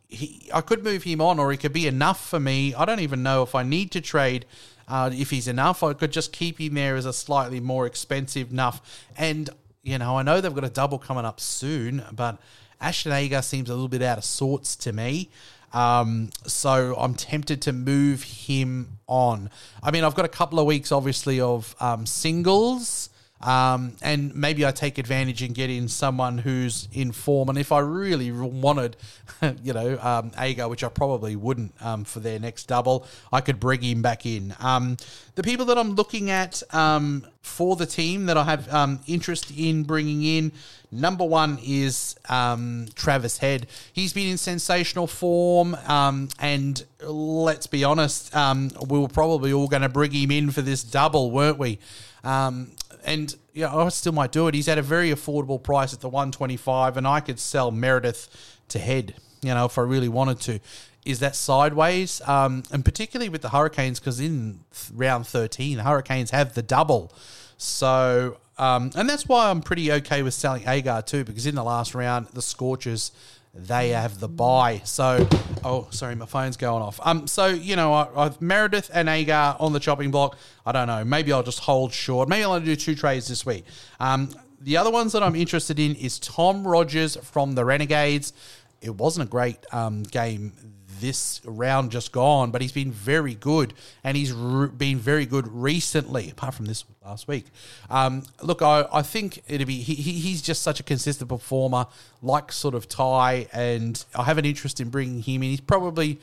he, 0.09 0.49
I 0.53 0.61
could 0.61 0.85
move 0.85 1.03
him 1.03 1.21
on, 1.21 1.39
or 1.39 1.51
he 1.51 1.59
could 1.59 1.73
be 1.73 1.87
enough 1.87 2.29
for 2.29 2.41
me. 2.41 2.75
I 2.75 2.85
don't 2.85 3.01
even 3.01 3.23
know 3.23 3.43
if 3.43 3.55
I 3.55 3.63
need 3.63 3.91
to 3.93 4.01
trade. 4.01 4.47
Uh, 4.89 5.11
if 5.13 5.31
he's 5.31 5.49
enough, 5.49 5.83
I 5.83 5.93
could 5.93 6.13
just 6.13 6.33
keep 6.33 6.61
him 6.61 6.75
there 6.75 6.97
as 6.97 7.07
a 7.07 7.13
slightly 7.13 7.61
more 7.61 7.87
expensive 7.87 8.51
enough. 8.51 9.07
And 9.17 9.51
you 9.83 9.99
know, 9.99 10.19
I 10.19 10.23
know 10.23 10.41
they've 10.41 10.55
got 10.55 10.65
a 10.65 10.71
double 10.71 10.99
coming 10.99 11.25
up 11.25 11.39
soon, 11.39 12.05
but 12.13 12.39
Ashton 12.81 13.13
Agar 13.13 13.43
seems 13.43 13.71
a 13.71 13.73
little 13.73 13.89
bit 13.89 14.03
out 14.03 14.19
of 14.19 14.25
sorts 14.25 14.75
to 14.77 14.93
me. 14.93 15.31
Um, 15.73 16.31
so 16.47 16.95
I'm 16.97 17.15
tempted 17.15 17.63
to 17.63 17.73
move 17.73 18.23
him 18.23 18.99
on. 19.07 19.51
I 19.83 19.91
mean, 19.91 20.05
I've 20.05 20.15
got 20.15 20.25
a 20.25 20.29
couple 20.29 20.59
of 20.59 20.67
weeks, 20.67 20.91
obviously, 20.91 21.41
of 21.41 21.77
um, 21.81 22.07
singles. 22.07 23.11
Um, 23.47 23.93
and 24.03 24.35
maybe 24.35 24.67
I 24.67 24.73
take 24.73 24.99
advantage 24.99 25.41
and 25.41 25.55
get 25.55 25.71
in 25.71 25.87
someone 25.87 26.39
who's 26.39 26.89
in 26.93 27.13
form. 27.13 27.49
And 27.49 27.57
if 27.57 27.71
I 27.71 27.79
really 27.79 28.33
wanted, 28.33 28.97
you 29.63 29.73
know, 29.73 29.99
um, 30.03 30.33
Agar, 30.37 30.69
which 30.69 30.83
I 30.83 30.89
probably 30.89 31.37
wouldn't 31.37 31.73
um, 31.81 32.03
for 32.03 32.19
their 32.19 32.41
next 32.41 32.65
double, 32.65 33.07
I 33.33 33.41
could 33.41 33.61
bring 33.61 33.83
him 33.83 34.03
back 34.03 34.27
in. 34.27 34.53
Um, 34.59 34.97
the 35.37 35.45
people 35.45 35.65
that 35.67 35.79
I'm 35.79 35.95
looking 35.95 36.29
at 36.29 36.61
um, 36.75 37.25
for 37.41 37.77
the 37.77 37.87
team 37.87 38.27
that 38.27 38.37
I 38.37 38.43
have 38.43 38.73
um, 38.75 38.99
interest 39.07 39.53
in 39.57 39.85
bringing 39.85 40.25
in, 40.25 40.51
number 40.91 41.25
one 41.25 41.61
is 41.65 42.17
um, 42.29 42.89
Travis 42.97 43.39
Head. 43.39 43.69
He's 43.93 44.13
been 44.13 44.29
in 44.29 44.39
sensational 44.39 45.07
form, 45.07 45.77
and 45.89 46.85
let's 47.01 47.69
be 47.69 47.85
honest, 47.85 48.35
we 48.35 48.99
were 48.99 49.09
probably 49.09 49.53
all 49.53 49.69
going 49.69 49.83
to 49.83 49.89
bring 49.89 50.11
him 50.11 50.33
in 50.33 50.51
for 50.51 50.63
this 50.63 50.83
double, 50.83 51.31
weren't 51.31 51.59
we? 51.59 51.79
Um, 52.25 52.73
and 53.07 53.35
yeah, 53.55 53.75
I 53.75 53.89
still 53.89 54.13
might 54.13 54.33
do 54.33 54.49
it. 54.49 54.55
He's 54.55 54.69
at 54.69 54.77
a 54.77 54.83
very 54.83 55.11
affordable 55.11 55.63
price 55.63 55.95
at 55.95 56.01
the 56.01 56.09
125, 56.09 56.97
and 56.97 57.07
I 57.07 57.21
could 57.21 57.39
sell 57.39 57.71
Meredith 57.71 58.29
to 58.69 58.79
head, 58.79 59.15
you 59.41 59.55
know, 59.55 59.65
if 59.65 59.79
I 59.79 59.83
really 59.83 60.09
wanted 60.09 60.41
to. 60.41 60.61
Is 61.07 61.21
that 61.21 61.37
sideways? 61.37 62.21
Um, 62.27 62.65
and 62.73 62.85
particularly 62.85 63.29
with 63.29 63.43
the 63.43 63.51
Hurricanes, 63.51 64.01
because 64.01 64.19
in 64.19 64.61
round 64.93 65.27
13, 65.29 65.77
the 65.77 65.85
Hurricanes 65.85 66.33
have 66.33 66.55
the 66.55 66.63
double. 66.63 67.13
So, 67.57 68.39
um, 68.59 68.91
and 68.97 69.09
that's 69.09 69.29
why 69.29 69.51
I'm 69.51 69.63
pretty 69.63 69.93
okay 69.93 70.25
with 70.25 70.35
selling 70.35 70.69
Agar 70.69 71.03
too, 71.03 71.23
because 71.23 71.47
in 71.47 71.55
the 71.55 71.65
last 71.65 71.95
round, 71.95 72.27
the 72.33 72.43
Scorchers 72.43 73.13
they 73.57 73.91
have 73.91 74.21
the 74.21 74.29
buy. 74.29 74.83
So, 74.85 75.27
oh, 75.65 75.89
sorry, 75.91 76.15
my 76.15 76.27
phone's 76.27 76.57
going 76.57 76.83
off. 76.83 77.01
Um, 77.03 77.27
so 77.27 77.47
you 77.47 77.77
know, 77.77 77.93
I, 77.93 78.09
I've 78.17 78.41
Meredith 78.41 78.91
and 78.93 79.09
Agar 79.09 79.57
on 79.59 79.73
the 79.73 79.81
chopping 79.81 80.11
block. 80.11 80.37
I 80.65 80.73
don't 80.73 80.87
know. 80.87 81.05
Maybe 81.05 81.33
I'll 81.33 81.43
just 81.43 81.61
hold 81.61 81.93
short. 81.93 82.29
Maybe 82.29 82.45
I'll 82.45 82.53
only 82.53 82.67
do 82.67 82.77
two 82.77 82.95
trades 82.95 83.29
this 83.29 83.45
week. 83.47 83.65
Um, 84.01 84.31
the 84.61 84.77
other 84.77 84.91
ones 84.91 85.13
that 85.13 85.23
I'm 85.23 85.37
interested 85.37 85.79
in 85.79 85.95
is 85.97 86.19
Tom 86.19 86.67
Rogers 86.67 87.17
from 87.17 87.55
the 87.55 87.65
Renegades. 87.65 88.33
It 88.81 88.95
wasn't 88.95 89.29
a 89.29 89.31
great 89.31 89.59
um, 89.73 90.03
game 90.03 90.53
this 91.01 91.41
round 91.45 91.91
just 91.91 92.13
gone, 92.13 92.51
but 92.51 92.63
he's 92.63 92.73
been 92.73 92.93
very 92.93 93.35
good, 93.35 93.75
and 94.03 94.17
he's 94.17 94.33
re- 94.33 94.69
been 94.69 94.99
very 94.99 95.27
good 95.27 95.47
recently, 95.49 96.31
apart 96.31 96.55
from 96.55 96.67
this 96.67 96.85
last 97.05 97.29
week. 97.29 97.47
Um, 97.91 98.23
look, 98.43 98.63
I, 98.63 98.87
I 98.93 99.03
think 99.03 99.43
it'd 99.49 99.67
be 99.67 99.81
he, 99.81 99.95
he, 99.95 100.13
he's 100.13 100.43
just 100.43 100.63
such 100.63 100.81
a 100.81 100.83
consistent 100.83 101.29
performer, 101.29 101.87
like 102.23 102.53
sort 102.53 102.75
of 102.75 102.89
Tye, 102.89 103.47
and 103.53 104.05
I 104.15 104.25
have 104.25 104.39
an 104.39 104.45
interest 104.45 104.81
in 104.81 104.91
bringing 104.91 105.23
him 105.23 105.43
in. 105.43 105.51
He's 105.51 105.61
probably 105.61 106.21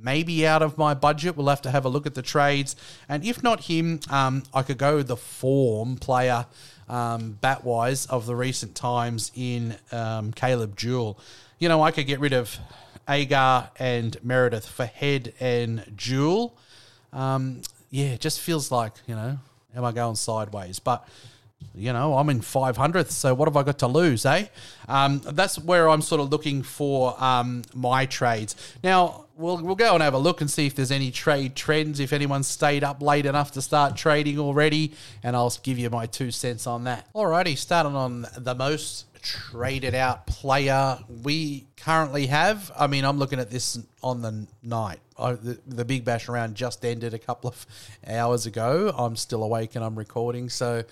maybe 0.00 0.46
out 0.46 0.62
of 0.62 0.78
my 0.78 0.94
budget. 0.94 1.36
We'll 1.36 1.48
have 1.48 1.62
to 1.62 1.70
have 1.70 1.84
a 1.84 1.88
look 1.88 2.06
at 2.06 2.14
the 2.14 2.22
trades, 2.22 2.76
and 3.08 3.24
if 3.24 3.42
not 3.42 3.64
him, 3.64 4.00
um, 4.10 4.42
I 4.52 4.62
could 4.62 4.78
go 4.78 5.02
the 5.02 5.16
form 5.16 5.96
player. 5.96 6.46
Um, 6.90 7.36
bat 7.42 7.64
wise 7.64 8.06
of 8.06 8.24
the 8.24 8.34
recent 8.34 8.74
times 8.74 9.30
in 9.34 9.76
um, 9.92 10.32
Caleb 10.32 10.74
Jewell, 10.74 11.18
you 11.58 11.68
know, 11.68 11.82
I 11.82 11.90
could 11.90 12.06
get 12.06 12.18
rid 12.18 12.32
of 12.32 12.58
Agar 13.08 13.70
and 13.78 14.16
Meredith 14.22 14.68
for 14.68 14.86
Head 14.86 15.32
and 15.40 15.84
Jewell. 15.96 16.56
Um, 17.12 17.62
yeah, 17.90 18.06
it 18.06 18.20
just 18.20 18.40
feels 18.40 18.70
like, 18.70 18.92
you 19.06 19.14
know, 19.14 19.38
am 19.74 19.84
I 19.84 19.92
going 19.92 20.16
sideways? 20.16 20.78
But, 20.78 21.08
you 21.74 21.92
know, 21.92 22.14
I'm 22.14 22.28
in 22.28 22.40
500th, 22.40 23.10
so 23.10 23.34
what 23.34 23.48
have 23.48 23.56
I 23.56 23.62
got 23.62 23.78
to 23.80 23.86
lose, 23.86 24.26
eh? 24.26 24.46
Um, 24.88 25.20
that's 25.24 25.58
where 25.58 25.88
I'm 25.88 26.02
sort 26.02 26.20
of 26.20 26.30
looking 26.30 26.62
for 26.62 27.22
um, 27.22 27.62
my 27.74 28.06
trades. 28.06 28.56
Now, 28.84 29.26
we'll, 29.36 29.58
we'll 29.58 29.74
go 29.74 29.94
and 29.94 30.02
have 30.02 30.14
a 30.14 30.18
look 30.18 30.40
and 30.40 30.50
see 30.50 30.66
if 30.66 30.74
there's 30.74 30.90
any 30.90 31.10
trade 31.10 31.54
trends, 31.54 32.00
if 32.00 32.12
anyone's 32.12 32.48
stayed 32.48 32.84
up 32.84 33.00
late 33.00 33.24
enough 33.24 33.52
to 33.52 33.62
start 33.62 33.96
trading 33.96 34.38
already, 34.38 34.92
and 35.22 35.34
I'll 35.34 35.54
give 35.62 35.78
you 35.78 35.88
my 35.88 36.06
two 36.06 36.30
cents 36.30 36.66
on 36.66 36.84
that. 36.84 37.10
Alrighty, 37.14 37.56
starting 37.56 37.96
on 37.96 38.26
the 38.36 38.54
most 38.54 39.07
traded 39.22 39.94
out 39.94 40.26
player 40.26 40.98
we 41.22 41.66
currently 41.76 42.26
have. 42.26 42.70
I 42.78 42.86
mean, 42.86 43.04
I'm 43.04 43.18
looking 43.18 43.40
at 43.40 43.50
this 43.50 43.78
on 44.02 44.22
the 44.22 44.46
night. 44.62 45.00
I, 45.18 45.32
the, 45.32 45.58
the 45.66 45.84
Big 45.84 46.04
Bash 46.04 46.28
round 46.28 46.54
just 46.54 46.84
ended 46.84 47.14
a 47.14 47.18
couple 47.18 47.50
of 47.50 47.66
hours 48.06 48.46
ago. 48.46 48.92
I'm 48.96 49.16
still 49.16 49.42
awake 49.42 49.76
and 49.76 49.84
I'm 49.84 49.96
recording, 49.96 50.48
so 50.48 50.84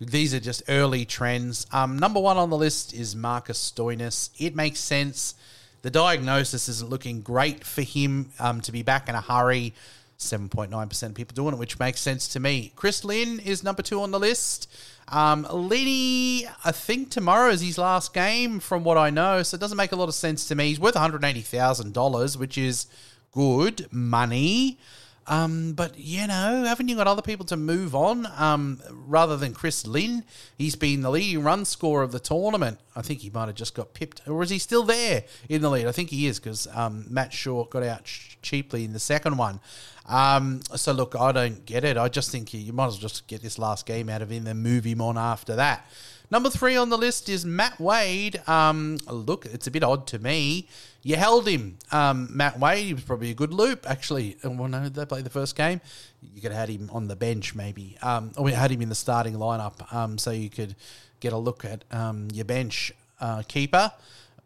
these 0.00 0.34
are 0.34 0.40
just 0.40 0.62
early 0.68 1.04
trends. 1.04 1.66
Um, 1.72 1.98
number 1.98 2.20
one 2.20 2.36
on 2.36 2.50
the 2.50 2.56
list 2.56 2.92
is 2.92 3.14
Marcus 3.14 3.72
Stoinis. 3.72 4.30
It 4.38 4.54
makes 4.54 4.80
sense. 4.80 5.34
The 5.82 5.90
diagnosis 5.90 6.68
isn't 6.68 6.88
looking 6.88 7.20
great 7.20 7.64
for 7.64 7.82
him 7.82 8.30
um, 8.38 8.60
to 8.62 8.72
be 8.72 8.82
back 8.82 9.08
in 9.08 9.14
a 9.14 9.20
hurry. 9.20 9.74
7.9% 10.18 11.02
of 11.02 11.14
people 11.14 11.34
doing 11.34 11.54
it, 11.54 11.58
which 11.58 11.78
makes 11.78 12.00
sense 12.00 12.28
to 12.28 12.40
me. 12.40 12.72
Chris 12.76 13.04
Lynn 13.04 13.40
is 13.40 13.62
number 13.62 13.82
two 13.82 14.00
on 14.00 14.10
the 14.10 14.20
list. 14.20 14.70
Um, 15.08 15.46
Lenny, 15.50 16.46
I 16.64 16.72
think 16.72 17.10
tomorrow 17.10 17.50
is 17.50 17.60
his 17.60 17.78
last 17.78 18.14
game, 18.14 18.60
from 18.60 18.84
what 18.84 18.96
I 18.96 19.10
know, 19.10 19.42
so 19.42 19.56
it 19.56 19.60
doesn't 19.60 19.76
make 19.76 19.92
a 19.92 19.96
lot 19.96 20.08
of 20.08 20.14
sense 20.14 20.48
to 20.48 20.54
me. 20.54 20.68
He's 20.68 20.80
worth 20.80 20.94
$180,000, 20.94 22.36
which 22.36 22.56
is 22.56 22.86
good 23.32 23.86
money. 23.92 24.78
Um, 25.26 25.72
but 25.72 25.98
you 25.98 26.26
know, 26.26 26.64
haven't 26.64 26.88
you 26.88 26.96
got 26.96 27.06
other 27.06 27.22
people 27.22 27.46
to 27.46 27.56
move 27.56 27.94
on? 27.94 28.26
Um, 28.36 28.80
rather 28.90 29.36
than 29.36 29.54
Chris 29.54 29.86
Lynn, 29.86 30.24
he's 30.58 30.76
been 30.76 31.00
the 31.00 31.10
leading 31.10 31.42
run 31.42 31.64
scorer 31.64 32.02
of 32.02 32.12
the 32.12 32.20
tournament. 32.20 32.78
I 32.94 33.02
think 33.02 33.20
he 33.20 33.30
might 33.30 33.46
have 33.46 33.54
just 33.54 33.74
got 33.74 33.94
pipped, 33.94 34.26
or 34.28 34.42
is 34.42 34.50
he 34.50 34.58
still 34.58 34.82
there 34.82 35.24
in 35.48 35.62
the 35.62 35.70
lead? 35.70 35.86
I 35.86 35.92
think 35.92 36.10
he 36.10 36.26
is 36.26 36.38
because 36.38 36.68
um, 36.74 37.06
Matt 37.08 37.32
Short 37.32 37.70
got 37.70 37.82
out 37.82 38.04
ch- 38.04 38.38
cheaply 38.42 38.84
in 38.84 38.92
the 38.92 38.98
second 38.98 39.38
one. 39.38 39.60
Um, 40.06 40.60
so 40.76 40.92
look, 40.92 41.14
I 41.18 41.32
don't 41.32 41.64
get 41.64 41.84
it. 41.84 41.96
I 41.96 42.08
just 42.08 42.30
think 42.30 42.52
you, 42.52 42.60
you 42.60 42.72
might 42.72 42.86
as 42.86 42.94
well 42.94 43.08
just 43.08 43.26
get 43.26 43.42
this 43.42 43.58
last 43.58 43.86
game 43.86 44.08
out 44.08 44.22
of 44.22 44.30
him 44.30 44.46
and 44.46 44.62
move 44.62 44.84
him 44.84 45.00
on 45.00 45.16
after 45.16 45.56
that. 45.56 45.86
Number 46.30 46.50
three 46.50 46.76
on 46.76 46.88
the 46.88 46.98
list 46.98 47.28
is 47.28 47.44
Matt 47.44 47.78
Wade. 47.78 48.40
Um, 48.48 48.98
look, 49.08 49.46
it's 49.46 49.66
a 49.66 49.70
bit 49.70 49.84
odd 49.84 50.06
to 50.08 50.18
me. 50.18 50.68
You 51.02 51.16
held 51.16 51.46
him, 51.46 51.78
um, 51.92 52.28
Matt 52.30 52.58
Wade. 52.58 52.86
He 52.86 52.94
was 52.94 53.04
probably 53.04 53.30
a 53.30 53.34
good 53.34 53.52
loop, 53.52 53.88
actually. 53.88 54.36
Uh, 54.44 54.50
Well, 54.50 54.68
no, 54.68 54.88
they 54.88 55.04
played 55.04 55.24
the 55.24 55.30
first 55.30 55.54
game. 55.54 55.80
You 56.22 56.40
could 56.40 56.50
have 56.50 56.68
had 56.68 56.68
him 56.70 56.90
on 56.92 57.08
the 57.08 57.16
bench, 57.16 57.54
maybe. 57.54 57.98
Um, 58.02 58.32
or 58.36 58.48
had 58.48 58.70
him 58.70 58.80
in 58.80 58.88
the 58.88 58.94
starting 58.94 59.34
lineup, 59.34 59.92
um, 59.92 60.16
so 60.16 60.30
you 60.30 60.48
could 60.48 60.74
get 61.20 61.32
a 61.32 61.38
look 61.38 61.64
at 61.64 61.84
um, 61.90 62.28
your 62.32 62.46
bench 62.46 62.92
uh, 63.20 63.42
keeper. 63.46 63.92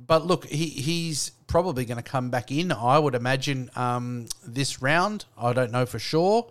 But 0.05 0.27
look, 0.27 0.47
he, 0.47 0.67
he's 0.67 1.31
probably 1.47 1.85
going 1.85 1.97
to 1.97 2.03
come 2.03 2.31
back 2.31 2.51
in, 2.51 2.71
I 2.73 2.99
would 2.99 3.15
imagine, 3.15 3.71
um, 3.75 4.27
this 4.47 4.81
round. 4.81 5.25
I 5.37 5.53
don't 5.53 5.73
know 5.73 5.87
for 5.87 5.99
sure. 5.99 6.47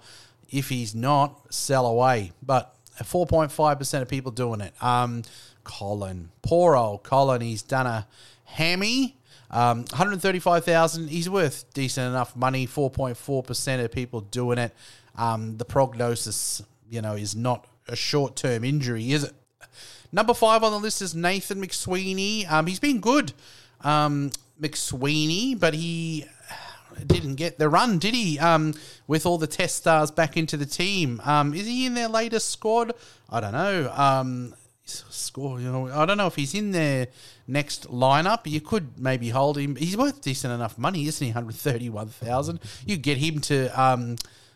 If 0.49 0.69
he's 0.69 0.93
not, 0.93 1.53
sell 1.53 1.85
away. 1.85 2.31
But 2.41 2.75
4.5% 3.03 4.01
of 4.01 4.09
people 4.09 4.31
doing 4.31 4.61
it. 4.61 4.73
Um, 4.81 5.23
Colin, 5.63 6.29
poor 6.41 6.75
old 6.75 7.03
Colin, 7.03 7.41
he's 7.41 7.61
done 7.61 7.87
a 7.87 8.07
hammy. 8.45 9.17
Um, 9.49 9.79
135,000, 9.79 11.09
he's 11.09 11.29
worth 11.29 11.73
decent 11.73 12.07
enough 12.07 12.35
money. 12.35 12.67
4.4% 12.67 13.83
of 13.83 13.91
people 13.91 14.21
doing 14.21 14.57
it. 14.57 14.73
Um, 15.15 15.57
the 15.57 15.65
prognosis, 15.65 16.61
you 16.89 17.01
know, 17.01 17.13
is 17.13 17.35
not 17.35 17.65
a 17.87 17.95
short 17.95 18.35
term 18.35 18.63
injury, 18.63 19.11
is 19.11 19.23
it? 19.25 19.33
Number 20.11 20.33
five 20.33 20.63
on 20.63 20.71
the 20.71 20.79
list 20.79 21.01
is 21.01 21.13
Nathan 21.13 21.61
McSweeney. 21.61 22.49
Um, 22.51 22.67
he's 22.67 22.79
been 22.79 22.99
good, 22.99 23.33
um, 23.81 24.31
McSweeney, 24.61 25.59
but 25.59 25.73
he 25.73 26.25
didn't 27.05 27.35
get 27.35 27.59
the 27.59 27.69
run, 27.69 27.99
did 27.99 28.13
he? 28.13 28.39
Um, 28.39 28.73
with 29.05 29.25
all 29.25 29.37
the 29.37 29.47
test 29.47 29.75
stars 29.75 30.09
back 30.09 30.37
into 30.37 30.57
the 30.57 30.65
team, 30.65 31.21
um, 31.25 31.53
is 31.53 31.67
he 31.67 31.85
in 31.85 31.93
their 31.93 32.07
latest 32.07 32.49
squad? 32.49 32.93
I 33.29 33.39
don't 33.39 33.51
know. 33.51 33.91
Um, 33.91 34.55
score, 34.85 35.59
you 35.59 35.69
know, 35.69 35.89
I 35.89 36.05
don't 36.05 36.17
know 36.17 36.27
if 36.27 36.35
he's 36.35 36.55
in 36.55 36.71
their 36.71 37.07
next 37.45 37.91
lineup. 37.91 38.41
You 38.45 38.61
could 38.61 38.97
maybe 38.97 39.29
hold 39.29 39.57
him. 39.57 39.75
He's 39.75 39.97
worth 39.97 40.21
decent 40.21 40.53
enough 40.53 40.77
money, 40.77 41.05
isn't 41.07 41.23
he? 41.25 41.31
One 41.31 41.43
hundred 41.43 41.55
thirty-one 41.55 42.07
thousand. 42.07 42.61
You 42.85 42.95
get 42.95 43.17
him 43.17 43.41
to 43.41 43.67
um, 43.79 44.15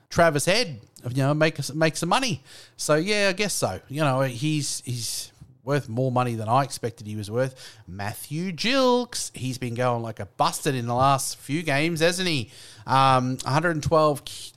Travis 0.10 0.46
Head, 0.46 0.80
you 1.10 1.18
know, 1.18 1.34
make 1.34 1.76
make 1.76 1.98
some 1.98 2.10
money. 2.10 2.44
So 2.78 2.96
yeah, 2.96 3.28
I 3.30 3.34
guess 3.34 3.54
so. 3.54 3.82
You 3.90 4.02
know, 4.02 4.22
he's 4.22 4.82
he's 4.86 5.31
worth 5.64 5.88
more 5.90 6.12
money 6.12 6.36
than 6.36 6.50
I 6.50 6.64
expected 6.64 7.08
he 7.08 7.16
was 7.16 7.30
worth. 7.30 7.80
Matthew 7.88 8.52
Gilkes, 8.52 9.36
he's 9.36 9.58
been 9.58 9.76
going 9.76 10.02
like 10.02 10.20
a 10.20 10.26
busted 10.26 10.76
in 10.76 10.88
the 10.88 10.96
last 10.96 11.38
few 11.38 11.64
games, 11.64 12.00
hasn't 12.00 12.28
he? 12.28 12.52
Um, 12.88 13.38
112k 13.38 14.52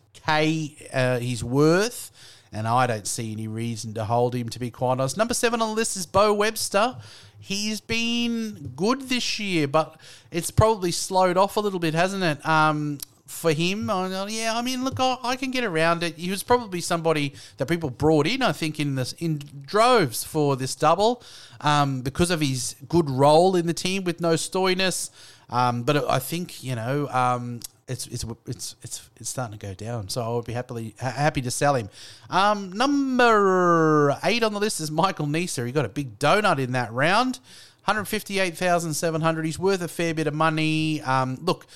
uh, 0.93 1.19
he's 1.19 1.45
worth. 1.45 2.11
And 2.53 2.69
I 2.69 2.87
don't 2.87 3.07
see 3.07 3.33
any 3.33 3.49
reason 3.49 3.95
to 3.95 4.05
hold 4.05 4.35
him, 4.35 4.49
to 4.51 4.61
be 4.61 4.71
quite 4.71 4.93
honest. 4.93 5.17
Number 5.17 5.35
seven 5.35 5.61
on 5.61 5.71
the 5.71 5.75
list 5.75 5.97
is 5.97 6.07
Beau 6.07 6.33
Webster. 6.33 6.97
He's 7.41 7.81
been 7.81 8.73
good 8.77 9.09
this 9.09 9.41
year, 9.41 9.67
but 9.67 10.01
it's 10.31 10.53
probably 10.53 10.93
slowed 10.93 11.37
off 11.37 11.57
a 11.57 11.61
little 11.61 11.81
bit, 11.81 11.95
hasn't 11.95 12.23
it? 12.23 12.47
Um, 12.47 12.99
for 13.27 13.53
him, 13.53 13.89
I- 13.89 14.27
yeah, 14.29 14.57
I 14.57 14.63
mean, 14.63 14.85
look, 14.85 15.01
I, 15.01 15.17
I 15.23 15.37
can 15.37 15.51
get 15.51 15.65
around 15.65 16.03
it. 16.03 16.17
He 16.17 16.31
was 16.31 16.43
probably 16.43 16.81
somebody 16.81 17.35
that 17.57 17.67
people 17.67 17.91
brought 17.91 18.27
in, 18.27 18.43
I 18.43 18.53
think, 18.53 18.79
in 18.79 18.95
this 18.97 19.13
in 19.15 19.41
droves 19.63 20.25
for 20.25 20.57
this 20.57 20.75
double, 20.75 21.23
um, 21.61 22.03
because 22.03 22.31
of 22.31 22.41
his 22.41 22.77
good 22.89 23.09
role 23.09 23.57
in 23.57 23.67
the 23.67 23.75
team 23.75 24.05
with 24.05 24.21
no 24.21 24.35
Stoinis. 24.35 25.11
Um, 25.51 25.83
but 25.85 26.09
I 26.09 26.19
think 26.19 26.63
you 26.63 26.75
know, 26.75 27.09
um, 27.09 27.61
it's 27.89 28.07
it's 28.09 28.25
it's 28.47 28.77
it's 28.83 29.11
it's 29.17 29.29
starting 29.31 29.59
to 29.59 29.67
go 29.67 29.75
down. 29.75 30.09
So 30.09 30.23
I 30.23 30.29
would 30.35 30.45
be 30.45 30.53
happily 30.53 30.95
ha- 31.01 31.11
happy 31.11 31.41
to 31.43 31.51
sell 31.51 31.75
him. 31.75 31.89
Um, 32.31 32.73
number 32.73 34.19
eight 34.25 34.43
on 34.43 34.53
the 34.53 34.61
list 34.61 34.81
is 34.81 34.91
Michael 34.91 35.27
Neser. 35.27 35.65
He 35.67 35.73
got 35.73 35.85
a 35.85 35.91
big 35.91 36.19
donut 36.19 36.59
in 36.59 36.73
that 36.73 36.93
round. 36.93 37.41
158,700. 37.87 39.45
He's 39.45 39.59
worth 39.59 39.83
a 39.83 39.89
fair 39.89 40.15
bit 40.15 40.27
of 40.27 40.33
money. 40.33 41.03
Um, 41.03 41.39
look, 41.43 41.67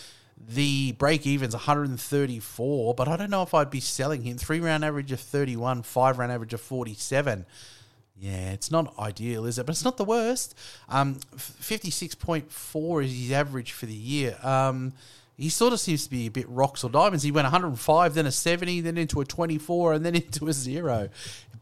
the 0.46 0.92
break 0.92 1.26
even's 1.26 1.54
134, 1.54 2.94
but 2.94 3.08
I 3.08 3.16
don't 3.16 3.30
know 3.30 3.42
if 3.42 3.54
I'd 3.54 3.70
be 3.70 3.80
selling 3.80 4.22
him. 4.22 4.38
Three 4.38 4.60
round 4.60 4.84
average 4.84 5.12
of 5.12 5.20
31, 5.20 5.82
five 5.82 6.18
round 6.18 6.32
average 6.32 6.54
of 6.54 6.60
47. 6.60 7.46
Yeah, 8.20 8.50
it's 8.50 8.70
not 8.70 8.98
ideal, 8.98 9.46
is 9.46 9.58
it? 9.58 9.66
But 9.66 9.72
it's 9.72 9.84
not 9.84 9.96
the 9.96 10.04
worst. 10.04 10.56
Um, 10.88 11.20
fifty 11.36 11.90
six 11.90 12.16
point 12.16 12.50
four 12.50 13.00
is 13.00 13.12
his 13.12 13.30
average 13.30 13.70
for 13.70 13.86
the 13.86 13.94
year. 13.94 14.36
Um, 14.42 14.92
he 15.38 15.48
sort 15.48 15.72
of 15.72 15.78
seems 15.78 16.02
to 16.02 16.10
be 16.10 16.26
a 16.26 16.30
bit 16.30 16.48
rocks 16.48 16.82
or 16.82 16.90
diamonds. 16.90 17.22
He 17.22 17.30
went 17.30 17.44
105, 17.44 18.14
then 18.14 18.26
a 18.26 18.32
70, 18.32 18.80
then 18.80 18.98
into 18.98 19.20
a 19.20 19.24
24, 19.24 19.92
and 19.92 20.04
then 20.04 20.14
into 20.16 20.48
a 20.48 20.52
zero. 20.52 21.08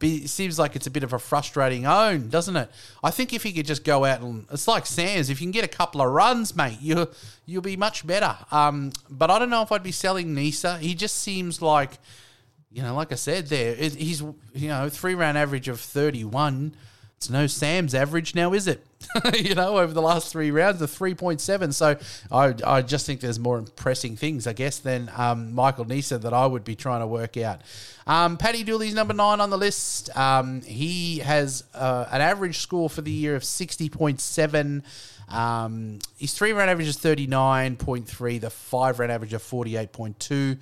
It 0.00 0.28
seems 0.28 0.58
like 0.58 0.76
it's 0.76 0.86
a 0.86 0.90
bit 0.90 1.02
of 1.02 1.12
a 1.12 1.18
frustrating 1.18 1.86
own, 1.86 2.28
doesn't 2.28 2.56
it? 2.56 2.70
I 3.04 3.10
think 3.10 3.34
if 3.34 3.42
he 3.42 3.52
could 3.52 3.66
just 3.66 3.84
go 3.84 4.04
out 4.04 4.20
and 4.20 4.46
it's 4.50 4.66
like 4.66 4.86
Sams, 4.86 5.30
if 5.30 5.40
you 5.40 5.46
can 5.46 5.52
get 5.52 5.64
a 5.64 5.68
couple 5.68 6.02
of 6.02 6.10
runs, 6.10 6.56
mate, 6.56 6.78
you 6.80 7.08
you'll 7.46 7.62
be 7.62 7.76
much 7.76 8.06
better. 8.06 8.36
Um, 8.50 8.92
but 9.08 9.30
I 9.30 9.38
don't 9.38 9.48
know 9.48 9.62
if 9.62 9.72
I'd 9.72 9.82
be 9.82 9.92
selling 9.92 10.34
Neser. 10.34 10.78
He 10.78 10.94
just 10.94 11.16
seems 11.16 11.62
like 11.62 11.92
you 12.70 12.82
know, 12.82 12.94
like 12.94 13.10
I 13.10 13.14
said, 13.14 13.46
there 13.46 13.74
it, 13.74 13.94
he's 13.94 14.20
you 14.20 14.68
know 14.68 14.90
three 14.90 15.14
round 15.14 15.38
average 15.38 15.68
of 15.68 15.80
thirty 15.80 16.24
one. 16.24 16.74
It's 17.16 17.30
no 17.30 17.46
Sam's 17.46 17.94
average 17.94 18.34
now, 18.34 18.52
is 18.52 18.66
it? 18.66 18.85
you 19.34 19.54
know, 19.54 19.78
over 19.78 19.92
the 19.92 20.02
last 20.02 20.32
three 20.32 20.50
rounds 20.50 20.96
point 21.16 21.40
seven. 21.40 21.72
So 21.72 21.96
I 22.30 22.54
I 22.64 22.82
just 22.82 23.06
think 23.06 23.20
there's 23.20 23.38
more 23.38 23.58
impressing 23.58 24.16
things, 24.16 24.46
I 24.46 24.52
guess, 24.52 24.78
than 24.78 25.10
um, 25.16 25.54
Michael 25.54 25.84
Neser 25.84 26.20
that 26.20 26.32
I 26.32 26.46
would 26.46 26.64
be 26.64 26.74
trying 26.74 27.00
to 27.00 27.06
work 27.06 27.36
out. 27.36 27.62
Um, 28.06 28.36
Paddy 28.36 28.62
Dooley's 28.62 28.94
number 28.94 29.14
nine 29.14 29.40
on 29.40 29.50
the 29.50 29.58
list. 29.58 30.16
Um, 30.16 30.62
he 30.62 31.18
has 31.18 31.64
uh, 31.74 32.06
an 32.10 32.20
average 32.20 32.58
score 32.58 32.88
for 32.88 33.02
the 33.02 33.10
year 33.10 33.36
of 33.36 33.44
sixty 33.44 33.88
point 33.88 34.20
seven. 34.20 34.82
Um, 35.28 35.98
his 36.16 36.34
three 36.34 36.52
round 36.52 36.70
average 36.70 36.86
is 36.86 36.98
39.3, 36.98 38.40
the 38.40 38.48
five 38.48 39.00
round 39.00 39.10
average 39.10 39.32
of 39.32 39.42
48.2 39.42 40.58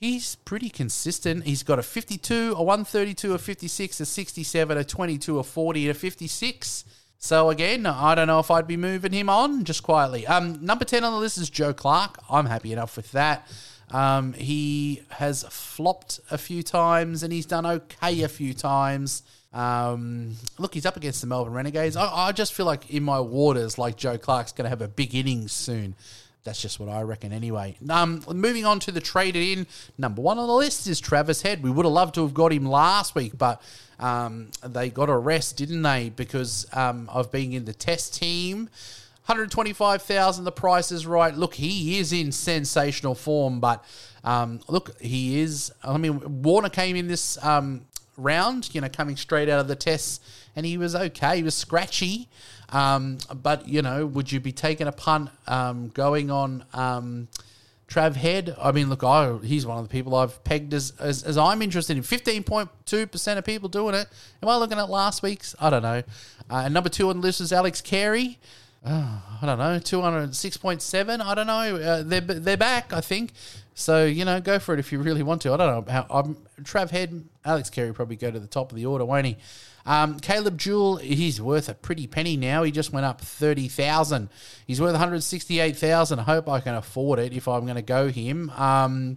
he's 0.00 0.36
pretty 0.36 0.68
consistent. 0.68 1.44
He's 1.44 1.62
got 1.62 1.78
a 1.78 1.82
52, 1.82 2.54
a 2.56 2.62
132, 2.62 3.34
a 3.34 3.38
56, 3.38 4.00
a 4.00 4.06
67, 4.06 4.78
a 4.78 4.84
22, 4.84 5.38
a 5.38 5.42
40, 5.42 5.88
and 5.88 5.90
a 5.90 5.98
56. 5.98 6.84
So 7.18 7.50
again, 7.50 7.86
I 7.86 8.14
don't 8.14 8.26
know 8.26 8.38
if 8.38 8.50
I'd 8.50 8.66
be 8.66 8.76
moving 8.76 9.12
him 9.12 9.28
on 9.28 9.64
just 9.64 9.82
quietly. 9.82 10.26
Um, 10.26 10.64
number 10.64 10.84
10 10.84 11.02
on 11.02 11.12
the 11.12 11.18
list 11.18 11.38
is 11.38 11.50
Joe 11.50 11.72
Clarke. 11.72 12.18
I'm 12.30 12.46
happy 12.46 12.72
enough 12.72 12.96
with 12.96 13.12
that. 13.12 13.48
Um, 13.90 14.32
he 14.32 15.02
has 15.10 15.44
flopped 15.44 16.20
a 16.30 16.38
few 16.38 16.62
times 16.62 17.22
and 17.22 17.32
he's 17.32 17.46
done 17.46 17.64
okay 17.64 18.22
a 18.22 18.28
few 18.28 18.52
times. 18.52 19.22
Um, 19.52 20.34
look, 20.58 20.74
he's 20.74 20.84
up 20.84 20.96
against 20.96 21.20
the 21.20 21.26
Melbourne 21.26 21.54
Renegades. 21.54 21.96
I, 21.96 22.06
I 22.06 22.32
just 22.32 22.52
feel 22.52 22.66
like 22.66 22.90
in 22.90 23.02
my 23.02 23.20
waters, 23.20 23.78
like 23.78 23.96
Joe 23.96 24.18
Clarke's 24.18 24.52
going 24.52 24.64
to 24.64 24.68
have 24.68 24.82
a 24.82 24.88
big 24.88 25.14
innings 25.14 25.52
soon. 25.52 25.94
That's 26.46 26.62
just 26.62 26.80
what 26.80 26.88
I 26.88 27.02
reckon 27.02 27.32
anyway. 27.32 27.76
Um, 27.90 28.22
moving 28.32 28.64
on 28.64 28.80
to 28.80 28.92
the 28.92 29.00
traded 29.00 29.42
in, 29.42 29.66
number 29.98 30.22
one 30.22 30.38
on 30.38 30.46
the 30.46 30.54
list 30.54 30.86
is 30.86 30.98
Travis 30.98 31.42
Head. 31.42 31.62
We 31.62 31.70
would 31.70 31.84
have 31.84 31.92
loved 31.92 32.14
to 32.14 32.22
have 32.22 32.32
got 32.32 32.52
him 32.52 32.64
last 32.64 33.14
week, 33.14 33.36
but 33.36 33.60
um, 33.98 34.50
they 34.64 34.88
got 34.88 35.10
a 35.10 35.16
rest, 35.16 35.56
didn't 35.58 35.82
they? 35.82 36.08
Because 36.08 36.66
um, 36.72 37.10
of 37.10 37.30
being 37.30 37.52
in 37.52 37.64
the 37.66 37.74
test 37.74 38.14
team. 38.14 38.70
125,000, 39.26 40.44
the 40.44 40.52
price 40.52 40.92
is 40.92 41.04
right. 41.04 41.34
Look, 41.34 41.54
he 41.54 41.98
is 41.98 42.12
in 42.12 42.30
sensational 42.30 43.16
form, 43.16 43.58
but 43.58 43.84
um, 44.22 44.60
look, 44.68 45.00
he 45.00 45.40
is. 45.40 45.72
I 45.82 45.98
mean, 45.98 46.42
Warner 46.42 46.68
came 46.68 46.94
in 46.94 47.08
this 47.08 47.42
um, 47.44 47.86
round, 48.16 48.72
you 48.72 48.80
know, 48.80 48.88
coming 48.88 49.16
straight 49.16 49.48
out 49.48 49.58
of 49.58 49.66
the 49.66 49.74
tests, 49.74 50.20
and 50.54 50.64
he 50.64 50.78
was 50.78 50.94
okay. 50.94 51.38
He 51.38 51.42
was 51.42 51.56
scratchy. 51.56 52.28
Um, 52.70 53.18
but, 53.42 53.68
you 53.68 53.82
know, 53.82 54.06
would 54.06 54.30
you 54.30 54.40
be 54.40 54.52
taking 54.52 54.86
a 54.86 54.92
punt 54.92 55.30
um, 55.46 55.88
going 55.88 56.30
on 56.30 56.64
um, 56.74 57.28
Trav 57.88 58.16
Head? 58.16 58.56
I 58.60 58.72
mean, 58.72 58.88
look, 58.88 59.04
I, 59.04 59.36
he's 59.42 59.66
one 59.66 59.78
of 59.78 59.84
the 59.84 59.90
people 59.90 60.14
I've 60.14 60.42
pegged 60.44 60.74
as, 60.74 60.92
as, 60.98 61.22
as 61.22 61.38
I'm 61.38 61.62
interested 61.62 61.96
in. 61.96 62.02
15.2% 62.02 63.38
of 63.38 63.44
people 63.44 63.68
doing 63.68 63.94
it. 63.94 64.08
Am 64.42 64.48
I 64.48 64.56
looking 64.56 64.78
at 64.78 64.90
last 64.90 65.22
week's? 65.22 65.54
I 65.60 65.70
don't 65.70 65.82
know. 65.82 66.02
Uh, 66.50 66.62
and 66.64 66.74
number 66.74 66.88
two 66.88 67.08
on 67.08 67.20
the 67.20 67.22
list 67.22 67.40
is 67.40 67.52
Alex 67.52 67.80
Carey. 67.80 68.38
Oh, 68.88 69.38
I 69.42 69.46
don't 69.46 69.58
know, 69.58 69.80
206.7. 69.80 71.20
I 71.20 71.34
don't 71.34 71.46
know. 71.48 71.76
Uh, 71.76 72.02
they're, 72.04 72.20
they're 72.20 72.56
back, 72.56 72.92
I 72.92 73.00
think. 73.00 73.32
So, 73.74 74.06
you 74.06 74.24
know, 74.24 74.40
go 74.40 74.58
for 74.60 74.74
it 74.74 74.80
if 74.80 74.92
you 74.92 75.00
really 75.00 75.24
want 75.24 75.42
to. 75.42 75.52
I 75.52 75.56
don't 75.56 75.86
know. 75.86 75.92
how 75.92 76.06
I'm, 76.08 76.36
Trav 76.62 76.90
Head, 76.90 77.24
Alex 77.44 77.68
Carey 77.68 77.92
probably 77.92 78.16
go 78.16 78.30
to 78.30 78.38
the 78.38 78.46
top 78.46 78.70
of 78.70 78.76
the 78.76 78.86
order, 78.86 79.04
won't 79.04 79.26
he? 79.26 79.36
Um, 79.86 80.18
Caleb 80.18 80.58
Jewell, 80.58 80.96
he's 80.96 81.40
worth 81.40 81.68
a 81.68 81.74
pretty 81.74 82.08
penny 82.08 82.36
now. 82.36 82.64
He 82.64 82.72
just 82.72 82.92
went 82.92 83.06
up 83.06 83.20
30,000. 83.20 84.28
He's 84.66 84.80
worth 84.80 84.92
168,000. 84.92 86.18
I 86.18 86.22
hope 86.22 86.48
I 86.48 86.60
can 86.60 86.74
afford 86.74 87.20
it 87.20 87.32
if 87.32 87.46
I'm 87.46 87.62
going 87.62 87.76
to 87.76 87.82
go 87.82 88.08
him. 88.08 88.50
Um, 88.50 89.14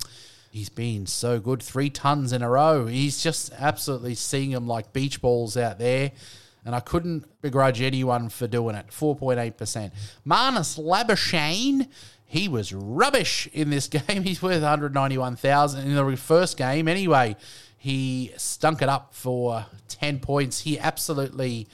he's 0.51 0.69
been 0.69 1.07
so 1.07 1.39
good. 1.39 1.63
Three 1.63 1.89
tons 1.89 2.31
in 2.31 2.43
a 2.43 2.49
row. 2.49 2.85
He's 2.85 3.21
just 3.23 3.51
absolutely 3.57 4.13
seeing 4.13 4.51
them 4.51 4.67
like 4.67 4.93
beach 4.93 5.21
balls 5.21 5.57
out 5.57 5.79
there. 5.79 6.11
And 6.63 6.75
I 6.75 6.81
couldn't 6.81 7.41
begrudge 7.41 7.81
anyone 7.81 8.29
for 8.29 8.45
doing 8.45 8.75
it. 8.75 8.87
4.8%. 8.89 9.91
Marnus 10.27 10.77
Labuschagne, 10.77 11.87
he 12.25 12.47
was 12.47 12.73
rubbish 12.73 13.49
in 13.53 13.71
this 13.71 13.87
game. 14.07 14.23
He's 14.23 14.41
worth 14.41 14.61
191,000 14.61 15.87
in 15.87 15.95
the 15.95 16.15
first 16.15 16.57
game 16.57 16.87
anyway. 16.87 17.35
He 17.79 18.33
stunk 18.35 18.81
it 18.81 18.89
up 18.89 19.13
for 19.13 19.65
10 19.87 20.19
points. 20.19 20.61
He 20.61 20.77
absolutely 20.77 21.67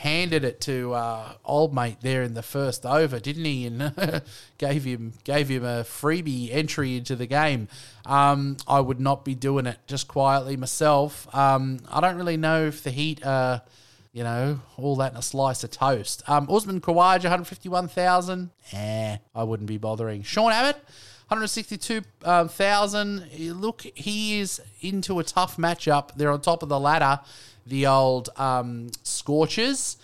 handed 0.00 0.44
it 0.44 0.60
to 0.62 0.92
uh, 0.94 1.32
old 1.44 1.74
mate 1.74 1.96
there 2.00 2.22
in 2.22 2.34
the 2.34 2.42
first 2.42 2.86
over, 2.86 3.18
didn't 3.18 3.44
he? 3.44 3.66
And 3.66 4.22
gave 4.58 4.84
him 4.84 5.14
gave 5.24 5.48
him 5.48 5.64
a 5.64 5.82
freebie 5.82 6.52
entry 6.52 6.96
into 6.96 7.16
the 7.16 7.26
game. 7.26 7.68
Um, 8.06 8.56
I 8.66 8.80
would 8.80 9.00
not 9.00 9.24
be 9.24 9.34
doing 9.34 9.66
it 9.66 9.78
just 9.86 10.08
quietly 10.08 10.56
myself. 10.56 11.32
Um, 11.34 11.80
I 11.90 12.00
don't 12.00 12.16
really 12.16 12.36
know 12.36 12.66
if 12.66 12.82
the 12.82 12.90
Heat 12.90 13.24
are, 13.24 13.62
you 14.12 14.22
know, 14.22 14.60
all 14.76 14.96
that 14.96 15.12
in 15.12 15.18
a 15.18 15.22
slice 15.22 15.64
of 15.64 15.70
toast. 15.70 16.22
Um, 16.28 16.48
Usman 16.50 16.80
Khawaja, 16.80 17.24
151,000. 17.24 18.50
Eh, 18.72 19.16
I 19.34 19.42
wouldn't 19.42 19.68
be 19.68 19.78
bothering. 19.78 20.22
Sean 20.22 20.52
Abbott, 20.52 20.82
162,000. 21.30 23.30
Look, 23.60 23.82
he 23.94 24.40
is 24.40 24.60
into 24.80 25.20
a 25.20 25.24
tough 25.24 25.58
matchup. 25.58 26.16
They're 26.16 26.32
on 26.32 26.40
top 26.40 26.64
of 26.64 26.68
the 26.68 26.80
ladder, 26.80 27.20
the 27.64 27.86
old 27.86 28.30
um, 28.36 28.90
Scorchers. 29.04 29.96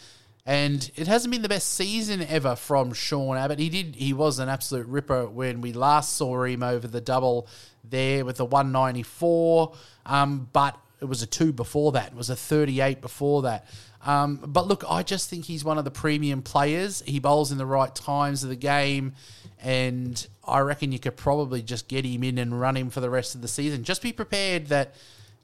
And 0.47 0.89
it 0.95 1.09
hasn't 1.09 1.33
been 1.33 1.43
the 1.43 1.49
best 1.49 1.75
season 1.75 2.23
ever 2.23 2.55
from 2.55 2.93
Sean 2.93 3.37
Abbott. 3.37 3.59
He 3.59 3.69
did 3.69 3.97
he 3.97 4.13
was 4.13 4.39
an 4.39 4.49
absolute 4.49 4.87
ripper 4.87 5.27
when 5.27 5.61
we 5.61 5.73
last 5.73 6.17
saw 6.17 6.45
him 6.45 6.63
over 6.63 6.87
the 6.87 7.01
double 7.01 7.49
there 7.83 8.25
with 8.25 8.37
the 8.37 8.45
194. 8.45 9.75
Um, 10.07 10.49
but 10.53 10.79
it 11.01 11.07
was 11.07 11.23
a 11.23 11.27
two 11.27 11.53
before 11.53 11.91
that. 11.93 12.13
It 12.13 12.17
was 12.17 12.31
a 12.31 12.37
38 12.37 13.01
before 13.01 13.43
that. 13.43 13.67
Um, 14.07 14.37
but 14.47 14.69
look, 14.69 14.85
I 14.89 15.03
just 15.03 15.29
think 15.29 15.45
he's 15.47 15.65
one 15.65 15.79
of 15.79 15.85
the 15.85 15.91
premium 15.91 16.41
players. 16.41 17.03
He 17.05 17.19
bowls 17.19 17.51
in 17.51 17.59
the 17.59 17.67
right 17.67 17.93
times 17.93 18.45
of 18.45 18.49
the 18.49 18.57
game, 18.57 19.15
and 19.61 20.25
I 20.47 20.61
reckon 20.61 20.93
you 20.93 21.01
could 21.01 21.17
probably 21.17 21.61
just 21.61 21.89
get 21.89 22.05
him 22.05 22.23
in 22.23 22.39
and 22.39 22.59
run 22.59 22.77
him 22.77 22.89
for 22.89 23.01
the 23.01 23.11
rest 23.11 23.35
of 23.35 23.43
the 23.43 23.49
season. 23.49 23.83
Just 23.83 24.03
be 24.03 24.13
prepared 24.13 24.69
that 24.69 24.95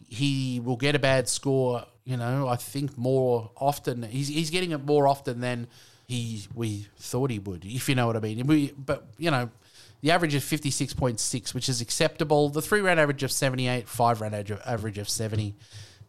he 0.08 0.60
will 0.60 0.76
get 0.76 0.94
a 0.94 1.00
bad 1.00 1.28
score. 1.28 1.84
You 2.04 2.16
know, 2.16 2.46
I 2.46 2.54
think 2.54 2.96
more 2.96 3.50
often 3.56 4.04
he's 4.04 4.28
he's 4.28 4.50
getting 4.50 4.70
it 4.70 4.84
more 4.84 5.08
often 5.08 5.40
than 5.40 5.66
he 6.06 6.46
we 6.54 6.86
thought 6.98 7.30
he 7.30 7.40
would. 7.40 7.64
If 7.64 7.88
you 7.88 7.96
know 7.96 8.06
what 8.06 8.16
I 8.16 8.20
mean. 8.20 8.46
We, 8.46 8.72
but 8.72 9.06
you 9.18 9.32
know, 9.32 9.50
the 10.02 10.12
average 10.12 10.36
is 10.36 10.44
fifty 10.44 10.70
six 10.70 10.94
point 10.94 11.18
six, 11.18 11.52
which 11.52 11.68
is 11.68 11.80
acceptable. 11.80 12.48
The 12.48 12.62
three 12.62 12.80
round 12.80 13.00
average 13.00 13.24
of 13.24 13.32
seventy 13.32 13.66
eight, 13.66 13.88
five 13.88 14.20
round 14.20 14.34
average 14.34 14.98
of 14.98 15.08
seventy. 15.08 15.54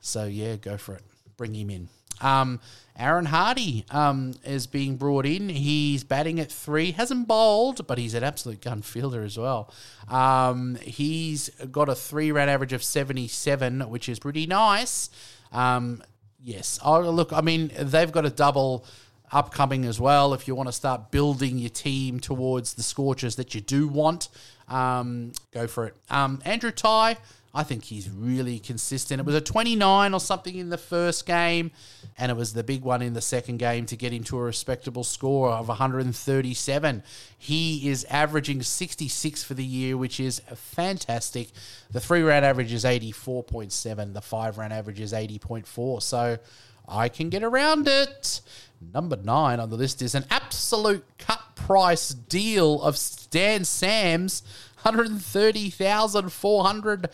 So 0.02 0.26
yeah, 0.26 0.56
go 0.58 0.78
for 0.78 0.96
it. 0.96 1.02
Bring 1.36 1.56
him 1.56 1.72
in. 1.72 1.90
Um, 2.24 2.60
Aaron 2.98 3.26
Hardie 3.26 3.92
um, 3.94 4.34
is 4.44 4.68
being 4.68 4.98
brought 4.98 5.26
in. 5.26 5.50
He's 5.50 6.04
batting 6.04 6.40
at 6.40 6.52
three. 6.52 6.92
Hasn't 6.92 7.28
bowled, 7.28 7.88
but 7.88 7.98
he's 7.98 8.14
an 8.14 8.24
absolute 8.24 8.62
gun 8.62 8.82
fielder 8.82 9.24
as 9.24 9.38
well. 9.38 9.72
Um, 10.08 10.76
he's 10.82 11.50
got 11.72 11.90
a 11.90 11.96
three 11.96 12.32
round 12.32 12.50
average 12.52 12.74
of 12.74 12.84
77, 12.84 13.90
which 13.90 14.08
is 14.08 14.20
pretty 14.20 14.46
nice. 14.46 15.10
Um, 15.52 16.04
yes. 16.44 16.80
Oh, 16.84 17.00
look, 17.02 17.34
I 17.34 17.42
mean, 17.42 17.72
they've 17.78 18.12
got 18.12 18.26
a 18.26 18.30
double 18.30 18.86
upcoming 19.32 19.86
as 19.86 20.00
well. 20.00 20.36
If 20.36 20.48
you 20.48 20.54
want 20.54 20.70
to 20.70 20.74
start 20.74 21.10
building 21.10 21.58
your 21.58 21.72
team 21.72 22.20
towards 22.20 22.76
the 22.76 22.84
Scorchers 22.84 23.38
that 23.38 23.56
you 23.56 23.62
do 23.62 23.88
want, 23.88 24.30
um, 24.68 25.32
go 25.52 25.66
for 25.66 25.88
it. 25.88 25.96
Um, 26.12 26.42
Andrew 26.46 26.72
Tye. 26.72 27.18
I 27.56 27.62
think 27.62 27.84
he's 27.84 28.10
really 28.10 28.58
consistent. 28.58 29.20
It 29.20 29.28
was 29.28 29.36
a 29.36 29.42
29 29.42 30.16
or 30.16 30.20
something 30.20 30.56
in 30.56 30.70
the 30.70 30.78
first 30.78 31.28
game, 31.28 31.70
and 32.18 32.32
it 32.32 32.36
was 32.36 32.54
the 32.54 32.64
big 32.64 32.82
one 32.82 33.04
in 33.04 33.14
the 33.14 33.22
second 33.22 33.58
game 33.58 33.86
to 33.86 33.96
get 33.96 34.12
him 34.12 34.24
to 34.26 34.40
a 34.40 34.42
respectable 34.42 35.04
score 35.04 35.52
of 35.52 35.68
137. 35.68 37.04
He 37.38 37.90
is 37.90 38.06
averaging 38.06 38.64
66 38.64 39.44
for 39.44 39.54
the 39.54 39.64
year, 39.64 39.96
which 39.96 40.20
is 40.20 40.42
fantastic. 40.56 41.50
The 41.92 42.00
three 42.00 42.24
round 42.24 42.44
average 42.44 42.74
is 42.74 42.86
84.7, 42.86 44.16
the 44.16 44.22
five 44.22 44.58
round 44.58 44.74
average 44.74 45.00
is 45.00 45.14
80.4. 45.14 46.02
So 46.02 46.40
I 46.88 47.08
can 47.08 47.30
get 47.30 47.44
around 47.44 47.88
it. 47.88 48.42
Number 48.82 49.16
nine 49.16 49.60
on 49.60 49.70
the 49.70 49.78
list 49.78 50.02
is 50.02 50.16
an 50.16 50.26
absolute 50.32 51.06
cut 51.20 51.56
price 51.56 52.10
deal 52.10 52.82
of 52.82 52.98
Dan 53.30 53.64
Sams, 53.64 54.42
130,400. 54.82 57.10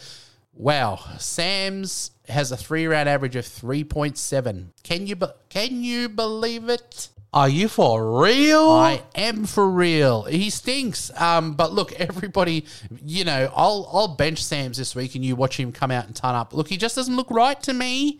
Wow, 0.59 0.99
Sams 1.19 2.11
has 2.27 2.51
a 2.51 2.57
three 2.57 2.85
round 2.85 3.07
average 3.07 3.37
of 3.37 3.45
three 3.45 3.85
point 3.85 4.17
seven. 4.17 4.73
Can 4.83 5.07
you 5.07 5.15
be- 5.15 5.27
can 5.47 5.85
you 5.85 6.09
believe 6.09 6.67
it? 6.67 7.07
Are 7.33 7.47
you 7.47 7.69
for 7.69 8.21
real? 8.21 8.69
I 8.69 9.01
am 9.15 9.45
for 9.45 9.69
real. 9.69 10.23
He 10.23 10.49
stinks. 10.49 11.11
Um, 11.15 11.53
but 11.53 11.71
look, 11.71 11.93
everybody, 11.93 12.65
you 13.05 13.23
know, 13.23 13.49
I'll 13.55 13.89
I'll 13.93 14.09
bench 14.09 14.43
Sams 14.43 14.77
this 14.77 14.93
week, 14.95 15.15
and 15.15 15.23
you 15.23 15.37
watch 15.37 15.57
him 15.57 15.71
come 15.71 15.91
out 15.91 16.07
and 16.07 16.15
turn 16.15 16.35
up. 16.35 16.53
Look, 16.53 16.67
he 16.67 16.75
just 16.75 16.93
doesn't 16.93 17.15
look 17.15 17.31
right 17.31 17.61
to 17.63 17.71
me. 17.71 18.19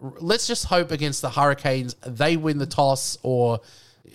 Let's 0.00 0.48
just 0.48 0.64
hope 0.64 0.90
against 0.90 1.22
the 1.22 1.30
Hurricanes 1.30 1.94
they 2.04 2.36
win 2.36 2.58
the 2.58 2.66
toss 2.66 3.16
or. 3.22 3.60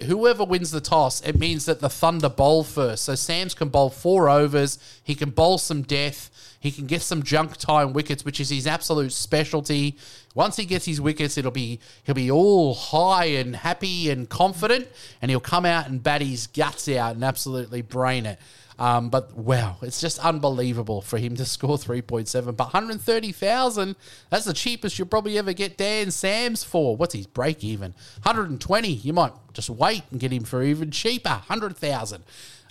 Whoever 0.03 0.43
wins 0.43 0.71
the 0.71 0.81
toss, 0.81 1.21
it 1.21 1.37
means 1.37 1.65
that 1.65 1.79
the 1.79 1.89
Thunder 1.89 2.29
bowl 2.29 2.63
first. 2.63 3.05
So 3.05 3.15
Sams 3.15 3.53
can 3.53 3.69
bowl 3.69 3.89
four 3.89 4.29
overs. 4.29 4.79
He 5.03 5.15
can 5.15 5.29
bowl 5.29 5.57
some 5.57 5.81
death. 5.81 6.29
He 6.59 6.71
can 6.71 6.87
get 6.87 7.01
some 7.01 7.23
junk 7.23 7.57
time 7.57 7.93
wickets, 7.93 8.23
which 8.23 8.39
is 8.39 8.49
his 8.49 8.65
absolute 8.65 9.11
specialty. 9.11 9.97
Once 10.33 10.55
he 10.55 10.65
gets 10.65 10.85
his 10.85 11.01
wickets, 11.01 11.37
it'll 11.37 11.51
be 11.51 11.79
he'll 12.03 12.15
be 12.15 12.31
all 12.31 12.73
high 12.73 13.25
and 13.25 13.55
happy 13.55 14.09
and 14.09 14.29
confident, 14.29 14.87
and 15.21 15.29
he'll 15.29 15.39
come 15.39 15.65
out 15.65 15.87
and 15.87 16.01
bat 16.01 16.21
his 16.21 16.47
guts 16.47 16.87
out 16.89 17.15
and 17.15 17.23
absolutely 17.23 17.81
brain 17.81 18.25
it. 18.25 18.39
Um, 18.79 19.09
but 19.09 19.35
wow, 19.35 19.77
it's 19.81 20.01
just 20.01 20.19
unbelievable 20.19 21.01
for 21.01 21.17
him 21.17 21.35
to 21.35 21.45
score 21.45 21.77
3.7. 21.77 22.57
But 22.57 22.65
130,000, 22.73 23.95
that's 24.29 24.45
the 24.45 24.53
cheapest 24.53 24.97
you'll 24.97 25.07
probably 25.07 25.37
ever 25.37 25.53
get 25.53 25.77
Dan 25.77 26.11
Sams 26.11 26.63
for. 26.63 26.95
What's 26.95 27.13
his 27.13 27.27
break 27.27 27.63
even? 27.63 27.91
120. 28.23 28.87
You 28.87 29.13
might 29.13 29.33
just 29.53 29.69
wait 29.69 30.03
and 30.11 30.19
get 30.19 30.31
him 30.31 30.43
for 30.43 30.63
even 30.63 30.91
cheaper. 30.91 31.29
100,000. 31.29 32.23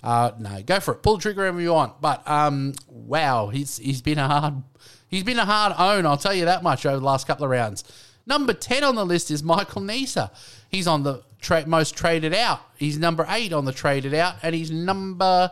Uh, 0.03 0.31
no, 0.37 0.61
go 0.63 0.79
for 0.79 0.95
it. 0.95 1.01
Pull 1.01 1.15
the 1.15 1.21
trigger 1.21 1.41
whenever 1.41 1.61
you 1.61 1.71
want. 1.71 2.01
But 2.01 2.29
um, 2.29 2.73
wow, 2.89 3.47
he's 3.47 3.77
he's 3.77 4.01
been 4.01 4.19
a 4.19 4.27
hard 4.27 4.61
he's 5.07 5.23
been 5.23 5.39
a 5.39 5.45
hard 5.45 5.73
own. 5.77 6.05
I'll 6.05 6.17
tell 6.17 6.33
you 6.33 6.45
that 6.45 6.61
much 6.61 6.85
over 6.85 6.99
the 6.99 7.05
last 7.05 7.25
couple 7.25 7.45
of 7.45 7.51
rounds. 7.51 7.85
Number 8.25 8.53
ten 8.53 8.83
on 8.83 8.95
the 8.95 9.05
list 9.05 9.31
is 9.31 9.41
Michael 9.41 9.81
Neser. 9.81 10.29
He's 10.69 10.87
on 10.87 11.03
the 11.03 11.23
tra- 11.39 11.65
most 11.65 11.95
traded 11.95 12.33
out. 12.33 12.59
He's 12.75 12.97
number 12.97 13.25
eight 13.29 13.53
on 13.53 13.63
the 13.63 13.71
traded 13.71 14.13
out, 14.13 14.35
and 14.43 14.53
he's 14.53 14.71
number 14.71 15.51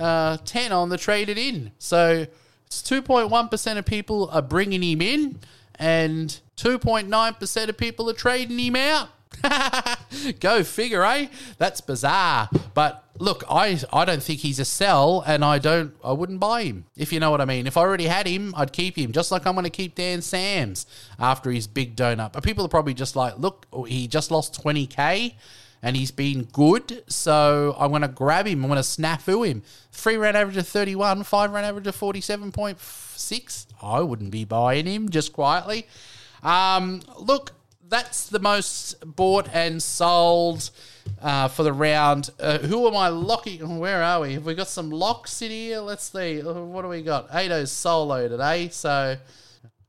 uh, 0.00 0.38
ten 0.44 0.72
on 0.72 0.88
the 0.88 0.96
traded 0.96 1.38
in. 1.38 1.72
So 1.78 2.26
it's 2.66 2.82
two 2.82 3.02
point 3.02 3.30
one 3.30 3.48
percent 3.48 3.78
of 3.78 3.84
people 3.84 4.28
are 4.32 4.42
bringing 4.42 4.82
him 4.82 5.02
in, 5.02 5.40
and 5.76 6.40
two 6.56 6.78
point 6.78 7.08
nine 7.08 7.34
percent 7.34 7.70
of 7.70 7.76
people 7.76 8.08
are 8.10 8.14
trading 8.14 8.58
him 8.58 8.76
out. 8.76 9.08
Go 10.40 10.64
figure, 10.64 11.04
eh? 11.04 11.28
That's 11.58 11.80
bizarre. 11.80 12.48
But 12.74 13.04
look, 13.18 13.44
I 13.48 13.80
I 13.92 14.04
don't 14.04 14.22
think 14.22 14.40
he's 14.40 14.58
a 14.58 14.64
sell, 14.64 15.22
and 15.26 15.44
I 15.44 15.58
don't 15.58 15.94
I 16.04 16.12
wouldn't 16.12 16.40
buy 16.40 16.64
him 16.64 16.84
if 16.96 17.12
you 17.12 17.20
know 17.20 17.30
what 17.30 17.40
I 17.40 17.44
mean. 17.44 17.66
If 17.66 17.76
I 17.76 17.82
already 17.82 18.06
had 18.06 18.26
him, 18.26 18.54
I'd 18.56 18.72
keep 18.72 18.96
him, 18.96 19.12
just 19.12 19.30
like 19.30 19.46
I'm 19.46 19.54
going 19.54 19.64
to 19.64 19.70
keep 19.70 19.94
Dan 19.94 20.22
Sams 20.22 20.86
after 21.18 21.50
his 21.50 21.66
big 21.66 21.96
donut. 21.96 22.32
But 22.32 22.42
people 22.42 22.64
are 22.64 22.68
probably 22.68 22.94
just 22.94 23.16
like, 23.16 23.38
look, 23.38 23.66
he 23.86 24.08
just 24.08 24.30
lost 24.30 24.62
20k. 24.62 25.34
And 25.82 25.96
he's 25.96 26.10
been 26.10 26.44
good, 26.44 27.04
so 27.06 27.74
I'm 27.78 27.90
going 27.90 28.02
to 28.02 28.08
grab 28.08 28.46
him. 28.46 28.62
I'm 28.62 28.70
going 28.70 28.76
to 28.76 28.86
snafu 28.86 29.48
him. 29.48 29.62
Three 29.92 30.16
round 30.16 30.36
average 30.36 30.58
of 30.58 30.68
31, 30.68 31.22
five 31.24 31.50
round 31.52 31.64
average 31.64 31.86
of 31.86 31.96
47.6. 31.96 33.66
I 33.82 34.00
wouldn't 34.00 34.30
be 34.30 34.44
buying 34.44 34.86
him 34.86 35.08
just 35.08 35.32
quietly. 35.32 35.86
Um, 36.42 37.00
look, 37.18 37.52
that's 37.88 38.28
the 38.28 38.38
most 38.38 38.94
bought 39.16 39.48
and 39.52 39.82
sold 39.82 40.70
uh, 41.20 41.48
for 41.48 41.62
the 41.62 41.72
round. 41.72 42.30
Uh, 42.38 42.58
who 42.58 42.86
am 42.86 42.96
I 42.96 43.08
locking? 43.08 43.78
Where 43.78 44.02
are 44.02 44.20
we? 44.20 44.34
Have 44.34 44.44
we 44.44 44.54
got 44.54 44.68
some 44.68 44.90
locks 44.90 45.40
in 45.42 45.50
here? 45.50 45.80
Let's 45.80 46.10
see. 46.10 46.40
Uh, 46.42 46.52
What 46.52 46.82
do 46.82 46.88
we 46.88 47.02
got? 47.02 47.34
Ado's 47.34 47.72
solo 47.72 48.28
today, 48.28 48.68
so 48.68 49.16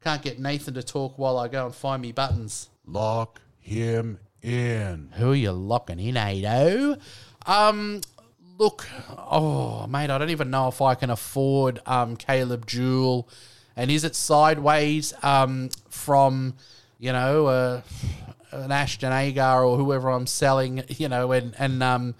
can't 0.03 0.21
get 0.21 0.39
Nathan 0.39 0.73
to 0.73 0.83
talk 0.83 1.17
while 1.17 1.37
I 1.37 1.47
go 1.47 1.65
and 1.65 1.75
find 1.75 2.01
me 2.01 2.11
buttons. 2.11 2.69
Lock 2.85 3.39
him 3.59 4.19
in. 4.41 5.09
Who 5.17 5.31
are 5.31 5.35
you 5.35 5.51
locking 5.51 5.99
in, 5.99 6.17
Ado? 6.17 6.97
Um, 7.45 8.01
look, 8.57 8.87
oh 9.17 9.87
mate, 9.87 10.09
I 10.09 10.17
don't 10.17 10.29
even 10.29 10.49
know 10.49 10.67
if 10.67 10.81
I 10.81 10.95
can 10.95 11.09
afford 11.09 11.79
um 11.85 12.15
Caleb 12.15 12.65
Jewell, 12.65 13.27
and 13.75 13.89
is 13.91 14.03
it 14.03 14.15
sideways 14.15 15.13
um 15.23 15.69
from 15.89 16.55
you 16.99 17.11
know 17.11 17.47
uh, 17.47 17.81
an 18.51 18.71
Ashton 18.71 19.13
Agar 19.13 19.63
or 19.63 19.77
whoever 19.77 20.09
I'm 20.09 20.27
selling, 20.27 20.83
you 20.89 21.09
know, 21.09 21.31
and 21.31 21.55
and 21.57 21.81
um. 21.83 22.15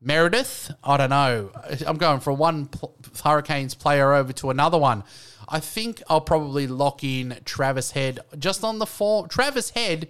Meredith, 0.00 0.70
I 0.84 0.96
don't 0.96 1.10
know. 1.10 1.50
I'm 1.84 1.96
going 1.96 2.20
from 2.20 2.38
one 2.38 2.66
pl- 2.66 2.94
Hurricanes 3.24 3.74
player 3.74 4.14
over 4.14 4.32
to 4.34 4.50
another 4.50 4.78
one. 4.78 5.02
I 5.48 5.58
think 5.58 6.00
I'll 6.08 6.20
probably 6.20 6.68
lock 6.68 7.02
in 7.02 7.38
Travis 7.44 7.90
Head 7.90 8.20
just 8.38 8.62
on 8.62 8.78
the 8.78 8.86
form. 8.86 9.28
Travis 9.28 9.70
Head 9.70 10.08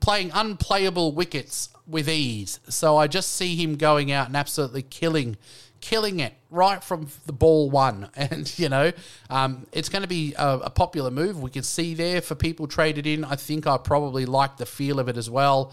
playing 0.00 0.30
unplayable 0.34 1.12
wickets 1.12 1.70
with 1.86 2.08
ease. 2.08 2.60
So 2.68 2.96
I 2.96 3.06
just 3.06 3.34
see 3.34 3.56
him 3.56 3.76
going 3.76 4.12
out 4.12 4.26
and 4.26 4.36
absolutely 4.36 4.82
killing 4.82 5.36
killing 5.80 6.18
it 6.18 6.34
right 6.50 6.82
from 6.82 7.08
the 7.26 7.32
ball 7.32 7.70
one. 7.70 8.10
And, 8.16 8.58
you 8.58 8.68
know, 8.68 8.92
um, 9.30 9.66
it's 9.72 9.88
going 9.88 10.02
to 10.02 10.08
be 10.08 10.34
a, 10.36 10.58
a 10.64 10.70
popular 10.70 11.10
move. 11.10 11.40
We 11.40 11.50
can 11.50 11.62
see 11.62 11.94
there 11.94 12.20
for 12.20 12.34
people 12.34 12.66
traded 12.66 13.06
in. 13.06 13.24
I 13.24 13.36
think 13.36 13.66
I 13.66 13.78
probably 13.78 14.26
like 14.26 14.56
the 14.56 14.66
feel 14.66 14.98
of 14.98 15.08
it 15.08 15.16
as 15.16 15.30
well. 15.30 15.72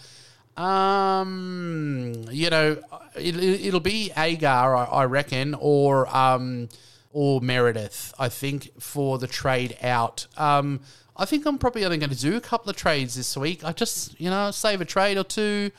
Um, 0.56 2.14
you 2.32 2.50
know, 2.50 2.78
it, 3.16 3.36
it'll 3.36 3.80
be 3.80 4.12
Agar, 4.16 4.76
I, 4.76 4.86
I 4.86 5.06
reckon, 5.06 5.56
or 5.60 6.08
um, 6.16 6.70
or 7.12 7.42
Meredith. 7.42 8.14
I 8.18 8.30
think 8.30 8.70
for 8.80 9.18
the 9.18 9.28
trade 9.28 9.78
out. 9.82 10.28
Um, 10.38 10.82
I 11.18 11.26
think 11.26 11.46
I'm 11.46 11.58
probably 11.58 11.86
only 11.86 11.98
going 11.98 12.10
to 12.10 12.20
do 12.20 12.36
a 12.36 12.42
couple 12.42 12.70
of 12.70 12.76
trades 12.76 13.16
this 13.16 13.38
week. 13.38 13.64
I 13.64 13.72
just, 13.72 14.20
you 14.20 14.30
know, 14.30 14.52
save 14.52 14.82
a 14.82 14.86
trade 14.86 15.18
or 15.18 15.24
two. 15.24 15.72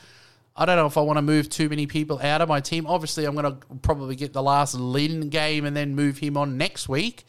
I 0.55 0.65
don't 0.65 0.77
know 0.77 0.87
if 0.87 0.97
I 0.97 1.01
want 1.01 1.17
to 1.17 1.21
move 1.21 1.49
too 1.49 1.69
many 1.69 1.85
people 1.85 2.19
out 2.19 2.41
of 2.41 2.49
my 2.49 2.59
team. 2.59 2.87
Obviously, 2.87 3.25
I'm 3.25 3.35
going 3.35 3.45
to 3.45 3.67
probably 3.83 4.15
get 4.15 4.33
the 4.33 4.41
last 4.41 4.73
Lynn 4.73 5.29
game 5.29 5.65
and 5.65 5.77
then 5.77 5.93
move 5.93 6.17
him 6.17 6.35
on 6.35 6.57
next 6.57 6.89
week. 6.89 7.25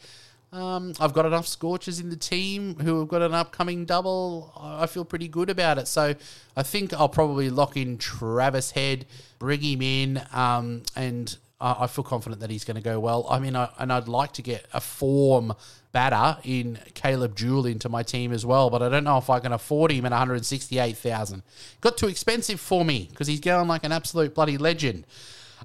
Um, 0.51 0.93
I've 0.99 1.13
got 1.13 1.27
enough 1.27 1.45
Scorchers 1.45 1.99
in 1.99 2.09
the 2.09 2.15
team 2.15 2.75
who 2.79 2.99
have 2.99 3.07
got 3.07 3.21
an 3.21 3.35
upcoming 3.35 3.85
double. 3.85 4.51
I 4.59 4.87
feel 4.87 5.05
pretty 5.05 5.27
good 5.27 5.51
about 5.51 5.77
it. 5.77 5.87
So 5.87 6.15
I 6.57 6.63
think 6.63 6.91
I'll 6.93 7.09
probably 7.09 7.51
lock 7.51 7.77
in 7.77 7.99
Travis 7.99 8.71
Head, 8.71 9.05
bring 9.37 9.61
him 9.61 9.83
in, 9.83 10.21
um, 10.33 10.81
and 10.95 11.37
I 11.59 11.83
I 11.83 11.87
feel 11.87 12.03
confident 12.03 12.41
that 12.41 12.49
he's 12.49 12.63
going 12.63 12.75
to 12.75 12.81
go 12.81 12.99
well. 12.99 13.25
I 13.29 13.39
mean, 13.39 13.55
I, 13.55 13.69
and 13.77 13.91
I'd 13.91 14.07
like 14.07 14.33
to 14.33 14.41
get 14.41 14.65
a 14.73 14.81
form 14.81 15.53
batter 15.91 16.39
in 16.43 16.79
Caleb 16.93 17.35
Jewell 17.35 17.65
into 17.65 17.89
my 17.89 18.03
team 18.03 18.31
as 18.31 18.45
well, 18.45 18.69
but 18.69 18.81
I 18.81 18.89
don't 18.89 19.03
know 19.03 19.17
if 19.17 19.29
I 19.29 19.39
can 19.39 19.53
afford 19.53 19.91
him 19.91 20.05
at 20.05 20.11
168,000. 20.11 21.41
Got 21.81 21.97
too 21.97 22.07
expensive 22.07 22.59
for 22.59 22.85
me 22.85 23.07
because 23.09 23.27
he's 23.27 23.39
going 23.39 23.67
like 23.67 23.83
an 23.83 23.91
absolute 23.91 24.35
bloody 24.35 24.57
legend. 24.57 25.05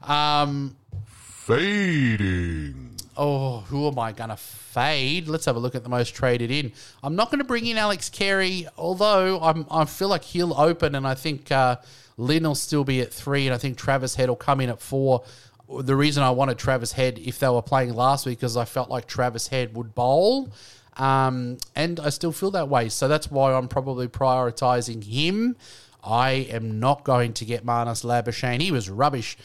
Um, 0.02 0.76
Fading. 1.06 2.92
Oh, 3.16 3.60
who 3.68 3.86
am 3.86 3.98
I 3.98 4.12
going 4.12 4.30
to 4.30 4.36
fade? 4.36 5.28
Let's 5.28 5.44
have 5.44 5.56
a 5.56 5.58
look 5.58 5.74
at 5.74 5.82
the 5.82 5.88
most 5.88 6.14
traded 6.14 6.50
in. 6.50 6.72
I'm 7.02 7.14
not 7.14 7.30
going 7.30 7.38
to 7.38 7.44
bring 7.44 7.66
in 7.66 7.76
Alex 7.76 8.08
Carey, 8.08 8.66
although 8.76 9.38
I'm, 9.40 9.66
I 9.70 9.84
feel 9.84 10.08
like 10.08 10.24
he'll 10.24 10.58
open, 10.58 10.94
and 10.94 11.06
I 11.06 11.14
think 11.14 11.52
uh, 11.52 11.76
Lynn 12.16 12.44
will 12.44 12.54
still 12.54 12.82
be 12.82 13.02
at 13.02 13.12
three, 13.12 13.46
and 13.46 13.54
I 13.54 13.58
think 13.58 13.76
Travis 13.76 14.14
Head 14.14 14.30
will 14.30 14.36
come 14.36 14.60
in 14.60 14.70
at 14.70 14.80
four. 14.80 15.22
The 15.68 15.96
reason 15.96 16.22
I 16.22 16.30
wanted 16.30 16.58
Travis 16.58 16.92
Head 16.92 17.18
if 17.18 17.38
they 17.38 17.48
were 17.48 17.62
playing 17.62 17.94
last 17.94 18.26
week 18.26 18.38
because 18.38 18.56
I 18.56 18.64
felt 18.64 18.90
like 18.90 19.06
Travis 19.06 19.48
Head 19.48 19.74
would 19.74 19.94
bowl, 19.94 20.50
um, 20.96 21.58
and 21.74 21.98
I 22.00 22.10
still 22.10 22.32
feel 22.32 22.50
that 22.52 22.68
way. 22.68 22.88
So 22.88 23.08
that's 23.08 23.30
why 23.30 23.54
I'm 23.54 23.68
probably 23.68 24.08
prioritising 24.08 25.04
him. 25.04 25.56
I 26.02 26.30
am 26.50 26.80
not 26.80 27.04
going 27.04 27.32
to 27.34 27.44
get 27.46 27.64
Marnus 27.64 28.04
Labuschagne. 28.04 28.60
He 28.60 28.70
was 28.70 28.90
rubbish 28.90 29.38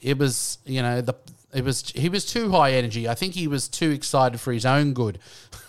it 0.00 0.18
was 0.18 0.58
you 0.64 0.82
know 0.82 1.00
the 1.00 1.14
it 1.52 1.64
was 1.64 1.90
he 1.90 2.08
was 2.08 2.24
too 2.24 2.50
high 2.50 2.72
energy. 2.72 3.08
I 3.08 3.14
think 3.14 3.34
he 3.34 3.48
was 3.48 3.68
too 3.68 3.90
excited 3.90 4.40
for 4.40 4.52
his 4.52 4.66
own 4.66 4.92
good. 4.92 5.18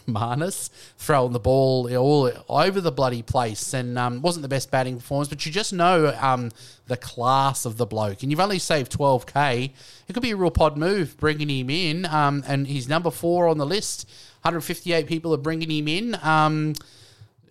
Marnus 0.07 0.69
throwing 0.97 1.33
the 1.33 1.39
ball 1.39 1.93
all 1.97 2.31
over 2.49 2.81
the 2.81 2.91
bloody 2.91 3.21
place 3.21 3.73
and 3.73 3.97
um, 3.97 4.21
wasn't 4.21 4.41
the 4.41 4.47
best 4.49 4.71
batting 4.71 4.95
performance. 4.97 5.29
But 5.29 5.45
you 5.45 5.51
just 5.51 5.73
know 5.73 6.15
um, 6.19 6.51
the 6.87 6.97
class 6.97 7.65
of 7.65 7.77
the 7.77 7.85
bloke, 7.85 8.23
and 8.23 8.31
you've 8.31 8.39
only 8.39 8.59
saved 8.59 8.91
twelve 8.91 9.25
k. 9.25 9.73
It 10.07 10.13
could 10.13 10.23
be 10.23 10.31
a 10.31 10.37
real 10.37 10.51
pod 10.51 10.77
move 10.77 11.17
bringing 11.17 11.49
him 11.49 11.69
in, 11.69 12.05
um, 12.05 12.43
and 12.47 12.67
he's 12.67 12.87
number 12.87 13.11
four 13.11 13.47
on 13.47 13.57
the 13.57 13.65
list. 13.65 14.09
158 14.43 15.07
people 15.07 15.33
are 15.33 15.37
bringing 15.37 15.69
him 15.69 15.87
in. 15.87 16.17
Um, 16.23 16.73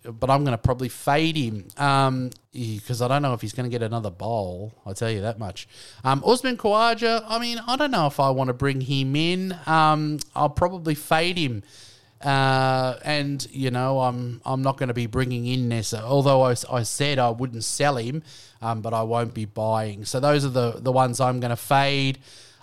but 0.03 0.29
I'm 0.29 0.43
going 0.43 0.53
to 0.53 0.57
probably 0.57 0.89
fade 0.89 1.35
him 1.35 1.67
because 2.53 3.01
I 3.01 3.07
don't 3.07 3.21
know 3.21 3.33
if 3.33 3.41
he's 3.41 3.53
going 3.53 3.69
to 3.69 3.73
get 3.73 3.83
another 3.83 4.09
bowl. 4.09 4.73
I'll 4.85 4.93
tell 4.93 5.11
you 5.11 5.21
that 5.21 5.37
much. 5.37 5.67
Um, 6.03 6.23
Usman 6.25 6.57
Khawaja, 6.57 7.25
I 7.27 7.39
mean, 7.39 7.59
I 7.67 7.75
don't 7.75 7.91
know 7.91 8.07
if 8.07 8.19
I 8.19 8.29
want 8.29 8.47
to 8.47 8.53
bring 8.53 8.81
him 8.81 9.15
in. 9.15 9.57
Um, 9.65 10.19
I'll 10.35 10.49
probably 10.49 10.95
fade 10.95 11.37
him. 11.37 11.63
Uh, 12.21 12.97
and 13.03 13.47
you 13.51 13.69
know, 13.69 14.01
I'm 14.01 14.41
I'm 14.45 14.61
not 14.61 14.77
going 14.77 14.87
to 14.87 14.93
be 14.93 15.05
bringing 15.05 15.45
in 15.45 15.69
Neser. 15.69 16.01
Although 16.01 16.43
I, 16.43 16.55
I 16.71 16.83
said 16.83 17.19
I 17.19 17.29
wouldn't 17.29 17.63
sell 17.63 17.97
him, 17.97 18.23
um, 18.61 18.81
but 18.81 18.93
I 18.93 19.03
won't 19.03 19.33
be 19.33 19.45
buying. 19.45 20.05
So 20.05 20.19
those 20.19 20.43
are 20.43 20.49
the 20.49 20.71
the 20.79 20.91
ones 20.91 21.19
I'm 21.19 21.39
going 21.39 21.51
to 21.51 21.55
fade. 21.55 22.17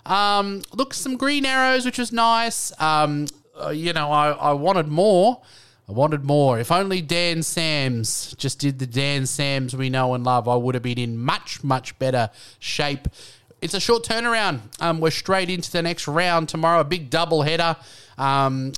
Um, 0.05 0.61
look, 0.73 0.93
some 0.93 1.17
green 1.17 1.45
arrows, 1.45 1.85
which 1.85 1.97
was 1.97 2.11
nice. 2.11 2.71
Um, 2.81 3.27
uh, 3.59 3.69
you 3.69 3.93
know, 3.93 4.11
I, 4.11 4.31
I 4.31 4.53
wanted 4.53 4.87
more. 4.87 5.41
I 5.87 5.91
wanted 5.91 6.23
more. 6.25 6.59
If 6.59 6.71
only 6.71 7.01
Dan 7.01 7.43
Sams 7.43 8.33
just 8.37 8.59
did 8.59 8.79
the 8.79 8.87
Dan 8.87 9.25
Sams 9.25 9.75
we 9.75 9.89
know 9.89 10.15
and 10.15 10.23
love, 10.23 10.47
I 10.47 10.55
would 10.55 10.75
have 10.75 10.83
been 10.83 10.97
in 10.97 11.17
much, 11.17 11.63
much 11.63 11.97
better 11.99 12.29
shape. 12.59 13.07
It's 13.61 13.73
a 13.73 13.79
short 13.79 14.03
turnaround. 14.03 14.61
Um, 14.81 14.99
we're 14.99 15.11
straight 15.11 15.49
into 15.49 15.71
the 15.71 15.81
next 15.81 16.07
round 16.07 16.49
tomorrow, 16.49 16.81
a 16.81 16.83
big 16.83 17.09
double 17.09 17.43
header. 17.43 17.75
Um, 18.17 18.73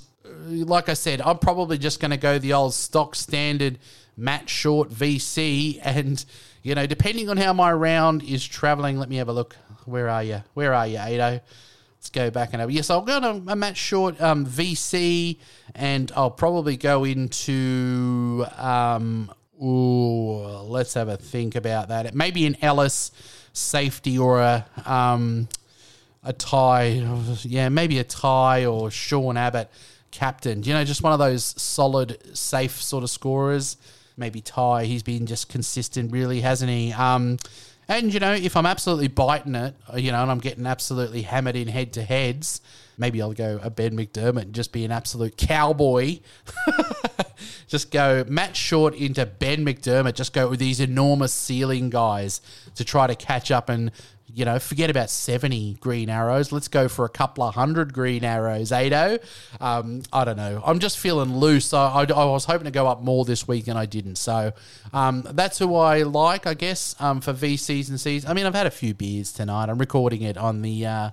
like 0.47 0.89
I 0.89 0.93
said, 0.93 1.21
I'm 1.21 1.37
probably 1.37 1.77
just 1.77 1.99
going 1.99 2.11
to 2.11 2.17
go 2.17 2.37
the 2.37 2.53
old 2.53 2.73
stock 2.73 3.15
standard 3.15 3.79
Matt 4.15 4.49
Short 4.49 4.89
VC. 4.89 5.79
And, 5.81 6.23
you 6.63 6.75
know, 6.75 6.85
depending 6.87 7.29
on 7.29 7.37
how 7.37 7.53
my 7.53 7.71
round 7.71 8.23
is 8.23 8.45
traveling, 8.45 8.97
let 8.97 9.09
me 9.09 9.17
have 9.17 9.29
a 9.29 9.33
look. 9.33 9.55
Where 9.85 10.09
are 10.09 10.23
you? 10.23 10.43
Where 10.53 10.73
are 10.73 10.87
you, 10.87 10.99
Ado? 10.99 11.39
Let's 11.97 12.09
go 12.11 12.29
back 12.29 12.49
and 12.53 12.61
over. 12.61 12.71
Yes, 12.71 12.89
I'll 12.89 13.01
go 13.01 13.19
to 13.19 13.51
a 13.51 13.55
Matt 13.55 13.77
Short 13.77 14.19
um, 14.21 14.45
VC, 14.45 15.37
and 15.73 16.11
I'll 16.15 16.31
probably 16.31 16.77
go 16.77 17.03
into. 17.03 18.45
Um, 18.57 19.31
ooh, 19.61 20.45
let's 20.63 20.93
have 20.93 21.07
a 21.07 21.17
think 21.17 21.55
about 21.55 21.87
that. 21.87 22.05
It 22.05 22.13
may 22.13 22.31
be 22.31 22.45
an 22.45 22.57
Ellis 22.61 23.11
safety 23.53 24.17
or 24.17 24.41
a 24.41 24.65
um, 24.85 25.47
a 26.23 26.33
Tye. 26.33 27.03
Yeah, 27.43 27.69
maybe 27.69 27.97
a 27.99 28.03
Tye 28.03 28.65
or 28.65 28.91
Sean 28.91 29.37
Abbott 29.37 29.71
captain. 30.17 30.63
You 30.63 30.73
know, 30.73 30.83
just 30.83 31.03
one 31.03 31.13
of 31.13 31.19
those 31.19 31.45
solid, 31.61 32.35
safe 32.35 32.81
sort 32.81 33.03
of 33.03 33.09
scorers. 33.11 33.77
Maybe 34.17 34.41
Tye, 34.41 34.85
He's 34.85 35.03
been 35.03 35.27
just 35.27 35.47
consistent, 35.47 36.11
really, 36.11 36.41
hasn't 36.41 36.71
he? 36.71 36.91
Um, 36.91 37.37
and 37.87 38.11
you 38.11 38.19
know, 38.19 38.33
if 38.33 38.57
I'm 38.57 38.65
absolutely 38.65 39.09
biting 39.09 39.53
it, 39.53 39.75
you 39.95 40.11
know, 40.11 40.21
and 40.23 40.31
I'm 40.31 40.39
getting 40.39 40.65
absolutely 40.65 41.21
hammered 41.21 41.55
in 41.55 41.67
head 41.67 41.93
to 41.93 42.01
heads, 42.01 42.61
maybe 42.97 43.21
I'll 43.21 43.33
go 43.33 43.59
a 43.61 43.69
Ben 43.69 43.95
McDermott 43.95 44.41
and 44.41 44.53
just 44.53 44.71
be 44.71 44.83
an 44.85 44.91
absolute 44.91 45.37
cowboy. 45.37 46.19
just 47.67 47.91
go 47.91 48.25
Matt 48.27 48.55
Short 48.55 48.95
into 48.95 49.23
Ben 49.25 49.63
McDermott. 49.63 50.15
Just 50.15 50.33
go 50.33 50.49
with 50.49 50.59
these 50.59 50.79
enormous 50.79 51.31
ceiling 51.31 51.91
guys 51.91 52.41
to 52.75 52.83
try 52.83 53.07
to 53.07 53.15
catch 53.15 53.51
up 53.51 53.69
and. 53.69 53.91
You 54.33 54.43
know, 54.43 54.59
forget 54.59 54.89
about 54.89 55.09
70 55.09 55.75
green 55.75 56.09
arrows. 56.09 56.51
Let's 56.51 56.67
go 56.67 56.89
for 56.89 57.05
a 57.05 57.09
couple 57.09 57.45
of 57.45 57.55
hundred 57.55 57.93
green 57.93 58.25
arrows, 58.25 58.73
Ado. 58.73 59.19
Um, 59.61 60.03
I 60.11 60.25
don't 60.25 60.35
know. 60.35 60.61
I'm 60.65 60.79
just 60.79 60.99
feeling 60.99 61.37
loose. 61.37 61.73
I, 61.73 61.87
I, 61.87 62.03
I 62.03 62.25
was 62.25 62.43
hoping 62.43 62.65
to 62.65 62.71
go 62.71 62.87
up 62.87 63.01
more 63.01 63.23
this 63.23 63.47
week 63.47 63.67
and 63.67 63.77
I 63.77 63.85
didn't. 63.85 64.17
So 64.17 64.51
um, 64.91 65.25
that's 65.31 65.59
who 65.59 65.75
I 65.75 66.03
like, 66.03 66.45
I 66.45 66.55
guess, 66.55 66.93
um, 66.99 67.21
for 67.21 67.33
VCs 67.33 67.89
and 67.89 67.99
Cs. 67.99 68.25
I 68.25 68.33
mean, 68.33 68.45
I've 68.45 68.55
had 68.55 68.67
a 68.67 68.71
few 68.71 68.93
beers 68.93 69.31
tonight. 69.31 69.69
I'm 69.69 69.77
recording 69.77 70.21
it 70.23 70.35
on 70.37 70.61
the, 70.61 70.85
uh, 70.85 71.09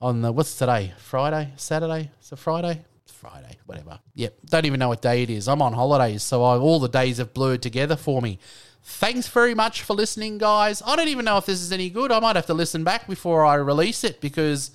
on 0.00 0.20
the, 0.22 0.30
what's 0.30 0.56
today? 0.56 0.92
Friday? 0.98 1.52
Saturday? 1.56 2.10
Is 2.22 2.30
it 2.30 2.38
Friday? 2.38 2.84
It's 3.04 3.12
Friday, 3.12 3.58
whatever. 3.66 3.98
Yep, 4.14 4.34
don't 4.46 4.66
even 4.66 4.78
know 4.78 4.88
what 4.88 5.02
day 5.02 5.24
it 5.24 5.30
is. 5.30 5.48
I'm 5.48 5.62
on 5.62 5.72
holidays, 5.72 6.22
so 6.22 6.44
I, 6.44 6.56
all 6.56 6.78
the 6.78 6.88
days 6.88 7.18
have 7.18 7.34
blurred 7.34 7.62
together 7.62 7.96
for 7.96 8.22
me. 8.22 8.38
Thanks 8.84 9.28
very 9.28 9.54
much 9.54 9.82
for 9.82 9.94
listening, 9.94 10.38
guys. 10.38 10.82
I 10.84 10.96
don't 10.96 11.08
even 11.08 11.24
know 11.24 11.36
if 11.36 11.46
this 11.46 11.60
is 11.60 11.72
any 11.72 11.88
good. 11.88 12.10
I 12.10 12.18
might 12.18 12.36
have 12.36 12.46
to 12.46 12.54
listen 12.54 12.82
back 12.82 13.06
before 13.06 13.44
I 13.44 13.54
release 13.54 14.02
it 14.02 14.20
because 14.20 14.72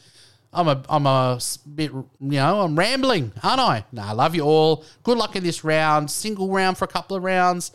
I'm 0.53 0.67
a 0.67 0.81
I'm 0.89 1.05
a 1.05 1.39
bit 1.75 1.91
you 1.91 2.07
know 2.19 2.61
I'm 2.61 2.77
rambling, 2.77 3.33
aren't 3.43 3.59
I? 3.59 3.85
No, 3.91 4.03
I 4.03 4.13
love 4.13 4.33
you 4.33 4.43
all. 4.43 4.85
Good 5.03 5.17
luck 5.17 5.35
in 5.35 5.43
this 5.43 5.63
round. 5.63 6.09
Single 6.09 6.49
round 6.49 6.77
for 6.77 6.85
a 6.85 6.87
couple 6.87 7.17
of 7.17 7.23
rounds. 7.23 7.71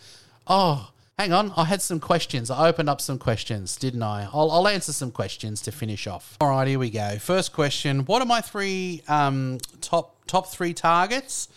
Oh, 0.46 0.90
hang 1.18 1.32
on. 1.32 1.52
I 1.56 1.64
had 1.64 1.82
some 1.82 2.00
questions. 2.00 2.50
I 2.50 2.66
opened 2.66 2.88
up 2.88 3.00
some 3.00 3.18
questions, 3.18 3.76
didn't 3.76 4.02
I? 4.02 4.28
I'll, 4.32 4.50
I'll 4.50 4.68
answer 4.68 4.92
some 4.92 5.10
questions 5.10 5.60
to 5.62 5.72
finish 5.72 6.06
off. 6.06 6.36
All 6.40 6.48
right, 6.48 6.66
here 6.66 6.78
we 6.78 6.88
go. 6.88 7.18
First 7.18 7.52
question: 7.52 8.06
What 8.06 8.22
are 8.22 8.26
my 8.26 8.40
three 8.40 9.02
um, 9.06 9.58
top 9.82 10.16
top 10.26 10.48
three 10.48 10.72
targets? 10.72 11.48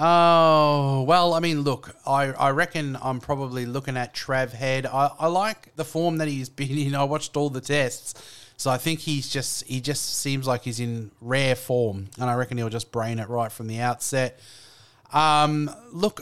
Oh, 0.00 1.02
well, 1.08 1.34
I 1.34 1.40
mean, 1.40 1.62
look, 1.62 1.96
I, 2.06 2.26
I 2.26 2.50
reckon 2.50 2.96
I'm 3.02 3.18
probably 3.18 3.66
looking 3.66 3.96
at 3.96 4.14
Trav 4.14 4.52
Head. 4.52 4.86
I, 4.86 5.10
I 5.18 5.26
like 5.26 5.74
the 5.74 5.84
form 5.84 6.18
that 6.18 6.28
he's 6.28 6.48
been 6.60 6.78
in. 6.78 6.94
I 6.94 7.04
watched 7.04 7.36
all 7.36 7.50
the 7.50 7.60
tests. 7.60 8.14
So 8.56 8.70
I 8.70 8.76
think 8.78 8.98
he's 9.00 9.28
just 9.28 9.64
he 9.64 9.80
just 9.80 10.18
seems 10.20 10.46
like 10.46 10.62
he's 10.62 10.80
in 10.80 11.12
rare 11.20 11.54
form. 11.54 12.08
And 12.20 12.28
I 12.28 12.34
reckon 12.34 12.58
he'll 12.58 12.68
just 12.68 12.90
brain 12.90 13.18
it 13.18 13.28
right 13.28 13.52
from 13.52 13.68
the 13.68 13.80
outset. 13.80 14.40
Um, 15.12 15.70
look, 15.92 16.20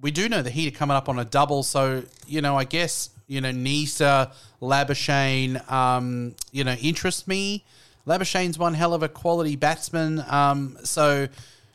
we 0.00 0.10
do 0.10 0.28
know 0.28 0.42
the 0.42 0.50
Heat 0.50 0.74
are 0.74 0.76
coming 0.76 0.96
up 0.96 1.08
on 1.08 1.18
a 1.18 1.24
double, 1.24 1.62
so 1.62 2.04
you 2.26 2.40
know, 2.42 2.56
I 2.56 2.64
guess 2.64 3.10
you 3.26 3.40
know 3.40 3.50
Neser, 3.50 4.30
Labuschagne, 4.60 5.70
um, 5.70 6.34
you 6.52 6.64
know, 6.64 6.74
interest 6.74 7.26
me. 7.26 7.64
Labuschagne's 8.06 8.58
one 8.58 8.72
hell 8.72 8.94
of 8.94 9.02
a 9.02 9.08
quality 9.08 9.54
batsman, 9.54 10.24
um, 10.28 10.78
so 10.82 11.28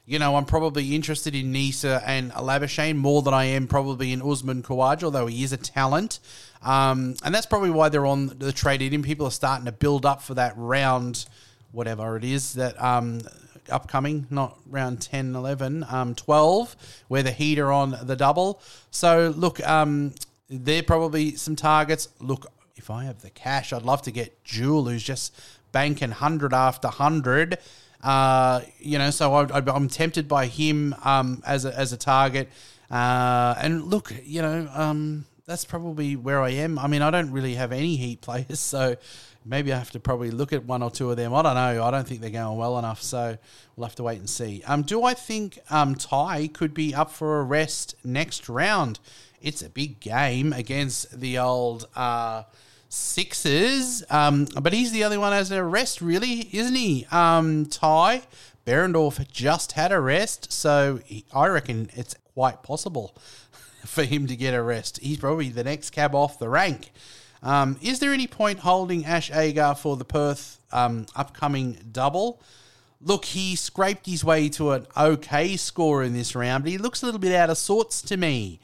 you 0.06 0.20
know, 0.20 0.36
I'm 0.36 0.46
probably 0.46 0.96
interested 0.96 1.34
in 1.34 1.54
Neser 1.54 2.02
and 2.06 2.32
Labuschagne 2.32 2.96
more 2.96 3.22
than 3.22 3.34
I 3.34 3.46
am 3.46 3.68
probably 3.68 4.12
in 4.12 4.22
Usman 4.22 4.62
Khawaja, 4.62 5.04
although 5.04 5.28
he 5.28 5.44
is 5.44 5.54
a 5.54 5.58
talent. 5.58 6.20
Um, 6.62 7.16
and 7.24 7.34
that's 7.34 7.46
probably 7.46 7.70
why 7.70 7.90
they're 7.90 8.06
on 8.06 8.28
the 8.40 8.52
traded 8.52 8.94
in. 8.94 9.02
People 9.02 9.28
are 9.28 9.32
starting 9.32 9.66
to 9.66 9.72
build 9.72 10.06
up 10.06 10.22
for 10.22 10.34
that 10.34 10.54
round 10.58 11.26
whatever 11.72 12.18
it 12.18 12.24
is 12.24 12.54
that 12.54 12.82
um, 12.82 13.22
upcoming, 13.70 14.28
not 14.30 14.58
round 14.70 15.02
10, 15.02 15.36
11, 15.36 15.86
um, 15.90 16.16
12, 16.16 16.76
where 17.08 17.24
the 17.24 17.32
Heat 17.32 17.58
are 17.60 17.72
on 17.72 17.98
the 18.04 18.16
double. 18.16 18.62
So 18.92 19.34
look, 19.36 19.66
um, 19.68 20.14
they're 20.50 20.84
probably 20.84 21.36
some 21.36 21.56
targets. 21.56 22.10
Look, 22.20 22.46
if 22.76 22.90
I 22.90 23.06
have 23.06 23.22
the 23.22 23.30
cash, 23.30 23.72
I'd 23.72 23.84
love 23.84 24.02
to 24.04 24.12
get 24.12 24.44
Jewell, 24.44 24.86
who's 24.86 25.04
just 25.04 25.34
banking 25.72 26.10
100 26.10 26.54
after 26.54 26.88
100. 26.88 27.58
Uh, 28.04 28.62
you 28.80 28.98
know, 28.98 29.10
so 29.10 29.34
I, 29.34 29.64
I'm 29.72 29.88
tempted 29.88 30.28
by 30.28 30.48
him 30.48 30.94
um, 31.04 31.42
as, 31.46 31.66
a, 31.66 31.78
as 31.78 31.94
a 31.94 31.98
target. 31.98 32.50
Uh, 32.92 33.56
and 33.58 33.86
look, 33.86 34.14
you 34.24 34.42
know, 34.42 34.70
um, 34.74 35.26
that's 35.46 35.66
probably 35.66 36.16
where 36.16 36.42
I 36.42 36.50
am. 36.50 36.78
I 36.78 36.88
mean, 36.88 37.02
I 37.02 37.10
don't 37.10 37.32
really 37.32 37.56
have 37.56 37.72
any 37.72 37.96
Heat 37.96 38.22
players, 38.22 38.60
so 38.60 38.98
maybe 39.46 39.74
I 39.74 39.78
have 39.78 39.92
to 39.92 40.00
probably 40.00 40.32
look 40.32 40.54
at 40.54 40.66
one 40.66 40.84
or 40.84 40.92
two 40.92 41.10
of 41.10 41.18
them. 41.18 41.34
I 41.34 41.42
don't 41.42 41.56
know. 41.56 41.84
I 41.84 41.92
don't 41.92 42.08
think 42.08 42.22
they're 42.22 42.30
going 42.30 42.58
well 42.58 42.78
enough, 42.78 43.02
so 43.02 43.38
we'll 43.76 43.88
have 43.88 43.96
to 43.96 44.04
wait 44.04 44.20
and 44.20 44.30
see. 44.30 44.64
Um, 44.68 44.84
do 44.84 45.04
I 45.04 45.14
think 45.14 45.60
um, 45.70 45.96
Tye 45.96 46.50
could 46.54 46.74
be 46.74 46.94
up 46.94 47.12
for 47.12 47.40
a 47.40 47.44
rest 47.44 47.96
next 48.04 48.50
round? 48.50 49.00
It's 49.42 49.62
a 49.62 49.70
big 49.70 50.00
game 50.00 50.54
against 50.54 51.20
the 51.20 51.38
old 51.38 51.88
uh, 51.96 52.44
Sixers, 52.94 54.04
um, 54.12 54.46
but 54.62 54.72
he's 54.72 54.92
the 54.92 55.04
only 55.04 55.18
one 55.18 55.34
as 55.34 55.50
a 55.50 55.64
rest, 55.64 56.00
really, 56.00 56.48
isn't 56.52 56.76
he? 56.76 57.08
Um, 57.12 57.66
Ty 57.66 58.22
Behrendorff 58.68 59.32
just 59.32 59.72
had 59.72 59.92
a 59.92 60.00
rest, 60.00 60.54
so 60.54 61.00
he, 61.04 61.26
I 61.34 61.48
reckon 61.48 61.90
it's 61.96 62.14
quite 62.36 62.62
possible 62.62 63.16
for 63.86 64.04
him 64.04 64.28
to 64.28 64.36
get 64.36 64.54
a 64.54 64.62
rest. 64.62 65.00
He's 65.00 65.18
probably 65.18 65.50
the 65.50 65.64
next 65.64 65.90
cab 65.90 66.14
off 66.14 66.38
the 66.38 66.48
rank. 66.48 66.92
Um, 67.42 67.78
is 67.82 67.98
there 67.98 68.14
any 68.14 68.28
point 68.28 68.60
holding 68.60 69.06
Ash 69.06 69.32
Agar 69.32 69.74
for 69.74 69.98
the 69.98 70.06
Perth 70.06 70.60
um, 70.72 71.08
upcoming 71.16 71.80
double? 71.92 72.44
Look, 73.02 73.26
he 73.26 73.56
scraped 73.56 74.06
his 74.06 74.24
way 74.24 74.50
to 74.50 74.70
an 74.72 74.86
okay 74.96 75.58
score 75.58 76.04
in 76.04 76.14
this 76.14 76.36
round, 76.36 76.64
but 76.64 76.72
he 76.72 76.78
looks 76.78 77.02
a 77.02 77.08
little 77.08 77.20
bit 77.20 77.34
out 77.34 77.50
of 77.50 77.58
sorts 77.58 78.04
to 78.04 78.18
me. 78.18 78.60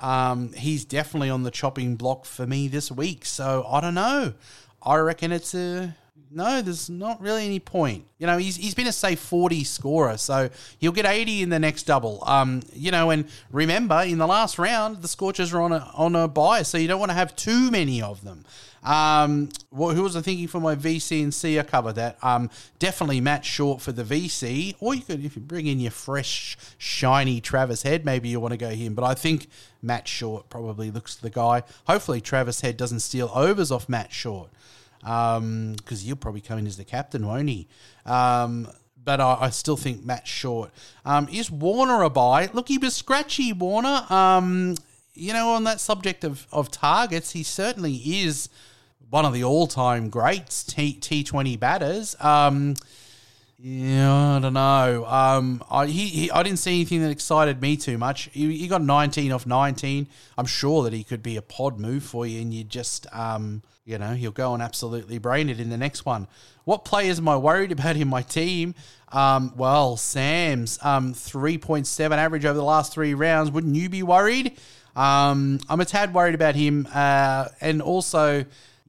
Um, 0.00 0.52
he's 0.52 0.84
definitely 0.84 1.30
on 1.30 1.42
the 1.42 1.50
chopping 1.50 1.96
block 1.96 2.24
for 2.24 2.46
me 2.46 2.68
this 2.68 2.90
week, 2.90 3.24
so 3.24 3.66
I 3.68 3.80
don't 3.80 3.94
know. 3.94 4.34
I 4.82 4.96
reckon 4.96 5.30
it's 5.30 5.54
a 5.54 5.94
no. 6.30 6.62
There's 6.62 6.88
not 6.88 7.20
really 7.20 7.44
any 7.44 7.60
point. 7.60 8.06
You 8.18 8.26
know, 8.26 8.38
he's 8.38 8.56
he's 8.56 8.74
been 8.74 8.86
a 8.86 8.92
say 8.92 9.14
40 9.14 9.64
scorer, 9.64 10.16
so 10.16 10.48
he'll 10.78 10.92
get 10.92 11.04
80 11.04 11.42
in 11.42 11.48
the 11.50 11.58
next 11.58 11.82
double. 11.82 12.22
Um, 12.26 12.62
you 12.72 12.90
know, 12.90 13.10
and 13.10 13.28
remember 13.52 14.02
in 14.02 14.18
the 14.18 14.26
last 14.26 14.58
round 14.58 15.02
the 15.02 15.08
Scorchers 15.08 15.52
are 15.52 15.60
on 15.60 15.72
a 15.72 15.90
on 15.94 16.16
a 16.16 16.28
buy, 16.28 16.62
so 16.62 16.78
you 16.78 16.88
don't 16.88 17.00
want 17.00 17.10
to 17.10 17.16
have 17.16 17.36
too 17.36 17.70
many 17.70 18.00
of 18.00 18.24
them. 18.24 18.44
Um, 18.82 19.50
well, 19.70 19.94
who 19.94 20.02
was 20.02 20.16
I 20.16 20.22
thinking 20.22 20.48
for 20.48 20.60
my 20.60 20.74
VC 20.74 21.22
and 21.22 21.34
C? 21.34 21.58
I 21.58 21.62
covered 21.62 21.94
that. 21.94 22.22
Um, 22.22 22.50
definitely 22.78 23.20
Matt 23.20 23.44
Short 23.44 23.80
for 23.80 23.92
the 23.92 24.04
VC, 24.04 24.74
or 24.80 24.94
you 24.94 25.02
could 25.02 25.24
if 25.24 25.36
you 25.36 25.42
bring 25.42 25.66
in 25.66 25.80
your 25.80 25.90
fresh, 25.90 26.56
shiny 26.78 27.40
Travis 27.40 27.82
Head, 27.82 28.04
maybe 28.04 28.28
you 28.28 28.40
want 28.40 28.52
to 28.52 28.58
go 28.58 28.70
him. 28.70 28.94
But 28.94 29.04
I 29.04 29.14
think 29.14 29.48
Matt 29.82 30.08
Short 30.08 30.48
probably 30.48 30.90
looks 30.90 31.14
the 31.14 31.30
guy. 31.30 31.62
Hopefully 31.86 32.20
Travis 32.20 32.62
Head 32.62 32.76
doesn't 32.76 33.00
steal 33.00 33.30
overs 33.34 33.70
off 33.70 33.88
Matt 33.88 34.12
Short, 34.12 34.50
because 35.00 36.02
he'll 36.02 36.16
probably 36.16 36.40
come 36.40 36.58
in 36.58 36.66
as 36.66 36.76
the 36.76 36.84
captain, 36.84 37.26
won't 37.26 37.48
he? 37.48 37.68
Um, 38.06 38.68
but 39.02 39.20
I, 39.20 39.36
I 39.40 39.50
still 39.50 39.76
think 39.76 40.04
Matt 40.04 40.26
Short. 40.26 40.70
Um, 41.04 41.28
is 41.30 41.50
Warner 41.50 42.02
a 42.02 42.10
buy? 42.10 42.50
Look, 42.52 42.68
he 42.68 42.78
was 42.78 42.94
scratchy, 42.94 43.52
Warner. 43.52 44.06
Um, 44.10 44.76
you 45.14 45.32
know, 45.32 45.50
on 45.50 45.64
that 45.64 45.80
subject 45.80 46.24
of, 46.24 46.46
of 46.52 46.70
targets, 46.70 47.32
he 47.32 47.42
certainly 47.42 47.94
is 47.94 48.48
one 49.10 49.24
of 49.24 49.32
the 49.32 49.44
all 49.44 49.66
time 49.66 50.08
greats, 50.08 50.64
T 50.64 50.94
T 50.94 51.22
Twenty 51.22 51.56
batters. 51.56 52.16
Um, 52.20 52.76
yeah, 53.62 54.36
I 54.36 54.38
don't 54.38 54.54
know. 54.54 55.04
Um, 55.04 55.62
I 55.70 55.86
he, 55.86 56.06
he 56.06 56.30
I 56.30 56.42
didn't 56.42 56.60
see 56.60 56.76
anything 56.76 57.02
that 57.02 57.10
excited 57.10 57.60
me 57.60 57.76
too 57.76 57.98
much. 57.98 58.30
He, 58.32 58.56
he 58.56 58.68
got 58.68 58.80
19 58.80 59.32
off 59.32 59.44
19. 59.44 60.08
I'm 60.38 60.46
sure 60.46 60.82
that 60.84 60.94
he 60.94 61.04
could 61.04 61.22
be 61.22 61.36
a 61.36 61.42
pod 61.42 61.78
move 61.78 62.02
for 62.02 62.26
you, 62.26 62.40
and 62.40 62.54
you 62.54 62.64
just 62.64 63.06
um, 63.14 63.62
you 63.90 63.98
know, 63.98 64.14
he'll 64.14 64.30
go 64.30 64.54
and 64.54 64.62
absolutely 64.62 65.18
brain 65.18 65.48
it 65.48 65.58
in 65.58 65.68
the 65.68 65.76
next 65.76 66.06
one. 66.06 66.28
What 66.64 66.84
players 66.84 67.18
am 67.18 67.28
I 67.28 67.36
worried 67.36 67.72
about 67.72 67.96
in 67.96 68.06
my 68.08 68.22
team? 68.22 68.74
Um, 69.10 69.52
well, 69.56 69.96
Sams 69.96 70.78
um, 70.82 71.12
3.7 71.12 72.16
average 72.16 72.44
over 72.44 72.56
the 72.56 72.64
last 72.64 72.92
three 72.92 73.14
rounds. 73.14 73.50
Wouldn't 73.50 73.74
you 73.74 73.88
be 73.88 74.04
worried? 74.04 74.56
Um, 74.94 75.58
I'm 75.68 75.80
a 75.80 75.84
tad 75.84 76.14
worried 76.14 76.36
about 76.36 76.54
him, 76.54 76.86
uh, 76.94 77.48
and 77.60 77.82
also 77.82 78.44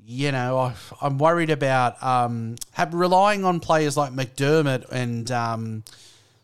you 0.06 0.32
know, 0.32 0.58
I- 0.58 0.76
I'm 1.02 1.18
worried 1.18 1.50
about 1.50 2.02
um, 2.04 2.56
have, 2.74 2.94
relying 2.94 3.46
on 3.46 3.60
players 3.60 3.96
like 3.98 4.12
McDermott 4.12 4.90
and, 4.92 5.30
um, 5.32 5.84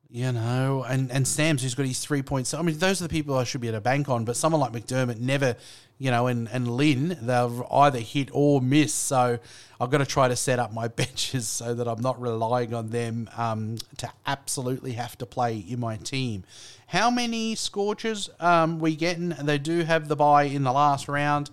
you 0.10 0.32
know, 0.32 0.86
and, 0.88 1.12
and 1.12 1.28
Sams 1.28 1.62
who's 1.62 1.76
got 1.76 1.86
his 1.86 2.00
three 2.00 2.22
points. 2.22 2.54
I 2.54 2.62
mean, 2.62 2.78
those 2.78 3.02
are 3.02 3.06
the 3.06 3.10
people 3.10 3.36
I 3.36 3.44
should 3.44 3.62
be 3.62 3.68
able 3.68 3.78
to 3.78 3.82
bank 3.82 4.10
on, 4.10 4.26
but 4.26 4.38
someone 4.38 4.62
like 4.62 4.72
McDermott 4.72 5.20
never, 5.20 5.56
you 5.98 6.12
know, 6.12 6.28
and, 6.28 6.48
and 6.50 6.68
Lynn, 6.68 7.18
they'll 7.22 7.68
either 7.72 8.00
hit 8.00 8.30
or 8.32 8.62
miss. 8.62 8.94
So 8.94 9.38
I've 9.82 9.90
got 9.90 9.98
to 9.98 10.06
try 10.06 10.28
to 10.28 10.36
set 10.36 10.60
up 10.60 10.72
my 10.74 10.88
benches 10.88 11.48
so 11.48 11.74
that 11.74 11.88
I'm 11.88 12.02
not 12.02 12.22
relying 12.22 12.74
on 12.74 12.90
them 12.90 13.30
um, 13.36 13.78
to 13.98 14.10
absolutely 14.26 14.94
have 14.94 15.18
to 15.18 15.26
play 15.26 15.58
in 15.58 15.80
my 15.80 15.98
team. 15.98 16.44
How 16.88 17.10
many 17.10 17.56
Scorchers 17.56 18.30
um, 18.40 18.80
we 18.80 18.96
getting? 18.96 19.30
They 19.30 19.58
do 19.58 19.82
have 19.82 20.08
the 20.08 20.16
buy 20.16 20.44
in 20.44 20.64
the 20.64 20.72
last 20.72 21.10
round. 21.10 21.50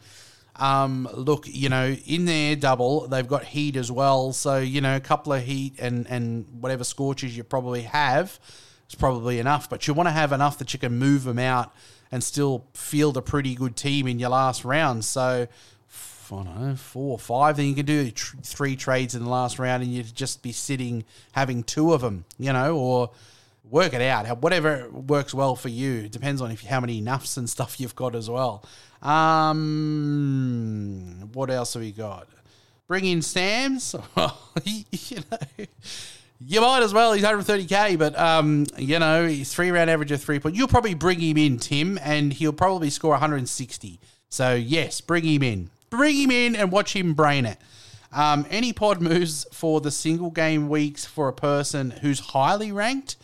Um, 0.56 1.08
look, 1.12 1.46
you 1.48 1.68
know, 1.68 1.96
in 2.06 2.26
their 2.26 2.54
double, 2.54 3.08
they've 3.08 3.26
got 3.26 3.44
heat 3.44 3.76
as 3.76 3.90
well. 3.90 4.32
So, 4.32 4.58
you 4.58 4.80
know, 4.80 4.96
a 4.96 5.00
couple 5.00 5.32
of 5.32 5.42
heat 5.42 5.74
and, 5.78 6.06
and 6.08 6.46
whatever 6.60 6.84
Scorchers 6.84 7.36
you 7.36 7.42
probably 7.42 7.82
have 7.82 8.38
is 8.88 8.94
probably 8.94 9.38
enough. 9.38 9.68
But 9.68 9.86
you 9.86 9.94
want 9.94 10.08
to 10.08 10.12
have 10.12 10.32
enough 10.32 10.58
that 10.58 10.72
you 10.72 10.78
can 10.78 10.98
move 10.98 11.24
them 11.24 11.38
out 11.38 11.74
and 12.12 12.22
still 12.22 12.66
field 12.74 13.16
a 13.16 13.22
pretty 13.22 13.54
good 13.54 13.74
team 13.76 14.06
in 14.06 14.18
your 14.18 14.30
last 14.30 14.64
round. 14.64 15.04
So, 15.04 15.48
I 16.30 16.34
don't 16.42 16.60
know, 16.60 16.76
four 16.76 17.12
or 17.12 17.18
five, 17.18 17.56
then 17.56 17.66
you 17.66 17.74
can 17.74 17.86
do 17.86 18.10
tr- 18.10 18.36
three 18.42 18.76
trades 18.76 19.14
in 19.14 19.24
the 19.24 19.30
last 19.30 19.58
round 19.58 19.82
and 19.82 19.92
you'd 19.92 20.14
just 20.14 20.42
be 20.42 20.52
sitting 20.52 21.04
having 21.32 21.62
two 21.62 21.92
of 21.92 22.00
them, 22.00 22.24
you 22.38 22.52
know, 22.52 22.76
or 22.76 23.10
work 23.68 23.92
it 23.94 24.02
out. 24.02 24.38
Whatever 24.38 24.88
works 24.90 25.34
well 25.34 25.56
for 25.56 25.68
you. 25.68 26.04
It 26.04 26.12
depends 26.12 26.40
on 26.40 26.50
if 26.50 26.62
how 26.62 26.80
many 26.80 27.00
nuffs 27.00 27.36
and 27.36 27.48
stuff 27.48 27.80
you've 27.80 27.94
got 27.96 28.14
as 28.14 28.28
well. 28.28 28.64
Um, 29.04 29.70
what 31.32 31.50
else 31.50 31.74
have 31.74 31.82
we 31.82 31.92
got? 31.92 32.26
Bring 32.88 33.04
in 33.04 33.22
Sams. 33.22 33.94
you 34.64 35.18
know, 35.30 35.38
you 36.40 36.60
might 36.60 36.82
as 36.82 36.92
well. 36.92 37.12
He's 37.12 37.24
130k, 37.24 37.98
but 37.98 38.18
um, 38.18 38.66
you 38.76 38.98
know, 38.98 39.26
he's 39.26 39.52
three 39.52 39.70
round 39.70 39.90
average 39.90 40.10
of 40.12 40.22
three 40.22 40.38
point. 40.38 40.54
You'll 40.56 40.68
probably 40.68 40.94
bring 40.94 41.20
him 41.20 41.36
in, 41.36 41.58
Tim, 41.58 41.98
and 42.02 42.32
he'll 42.32 42.52
probably 42.52 42.90
score 42.90 43.10
160. 43.12 44.00
So 44.28 44.54
yes, 44.54 45.00
bring 45.00 45.24
him 45.24 45.42
in. 45.42 45.70
Bring 45.90 46.16
him 46.16 46.30
in 46.30 46.56
and 46.56 46.72
watch 46.72 46.94
him 46.96 47.14
brain 47.14 47.46
it. 47.46 47.58
Um, 48.12 48.46
any 48.48 48.72
pod 48.72 49.00
moves 49.00 49.46
for 49.52 49.80
the 49.80 49.90
single 49.90 50.30
game 50.30 50.68
weeks 50.68 51.04
for 51.04 51.28
a 51.28 51.32
person 51.32 51.90
who's 51.90 52.20
highly 52.20 52.70
ranked? 52.72 53.16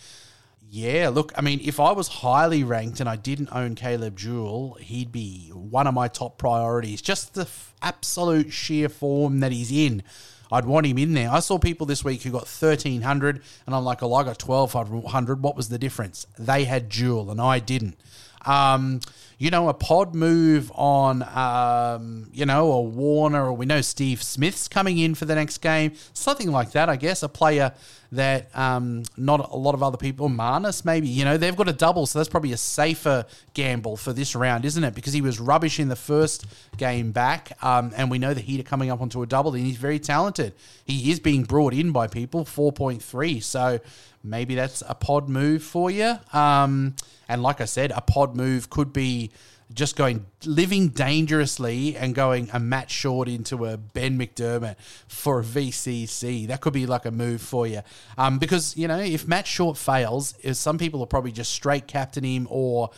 Yeah, 0.72 1.08
look, 1.08 1.32
I 1.34 1.40
mean, 1.40 1.60
if 1.64 1.80
I 1.80 1.90
was 1.90 2.06
highly 2.06 2.62
ranked 2.62 3.00
and 3.00 3.08
I 3.08 3.16
didn't 3.16 3.48
own 3.50 3.74
Caleb 3.74 4.16
Jewell, 4.16 4.74
he'd 4.80 5.10
be 5.10 5.48
one 5.52 5.88
of 5.88 5.94
my 5.94 6.06
top 6.06 6.38
priorities. 6.38 7.02
Just 7.02 7.34
the 7.34 7.42
f- 7.42 7.74
absolute 7.82 8.52
sheer 8.52 8.88
form 8.88 9.40
that 9.40 9.50
he's 9.50 9.72
in. 9.72 10.04
I'd 10.52 10.66
want 10.66 10.86
him 10.86 10.96
in 10.98 11.14
there. 11.14 11.28
I 11.28 11.40
saw 11.40 11.58
people 11.58 11.86
this 11.86 12.04
week 12.04 12.22
who 12.22 12.30
got 12.30 12.42
1,300, 12.42 13.42
and 13.66 13.74
I'm 13.74 13.82
like, 13.84 14.00
oh, 14.04 14.14
I 14.14 14.22
got 14.22 14.40
1,200. 14.40 15.42
What 15.42 15.56
was 15.56 15.70
the 15.70 15.78
difference? 15.78 16.28
They 16.38 16.62
had 16.64 16.88
Jewell, 16.88 17.32
and 17.32 17.40
I 17.40 17.58
didn't. 17.58 17.96
Um, 18.46 19.00
you 19.38 19.50
know, 19.50 19.68
a 19.68 19.74
pod 19.74 20.14
move 20.14 20.70
on, 20.74 21.22
um, 21.22 22.28
you 22.32 22.46
know, 22.46 22.72
a 22.72 22.80
Warner, 22.80 23.46
or 23.46 23.52
we 23.54 23.66
know 23.66 23.80
Steve 23.80 24.22
Smith's 24.22 24.68
coming 24.68 24.98
in 24.98 25.14
for 25.14 25.24
the 25.24 25.34
next 25.34 25.58
game, 25.58 25.92
something 26.12 26.50
like 26.52 26.72
that, 26.72 26.88
I 26.88 26.96
guess. 26.96 27.22
A 27.22 27.28
player 27.28 27.72
that 28.12 28.56
um, 28.58 29.04
not 29.16 29.50
a 29.52 29.56
lot 29.56 29.74
of 29.74 29.82
other 29.82 29.96
people, 29.96 30.28
Marnus 30.28 30.84
maybe, 30.84 31.08
you 31.08 31.24
know, 31.24 31.36
they've 31.36 31.56
got 31.56 31.68
a 31.68 31.72
double, 31.72 32.06
so 32.06 32.18
that's 32.18 32.28
probably 32.28 32.52
a 32.52 32.56
safer 32.56 33.24
gamble 33.54 33.96
for 33.96 34.12
this 34.12 34.34
round, 34.34 34.64
isn't 34.64 34.82
it? 34.82 34.94
Because 34.94 35.12
he 35.12 35.20
was 35.20 35.38
rubbish 35.38 35.78
in 35.78 35.88
the 35.88 35.96
first 35.96 36.46
game 36.76 37.12
back, 37.12 37.56
um, 37.62 37.92
and 37.96 38.11
we 38.11 38.18
know 38.18 38.34
the 38.34 38.40
Heat 38.40 38.61
are 38.61 38.64
coming 38.64 38.90
up 38.90 39.00
onto 39.00 39.22
a 39.22 39.26
double, 39.26 39.54
and 39.54 39.64
he's 39.64 39.76
very 39.76 39.98
talented. 39.98 40.54
He 40.84 41.11
is 41.11 41.20
being 41.20 41.44
brought 41.44 41.72
in 41.72 41.92
by 41.92 42.08
people, 42.08 42.44
4.3, 42.44 43.42
so 43.42 43.78
maybe 44.24 44.54
that's 44.54 44.82
a 44.88 44.94
pod 44.94 45.28
move 45.28 45.62
for 45.62 45.90
you. 45.90 46.16
Um, 46.32 46.96
and 47.28 47.42
like 47.42 47.61
I 47.61 47.64
said, 47.64 47.92
a 47.92 48.00
pod 48.00 48.34
move 48.34 48.70
could 48.70 48.92
be 48.92 49.30
just 49.72 49.96
going 49.96 50.26
living 50.44 50.88
dangerously 50.88 51.96
and 51.96 52.14
going 52.14 52.48
a 52.52 52.58
Matt 52.58 52.90
Short 52.90 53.28
into 53.28 53.66
a 53.66 53.76
Ben 53.76 54.18
McDermott 54.18 54.76
for 55.06 55.40
a 55.40 55.42
VCC. 55.42 56.46
That 56.48 56.60
could 56.60 56.72
be 56.72 56.86
like 56.86 57.06
a 57.06 57.10
move 57.10 57.40
for 57.40 57.66
you. 57.66 57.82
Um, 58.18 58.38
because, 58.38 58.76
you 58.76 58.88
know, 58.88 58.98
if 58.98 59.28
Matt 59.28 59.46
Short 59.46 59.76
fails, 59.76 60.34
some 60.52 60.78
people 60.78 61.00
will 61.00 61.06
probably 61.06 61.32
just 61.32 61.52
straight 61.52 61.86
captain 61.86 62.24
him 62.24 62.46
or 62.50 62.90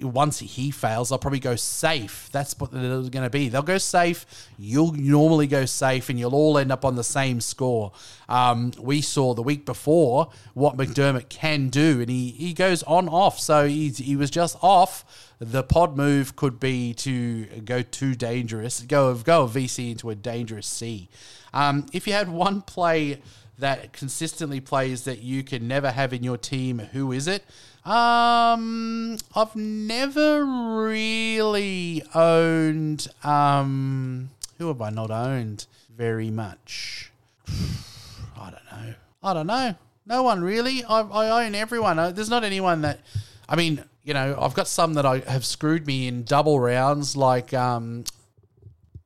once 0.00 0.38
he 0.38 0.70
fails, 0.70 1.08
they'll 1.08 1.18
probably 1.18 1.40
go 1.40 1.56
safe. 1.56 2.28
That's 2.32 2.58
what 2.58 2.70
they're 2.70 2.80
going 2.80 3.10
to 3.10 3.30
be. 3.30 3.48
They'll 3.48 3.62
go 3.62 3.78
safe. 3.78 4.26
You'll 4.58 4.92
normally 4.92 5.46
go 5.46 5.64
safe, 5.64 6.08
and 6.08 6.18
you'll 6.18 6.34
all 6.34 6.58
end 6.58 6.70
up 6.70 6.84
on 6.84 6.96
the 6.96 7.04
same 7.04 7.40
score. 7.40 7.92
Um, 8.28 8.72
we 8.78 9.00
saw 9.00 9.34
the 9.34 9.42
week 9.42 9.66
before 9.66 10.30
what 10.54 10.76
McDermott 10.76 11.28
can 11.28 11.68
do, 11.68 12.00
and 12.00 12.08
he, 12.08 12.30
he 12.30 12.52
goes 12.52 12.82
on 12.84 13.08
off. 13.08 13.38
So 13.40 13.66
he's, 13.66 13.98
he 13.98 14.16
was 14.16 14.30
just 14.30 14.56
off. 14.62 15.04
The 15.40 15.62
pod 15.62 15.96
move 15.96 16.36
could 16.36 16.60
be 16.60 16.92
to 16.94 17.46
go 17.64 17.80
too 17.80 18.14
dangerous, 18.14 18.80
go 18.82 19.14
go 19.14 19.44
a 19.44 19.48
VC 19.48 19.92
into 19.92 20.10
a 20.10 20.14
dangerous 20.14 20.66
C. 20.66 21.08
Um, 21.54 21.86
if 21.94 22.06
you 22.06 22.12
had 22.12 22.28
one 22.28 22.60
play 22.60 23.22
that 23.58 23.94
consistently 23.94 24.60
plays 24.60 25.04
that 25.04 25.22
you 25.22 25.42
can 25.42 25.66
never 25.66 25.90
have 25.90 26.12
in 26.12 26.22
your 26.22 26.36
team, 26.36 26.78
who 26.78 27.10
is 27.10 27.26
it? 27.26 27.44
Um, 27.84 29.16
I've 29.34 29.56
never 29.56 30.44
really 30.44 32.02
owned. 32.14 33.08
Um, 33.24 34.30
who 34.58 34.68
have 34.68 34.82
I 34.82 34.90
not 34.90 35.10
owned 35.10 35.66
very 35.96 36.30
much? 36.30 37.12
I 37.48 38.50
don't 38.50 38.64
know. 38.70 38.94
I 39.22 39.34
don't 39.34 39.46
know. 39.46 39.74
No 40.04 40.22
one 40.22 40.42
really. 40.42 40.84
I, 40.84 41.00
I 41.00 41.46
own 41.46 41.54
everyone. 41.54 41.98
Uh, 41.98 42.10
There's 42.10 42.30
not 42.30 42.44
anyone 42.44 42.82
that. 42.82 43.00
I 43.48 43.56
mean, 43.56 43.84
you 44.10 44.14
know, 44.14 44.36
I've 44.40 44.54
got 44.54 44.66
some 44.66 44.94
that 44.94 45.06
I 45.06 45.20
have 45.20 45.44
screwed 45.44 45.86
me 45.86 46.08
in 46.08 46.24
double 46.24 46.58
rounds, 46.58 47.16
like 47.16 47.54
um, 47.54 48.02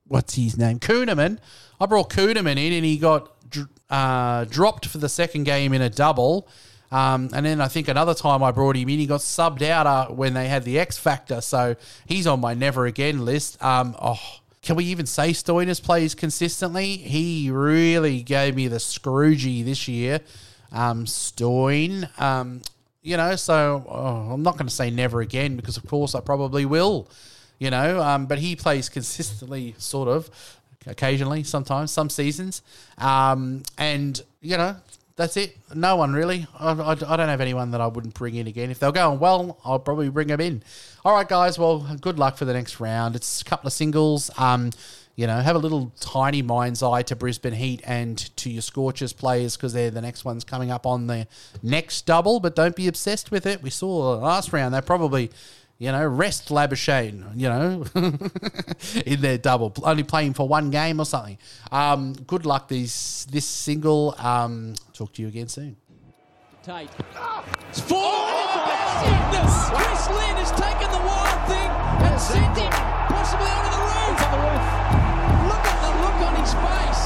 what's 0.06 0.34
his 0.34 0.56
name? 0.56 0.78
Kuhnemann. 0.78 1.40
I 1.78 1.84
brought 1.84 2.08
Kuhnemann 2.08 2.56
in 2.56 2.72
and 2.72 2.86
he 2.86 2.96
got 2.96 3.30
uh, 3.90 4.46
dropped 4.46 4.86
for 4.86 4.96
the 4.96 5.10
second 5.10 5.44
game 5.44 5.74
in 5.74 5.82
a 5.82 5.90
double. 5.90 6.48
Um, 6.90 7.28
and 7.34 7.44
then 7.44 7.60
I 7.60 7.68
think 7.68 7.88
another 7.88 8.14
time 8.14 8.42
I 8.42 8.50
brought 8.50 8.76
him 8.76 8.88
in, 8.88 8.98
he 8.98 9.04
got 9.04 9.20
subbed 9.20 9.60
out 9.60 9.86
uh, 9.86 10.06
when 10.06 10.32
they 10.32 10.48
had 10.48 10.64
the 10.64 10.78
X 10.78 10.96
Factor. 10.96 11.42
So 11.42 11.76
he's 12.06 12.26
on 12.26 12.40
my 12.40 12.54
never 12.54 12.86
again 12.86 13.26
list. 13.26 13.62
Um, 13.62 13.94
oh, 14.00 14.38
can 14.62 14.74
we 14.74 14.86
even 14.86 15.04
say 15.04 15.32
Stoinis 15.32 15.82
plays 15.82 16.14
consistently? 16.14 16.96
He 16.96 17.50
really 17.50 18.22
gave 18.22 18.56
me 18.56 18.68
the 18.68 18.78
Scroogey 18.78 19.62
this 19.66 19.86
year. 19.86 20.20
Um, 20.72 21.04
Stoin. 21.04 22.08
Um, 22.18 22.62
you 23.04 23.16
know, 23.18 23.36
so 23.36 23.84
oh, 23.88 24.32
I'm 24.32 24.42
not 24.42 24.54
going 24.54 24.66
to 24.66 24.74
say 24.74 24.90
never 24.90 25.20
again 25.20 25.54
because, 25.54 25.76
of 25.76 25.86
course, 25.86 26.14
I 26.16 26.20
probably 26.20 26.64
will. 26.64 27.08
You 27.60 27.70
know, 27.70 28.02
um, 28.02 28.26
but 28.26 28.38
he 28.38 28.56
plays 28.56 28.88
consistently, 28.88 29.76
sort 29.78 30.08
of, 30.08 30.28
occasionally, 30.86 31.44
sometimes, 31.44 31.92
some 31.92 32.10
seasons, 32.10 32.62
um, 32.98 33.62
and 33.78 34.20
you 34.40 34.56
know, 34.56 34.76
that's 35.16 35.36
it. 35.36 35.56
No 35.72 35.96
one 35.96 36.12
really. 36.12 36.48
I, 36.58 36.72
I, 36.72 36.90
I 36.92 36.94
don't 36.94 37.28
have 37.28 37.40
anyone 37.40 37.70
that 37.70 37.80
I 37.80 37.86
wouldn't 37.86 38.14
bring 38.14 38.34
in 38.34 38.48
again. 38.48 38.70
If 38.70 38.80
they're 38.80 38.90
going 38.90 39.20
well, 39.20 39.58
I'll 39.64 39.78
probably 39.78 40.08
bring 40.08 40.28
them 40.28 40.40
in. 40.40 40.62
All 41.04 41.14
right, 41.14 41.28
guys. 41.28 41.58
Well, 41.58 41.86
good 42.00 42.18
luck 42.18 42.36
for 42.36 42.44
the 42.44 42.54
next 42.54 42.80
round. 42.80 43.14
It's 43.14 43.40
a 43.42 43.44
couple 43.44 43.68
of 43.68 43.72
singles. 43.72 44.30
Um, 44.36 44.70
you 45.16 45.26
know, 45.26 45.38
have 45.38 45.54
a 45.54 45.60
little 45.60 45.92
tiny 46.00 46.42
mind's 46.42 46.82
eye 46.82 47.02
to 47.02 47.14
Brisbane 47.14 47.52
Heat 47.52 47.82
and 47.84 48.18
to 48.36 48.50
your 48.50 48.62
Scorchers 48.62 49.12
players 49.12 49.56
because 49.56 49.72
they're 49.72 49.90
the 49.90 50.00
next 50.00 50.24
ones 50.24 50.42
coming 50.42 50.70
up 50.70 50.86
on 50.86 51.06
the 51.06 51.28
next 51.62 52.06
double, 52.06 52.40
but 52.40 52.56
don't 52.56 52.74
be 52.74 52.88
obsessed 52.88 53.30
with 53.30 53.46
it. 53.46 53.62
We 53.62 53.70
saw 53.70 54.16
last 54.16 54.52
round, 54.52 54.74
they 54.74 54.80
probably, 54.80 55.30
you 55.78 55.92
know, 55.92 56.04
rest 56.04 56.48
Labuschagne, 56.48 57.24
you 57.36 57.48
know, 57.48 57.84
in 59.06 59.20
their 59.20 59.38
double, 59.38 59.72
only 59.84 60.02
playing 60.02 60.34
for 60.34 60.48
one 60.48 60.70
game 60.70 60.98
or 60.98 61.06
something. 61.06 61.38
Um, 61.70 62.14
good 62.14 62.44
luck 62.44 62.66
these, 62.66 63.26
this 63.30 63.46
single. 63.46 64.16
Um, 64.18 64.74
talk 64.94 65.12
to 65.14 65.22
you 65.22 65.28
again 65.28 65.48
soon. 65.48 65.76
Tate. 66.64 66.90
It's 67.68 67.80
four! 67.80 68.00
Oh, 68.00 68.64
Chris 69.74 70.08
Lynn 70.08 70.36
has 70.36 70.50
taken 70.50 70.90
the 70.90 71.06
wild 71.06 71.46
thing 71.46 71.70
and 72.08 72.20
sent 72.20 72.58
it 72.58 72.70
possibly 73.10 73.46
onto 73.46 73.70
the 73.70 74.38
roof 74.38 74.83
empty 76.44 76.50
space. 76.50 77.02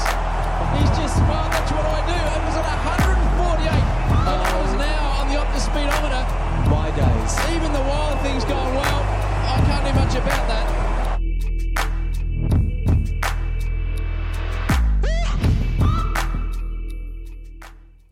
He's 0.75 0.91
just 0.99 1.15
smart. 1.15 1.51
That's 1.51 1.71
what 1.71 1.85
I 1.85 1.99
do. 2.03 2.19
It 2.19 2.41
was 2.43 2.55
at 2.59 2.67
148, 2.67 3.71
and 3.71 4.39
I 4.43 4.61
was 4.61 4.73
now 4.75 5.03
on 5.19 5.27
the 5.31 5.39
Optus 5.39 5.65
speedometer. 5.65 6.23
My 6.69 6.91
days. 6.91 7.55
Even 7.55 7.71
the 7.73 7.81
wild 7.81 8.19
things 8.21 8.43
going 8.43 8.75
well. 8.75 9.01
I 9.47 9.63
can't 9.65 9.85
do 9.85 9.93
much 9.93 10.15
about 10.15 10.47
that. 10.47 10.88